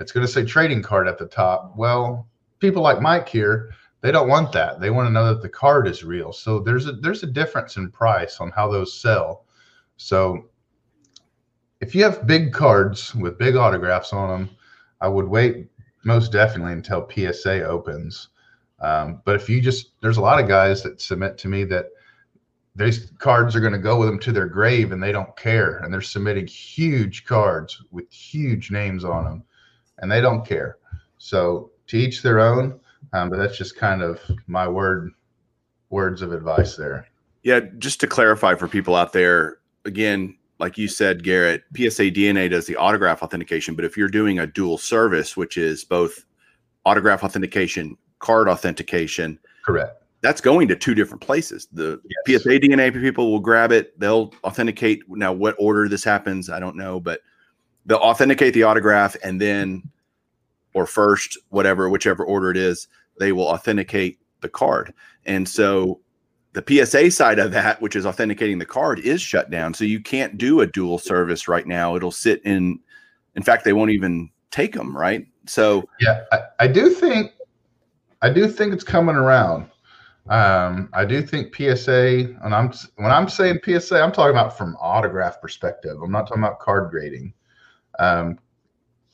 it's 0.00 0.12
going 0.12 0.26
to 0.26 0.32
say 0.32 0.44
trading 0.44 0.82
card 0.82 1.06
at 1.06 1.18
the 1.18 1.26
top. 1.26 1.74
Well, 1.76 2.28
people 2.58 2.82
like 2.82 3.00
Mike 3.00 3.28
here, 3.28 3.70
they 4.00 4.10
don't 4.10 4.28
want 4.28 4.52
that. 4.52 4.80
They 4.80 4.90
want 4.90 5.06
to 5.06 5.12
know 5.12 5.26
that 5.26 5.42
the 5.42 5.48
card 5.48 5.86
is 5.86 6.04
real. 6.04 6.32
So 6.32 6.58
there's 6.60 6.86
a 6.86 6.92
there's 6.92 7.22
a 7.22 7.26
difference 7.26 7.76
in 7.76 7.90
price 7.90 8.40
on 8.40 8.50
how 8.50 8.70
those 8.70 9.00
sell. 9.00 9.46
So 9.96 10.50
if 11.80 11.94
you 11.94 12.02
have 12.02 12.26
big 12.26 12.52
cards 12.52 13.14
with 13.14 13.38
big 13.38 13.56
autographs 13.56 14.12
on 14.12 14.28
them, 14.28 14.56
I 15.00 15.08
would 15.08 15.28
wait 15.28 15.68
most 16.04 16.32
definitely 16.32 16.72
until 16.72 17.08
PSA 17.08 17.64
opens. 17.64 18.28
Um, 18.84 19.22
but 19.24 19.36
if 19.36 19.48
you 19.48 19.62
just, 19.62 19.92
there's 20.02 20.18
a 20.18 20.20
lot 20.20 20.42
of 20.42 20.46
guys 20.46 20.82
that 20.82 21.00
submit 21.00 21.38
to 21.38 21.48
me 21.48 21.64
that 21.64 21.86
these 22.76 23.10
cards 23.18 23.56
are 23.56 23.60
going 23.60 23.72
to 23.72 23.78
go 23.78 23.98
with 23.98 24.08
them 24.08 24.18
to 24.18 24.32
their 24.32 24.46
grave 24.46 24.92
and 24.92 25.02
they 25.02 25.10
don't 25.10 25.34
care. 25.36 25.78
And 25.78 25.92
they're 25.92 26.02
submitting 26.02 26.46
huge 26.46 27.24
cards 27.24 27.82
with 27.92 28.12
huge 28.12 28.70
names 28.70 29.04
on 29.04 29.24
them 29.24 29.44
and 29.98 30.12
they 30.12 30.20
don't 30.20 30.46
care. 30.46 30.76
So 31.16 31.70
to 31.86 31.96
each 31.96 32.20
their 32.20 32.40
own. 32.40 32.78
Um, 33.14 33.30
but 33.30 33.38
that's 33.38 33.56
just 33.56 33.76
kind 33.76 34.02
of 34.02 34.20
my 34.46 34.68
word, 34.68 35.12
words 35.88 36.20
of 36.20 36.32
advice 36.32 36.76
there. 36.76 37.06
Yeah. 37.42 37.60
Just 37.78 38.00
to 38.00 38.06
clarify 38.06 38.54
for 38.54 38.68
people 38.68 38.96
out 38.96 39.12
there, 39.12 39.58
again, 39.86 40.36
like 40.58 40.76
you 40.76 40.88
said, 40.88 41.22
Garrett, 41.22 41.62
PSA 41.74 42.10
DNA 42.10 42.50
does 42.50 42.66
the 42.66 42.76
autograph 42.76 43.22
authentication. 43.22 43.74
But 43.74 43.84
if 43.86 43.96
you're 43.96 44.08
doing 44.08 44.38
a 44.38 44.46
dual 44.46 44.76
service, 44.76 45.36
which 45.36 45.56
is 45.56 45.84
both 45.84 46.24
autograph 46.84 47.24
authentication 47.24 47.96
card 48.24 48.48
authentication. 48.48 49.38
Correct. 49.66 50.02
That's 50.22 50.40
going 50.40 50.66
to 50.68 50.76
two 50.76 50.94
different 50.94 51.20
places. 51.20 51.68
The 51.70 52.00
yes. 52.26 52.42
PSA 52.42 52.58
DNA 52.58 52.90
people 52.90 53.30
will 53.30 53.40
grab 53.40 53.70
it. 53.70 54.00
They'll 54.00 54.32
authenticate. 54.42 55.02
Now, 55.08 55.34
what 55.34 55.54
order 55.58 55.90
this 55.90 56.02
happens, 56.02 56.48
I 56.48 56.58
don't 56.58 56.76
know, 56.76 56.98
but 56.98 57.20
they'll 57.84 57.98
authenticate 57.98 58.54
the 58.54 58.62
autograph 58.62 59.14
and 59.22 59.38
then, 59.38 59.82
or 60.72 60.86
first, 60.86 61.36
whatever, 61.50 61.90
whichever 61.90 62.24
order 62.24 62.50
it 62.50 62.56
is, 62.56 62.88
they 63.20 63.32
will 63.32 63.46
authenticate 63.46 64.18
the 64.40 64.48
card. 64.48 64.94
And 65.26 65.46
so 65.46 66.00
the 66.54 66.64
PSA 66.66 67.10
side 67.10 67.38
of 67.38 67.52
that, 67.52 67.82
which 67.82 67.94
is 67.94 68.06
authenticating 68.06 68.58
the 68.58 68.64
card, 68.64 69.00
is 69.00 69.20
shut 69.20 69.50
down. 69.50 69.74
So 69.74 69.84
you 69.84 70.00
can't 70.00 70.38
do 70.38 70.62
a 70.62 70.66
dual 70.66 70.96
service 70.96 71.46
right 71.46 71.66
now. 71.66 71.94
It'll 71.94 72.10
sit 72.10 72.40
in, 72.46 72.80
in 73.36 73.42
fact, 73.42 73.64
they 73.64 73.74
won't 73.74 73.90
even 73.90 74.30
take 74.50 74.72
them, 74.72 74.96
right? 74.96 75.26
So, 75.46 75.86
yeah, 76.00 76.22
I, 76.32 76.38
I 76.60 76.68
do 76.68 76.88
think 76.88 77.33
I 78.24 78.30
do 78.30 78.48
think 78.48 78.72
it's 78.72 78.84
coming 78.84 79.16
around. 79.16 79.68
Um, 80.30 80.88
I 80.94 81.04
do 81.04 81.20
think 81.20 81.54
PSA, 81.54 82.34
and 82.42 82.54
I'm 82.54 82.72
when 82.96 83.12
I'm 83.12 83.28
saying 83.28 83.60
PSA, 83.62 84.00
I'm 84.00 84.12
talking 84.12 84.30
about 84.30 84.56
from 84.56 84.78
autograph 84.80 85.42
perspective. 85.42 85.98
I'm 86.02 86.10
not 86.10 86.26
talking 86.26 86.42
about 86.42 86.58
card 86.58 86.90
grading. 86.90 87.34
Um, 87.98 88.38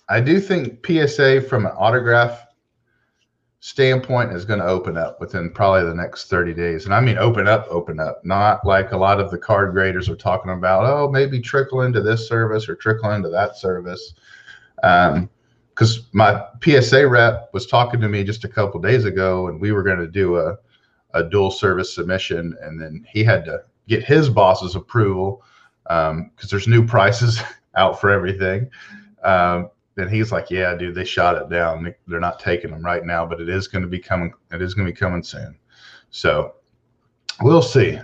I 0.08 0.20
do 0.20 0.38
think 0.38 0.86
PSA 0.86 1.40
from 1.40 1.66
an 1.66 1.72
autograph 1.76 2.46
standpoint 3.58 4.32
is 4.32 4.44
going 4.44 4.60
to 4.60 4.66
open 4.66 4.96
up 4.96 5.20
within 5.20 5.50
probably 5.50 5.82
the 5.88 5.94
next 5.94 6.30
30 6.30 6.54
days. 6.54 6.84
And 6.84 6.94
I 6.94 7.00
mean 7.00 7.18
open 7.18 7.48
up, 7.48 7.66
open 7.68 7.98
up, 7.98 8.24
not 8.24 8.64
like 8.64 8.92
a 8.92 8.96
lot 8.96 9.18
of 9.18 9.32
the 9.32 9.38
card 9.38 9.72
graders 9.72 10.08
are 10.08 10.14
talking 10.14 10.52
about, 10.52 10.84
oh, 10.86 11.10
maybe 11.10 11.40
trickle 11.40 11.82
into 11.82 12.00
this 12.00 12.28
service 12.28 12.68
or 12.68 12.76
trickle 12.76 13.10
into 13.10 13.28
that 13.30 13.56
service. 13.56 14.14
Um, 14.84 15.28
because 15.80 16.02
my 16.12 16.44
PSA 16.62 17.08
rep 17.08 17.48
was 17.54 17.66
talking 17.66 18.02
to 18.02 18.08
me 18.08 18.22
just 18.22 18.44
a 18.44 18.48
couple 18.48 18.78
days 18.80 19.06
ago, 19.06 19.48
and 19.48 19.58
we 19.58 19.72
were 19.72 19.82
going 19.82 19.98
to 19.98 20.06
do 20.06 20.36
a 20.36 20.58
a 21.14 21.24
dual 21.24 21.50
service 21.50 21.94
submission, 21.94 22.54
and 22.60 22.80
then 22.80 23.04
he 23.10 23.24
had 23.24 23.46
to 23.46 23.64
get 23.88 24.04
his 24.04 24.28
boss's 24.28 24.76
approval 24.76 25.42
because 25.84 26.10
um, 26.10 26.30
there's 26.50 26.68
new 26.68 26.86
prices 26.86 27.42
out 27.76 27.98
for 27.98 28.10
everything. 28.10 28.70
Um, 29.24 29.70
and 29.96 30.10
he's 30.10 30.30
like, 30.30 30.50
"Yeah, 30.50 30.74
dude, 30.74 30.94
they 30.94 31.04
shot 31.06 31.36
it 31.36 31.48
down. 31.48 31.94
They're 32.06 32.20
not 32.20 32.38
taking 32.38 32.72
them 32.72 32.84
right 32.84 33.04
now, 33.04 33.24
but 33.24 33.40
it 33.40 33.48
is 33.48 33.66
going 33.66 33.82
to 33.82 33.88
be 33.88 33.98
coming. 33.98 34.34
It 34.52 34.60
is 34.60 34.74
going 34.74 34.86
to 34.86 34.92
be 34.92 34.98
coming 34.98 35.22
soon. 35.22 35.56
So 36.10 36.56
we'll 37.40 37.62
see." 37.62 37.98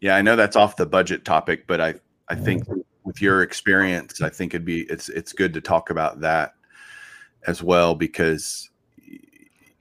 Yeah, 0.00 0.16
I 0.16 0.22
know 0.22 0.34
that's 0.34 0.56
off 0.56 0.74
the 0.74 0.86
budget 0.86 1.24
topic, 1.24 1.68
but 1.68 1.80
I 1.80 1.94
I 2.28 2.34
think 2.34 2.64
with 3.04 3.20
your 3.20 3.42
experience, 3.42 4.20
I 4.20 4.28
think 4.28 4.54
it'd 4.54 4.64
be 4.64 4.82
it's 4.82 5.08
it's 5.08 5.32
good 5.32 5.54
to 5.54 5.60
talk 5.60 5.90
about 5.90 6.20
that 6.20 6.54
as 7.46 7.62
well 7.62 7.94
because 7.94 8.70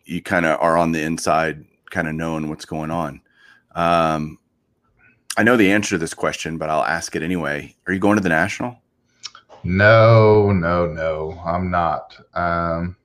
you 0.05 0.22
kind 0.22 0.45
of 0.45 0.59
are 0.59 0.78
on 0.78 0.91
the 0.91 1.01
inside, 1.01 1.63
kind 1.89 2.07
of 2.07 2.15
knowing 2.15 2.49
what's 2.49 2.65
going 2.65 2.91
on. 2.91 3.22
Um, 3.76 4.39
I 5.38 5.43
know 5.43 5.55
the 5.55 5.72
answer 5.72 5.91
to 5.91 5.97
this 5.97 6.13
question, 6.13 6.57
but 6.57 6.69
I'll 6.69 6.84
ask 6.84 7.15
it 7.15 7.24
anyway. 7.24 7.76
Are 7.88 7.93
you 7.93 7.99
going 7.99 8.17
to 8.17 8.24
the 8.24 8.30
national? 8.30 8.78
No, 9.63 10.51
no, 10.51 10.88
no, 10.88 11.39
I'm 11.45 11.69
not. 11.69 12.17
Um, 12.34 12.97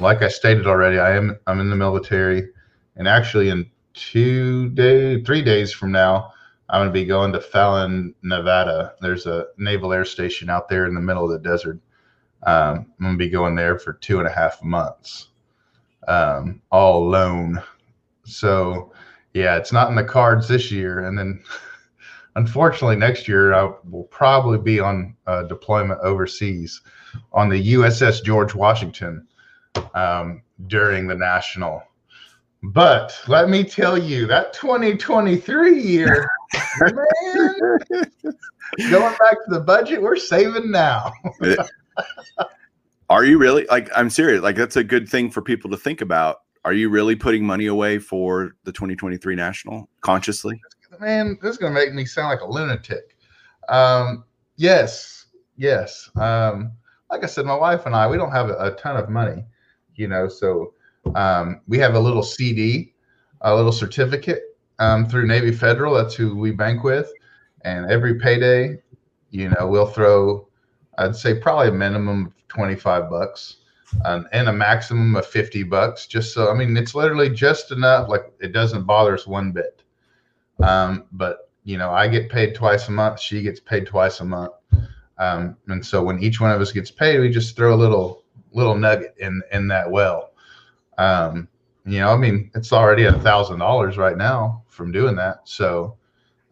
like 0.00 0.22
I 0.22 0.28
stated 0.28 0.66
already, 0.66 0.98
I 0.98 1.16
am 1.16 1.38
I'm 1.46 1.60
in 1.60 1.70
the 1.70 1.76
military, 1.76 2.48
and 2.96 3.06
actually 3.06 3.48
in 3.48 3.70
two 3.94 4.70
day, 4.70 5.22
three 5.22 5.42
days 5.42 5.72
from 5.72 5.92
now, 5.92 6.33
I'm 6.74 6.80
going 6.80 6.88
to 6.88 6.92
be 6.92 7.04
going 7.04 7.32
to 7.32 7.40
Fallon, 7.40 8.16
Nevada. 8.22 8.94
There's 9.00 9.26
a 9.26 9.46
naval 9.56 9.92
air 9.92 10.04
station 10.04 10.50
out 10.50 10.68
there 10.68 10.86
in 10.86 10.94
the 10.96 11.00
middle 11.00 11.22
of 11.22 11.30
the 11.30 11.48
desert. 11.48 11.78
Um, 12.42 12.86
I'm 12.98 13.04
going 13.04 13.12
to 13.12 13.16
be 13.16 13.30
going 13.30 13.54
there 13.54 13.78
for 13.78 13.92
two 13.92 14.18
and 14.18 14.26
a 14.26 14.32
half 14.32 14.60
months, 14.60 15.28
um, 16.08 16.60
all 16.72 17.04
alone. 17.04 17.62
So, 18.24 18.92
yeah, 19.34 19.54
it's 19.54 19.72
not 19.72 19.88
in 19.88 19.94
the 19.94 20.02
cards 20.02 20.48
this 20.48 20.72
year. 20.72 21.06
And 21.06 21.16
then, 21.16 21.44
unfortunately, 22.34 22.96
next 22.96 23.28
year 23.28 23.54
I 23.54 23.72
will 23.88 24.08
probably 24.10 24.58
be 24.58 24.80
on 24.80 25.14
deployment 25.48 26.00
overseas 26.00 26.80
on 27.32 27.50
the 27.50 27.74
USS 27.74 28.24
George 28.24 28.52
Washington 28.52 29.28
um, 29.94 30.42
during 30.66 31.06
the 31.06 31.14
national. 31.14 31.84
But 32.72 33.20
let 33.28 33.50
me 33.50 33.62
tell 33.62 33.98
you, 33.98 34.26
that 34.28 34.54
2023 34.54 35.82
year, 35.82 36.26
man, 36.80 37.78
going 38.90 39.16
back 39.18 39.44
to 39.44 39.50
the 39.50 39.60
budget, 39.60 40.00
we're 40.00 40.16
saving 40.16 40.70
now. 40.70 41.12
Are 43.10 43.24
you 43.24 43.36
really 43.36 43.66
like? 43.66 43.90
I'm 43.94 44.08
serious. 44.08 44.42
Like 44.42 44.56
that's 44.56 44.76
a 44.76 44.84
good 44.84 45.08
thing 45.08 45.30
for 45.30 45.42
people 45.42 45.70
to 45.72 45.76
think 45.76 46.00
about. 46.00 46.38
Are 46.64 46.72
you 46.72 46.88
really 46.88 47.14
putting 47.14 47.44
money 47.44 47.66
away 47.66 47.98
for 47.98 48.56
the 48.64 48.72
2023 48.72 49.34
national 49.34 49.90
consciously? 50.00 50.58
Man, 50.98 51.36
this 51.42 51.52
is 51.52 51.58
gonna 51.58 51.74
make 51.74 51.92
me 51.92 52.06
sound 52.06 52.30
like 52.30 52.40
a 52.40 52.50
lunatic. 52.50 53.18
Um, 53.68 54.24
yes, 54.56 55.26
yes. 55.58 56.10
Um, 56.16 56.72
like 57.10 57.24
I 57.24 57.26
said, 57.26 57.44
my 57.44 57.56
wife 57.56 57.84
and 57.84 57.94
I, 57.94 58.08
we 58.08 58.16
don't 58.16 58.32
have 58.32 58.48
a, 58.48 58.56
a 58.56 58.70
ton 58.72 58.96
of 58.96 59.10
money, 59.10 59.44
you 59.96 60.08
know, 60.08 60.28
so 60.28 60.72
um, 61.14 61.60
we 61.68 61.78
have 61.78 61.94
a 61.94 62.00
little 62.00 62.22
CD, 62.22 62.94
a 63.40 63.54
little 63.54 63.72
certificate 63.72 64.56
um, 64.78 65.06
through 65.06 65.26
Navy 65.26 65.52
Federal. 65.52 65.94
That's 65.94 66.14
who 66.14 66.36
we 66.36 66.50
bank 66.50 66.84
with, 66.84 67.12
and 67.62 67.90
every 67.90 68.18
payday, 68.18 68.78
you 69.30 69.48
know, 69.50 69.66
we'll 69.66 69.86
throw, 69.86 70.48
I'd 70.98 71.16
say 71.16 71.38
probably 71.38 71.68
a 71.68 71.72
minimum 71.72 72.26
of 72.26 72.32
25 72.48 73.10
bucks 73.10 73.56
um, 74.04 74.26
and 74.32 74.48
a 74.48 74.52
maximum 74.52 75.16
of 75.16 75.26
50 75.26 75.64
bucks. 75.64 76.06
Just 76.06 76.32
so, 76.32 76.50
I 76.50 76.54
mean, 76.54 76.76
it's 76.76 76.94
literally 76.94 77.30
just 77.30 77.70
enough. 77.72 78.08
Like 78.08 78.32
it 78.40 78.52
doesn't 78.52 78.84
bother 78.84 79.14
us 79.14 79.26
one 79.26 79.52
bit. 79.52 79.82
Um, 80.62 81.04
but 81.12 81.50
you 81.64 81.78
know, 81.78 81.90
I 81.90 82.08
get 82.08 82.30
paid 82.30 82.54
twice 82.54 82.88
a 82.88 82.92
month. 82.92 83.20
She 83.20 83.42
gets 83.42 83.60
paid 83.60 83.86
twice 83.86 84.20
a 84.20 84.24
month. 84.24 84.52
Um, 85.18 85.56
and 85.68 85.84
so 85.84 86.02
when 86.02 86.22
each 86.22 86.40
one 86.40 86.50
of 86.50 86.60
us 86.60 86.72
gets 86.72 86.90
paid, 86.90 87.20
we 87.20 87.30
just 87.30 87.56
throw 87.56 87.74
a 87.74 87.76
little 87.76 88.24
little 88.52 88.76
nugget 88.76 89.14
in 89.18 89.42
in 89.52 89.68
that 89.68 89.90
well. 89.90 90.33
Um, 90.98 91.48
you 91.86 91.98
know, 92.00 92.10
I 92.10 92.16
mean, 92.16 92.50
it's 92.54 92.72
already 92.72 93.04
a 93.04 93.12
thousand 93.12 93.58
dollars 93.58 93.96
right 93.98 94.16
now 94.16 94.62
from 94.68 94.90
doing 94.92 95.14
that. 95.16 95.40
So 95.44 95.96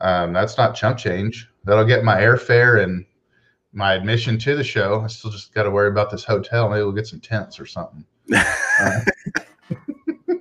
um, 0.00 0.32
that's 0.32 0.56
not 0.58 0.74
chump 0.74 0.98
change. 0.98 1.48
That'll 1.64 1.84
get 1.86 2.04
my 2.04 2.16
airfare 2.20 2.82
and 2.82 3.04
my 3.72 3.94
admission 3.94 4.38
to 4.40 4.54
the 4.56 4.64
show. 4.64 5.00
I 5.00 5.06
still 5.06 5.30
just 5.30 5.54
got 5.54 5.62
to 5.62 5.70
worry 5.70 5.88
about 5.88 6.10
this 6.10 6.24
hotel. 6.24 6.68
Maybe 6.68 6.82
we'll 6.82 6.92
get 6.92 7.06
some 7.06 7.20
tents 7.20 7.58
or 7.58 7.64
something. 7.66 8.04
Uh, 8.34 9.00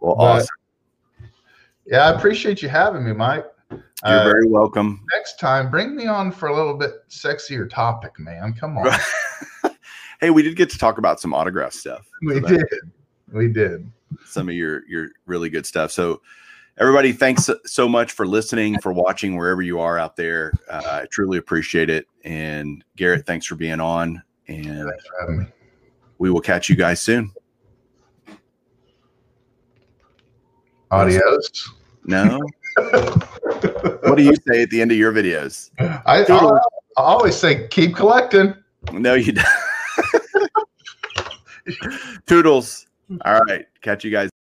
well, 0.00 0.16
awesome. 0.18 0.48
yeah, 1.86 2.06
I 2.06 2.16
appreciate 2.16 2.62
you 2.62 2.68
having 2.68 3.04
me, 3.04 3.12
Mike. 3.12 3.46
You're 3.70 3.80
Uh, 4.02 4.24
very 4.24 4.46
welcome. 4.48 5.04
next 5.12 5.38
time, 5.38 5.70
bring 5.70 5.94
me 5.94 6.06
on 6.06 6.32
for 6.32 6.48
a 6.48 6.56
little 6.56 6.74
bit 6.74 7.08
sexier 7.08 7.68
topic, 7.68 8.18
man. 8.18 8.54
Come 8.58 8.78
on. 8.78 8.90
hey, 10.20 10.30
we 10.30 10.42
did 10.42 10.56
get 10.56 10.70
to 10.70 10.78
talk 10.78 10.98
about 10.98 11.20
some 11.20 11.32
autograph 11.34 11.72
stuff. 11.72 12.08
we 12.24 12.40
did. 12.40 12.64
We 13.32 13.48
did. 13.48 13.90
some 14.26 14.48
of 14.48 14.54
your 14.54 14.86
your 14.88 15.08
really 15.26 15.50
good 15.50 15.64
stuff. 15.66 15.90
So 15.92 16.20
everybody, 16.78 17.12
thanks 17.12 17.48
so- 17.66 17.88
much 17.88 18.12
for 18.12 18.26
listening, 18.26 18.78
for 18.80 18.92
watching 18.92 19.36
wherever 19.36 19.62
you 19.62 19.78
are 19.80 19.98
out 19.98 20.16
there. 20.16 20.52
Uh, 20.68 20.82
I 21.02 21.06
truly 21.10 21.38
appreciate 21.38 21.90
it. 21.90 22.06
And 22.24 22.82
Garrett, 22.96 23.26
thanks 23.26 23.46
for 23.46 23.54
being 23.54 23.80
on. 23.80 24.22
And 24.48 24.64
Thanks 24.88 25.06
for 25.06 25.20
having 25.20 25.38
me. 25.40 25.46
we 26.18 26.30
will 26.30 26.40
catch 26.40 26.68
you 26.68 26.74
guys 26.76 27.00
soon. 27.00 27.32
Adios. 30.90 31.70
No. 32.04 32.40
what 32.76 34.16
do 34.16 34.22
you 34.22 34.34
say 34.48 34.62
at 34.62 34.70
the 34.70 34.80
end 34.80 34.90
of 34.90 34.96
your 34.98 35.12
videos? 35.12 35.70
I, 35.78 36.24
I, 36.24 36.34
I 36.34 36.58
always 36.96 37.36
say 37.36 37.68
keep 37.68 37.94
collecting. 37.94 38.54
No, 38.92 39.14
you 39.14 39.32
don't. 39.32 39.46
Toodles. 42.26 42.86
All 43.24 43.40
right. 43.40 43.66
Catch 43.82 44.04
you 44.04 44.10
guys. 44.10 44.30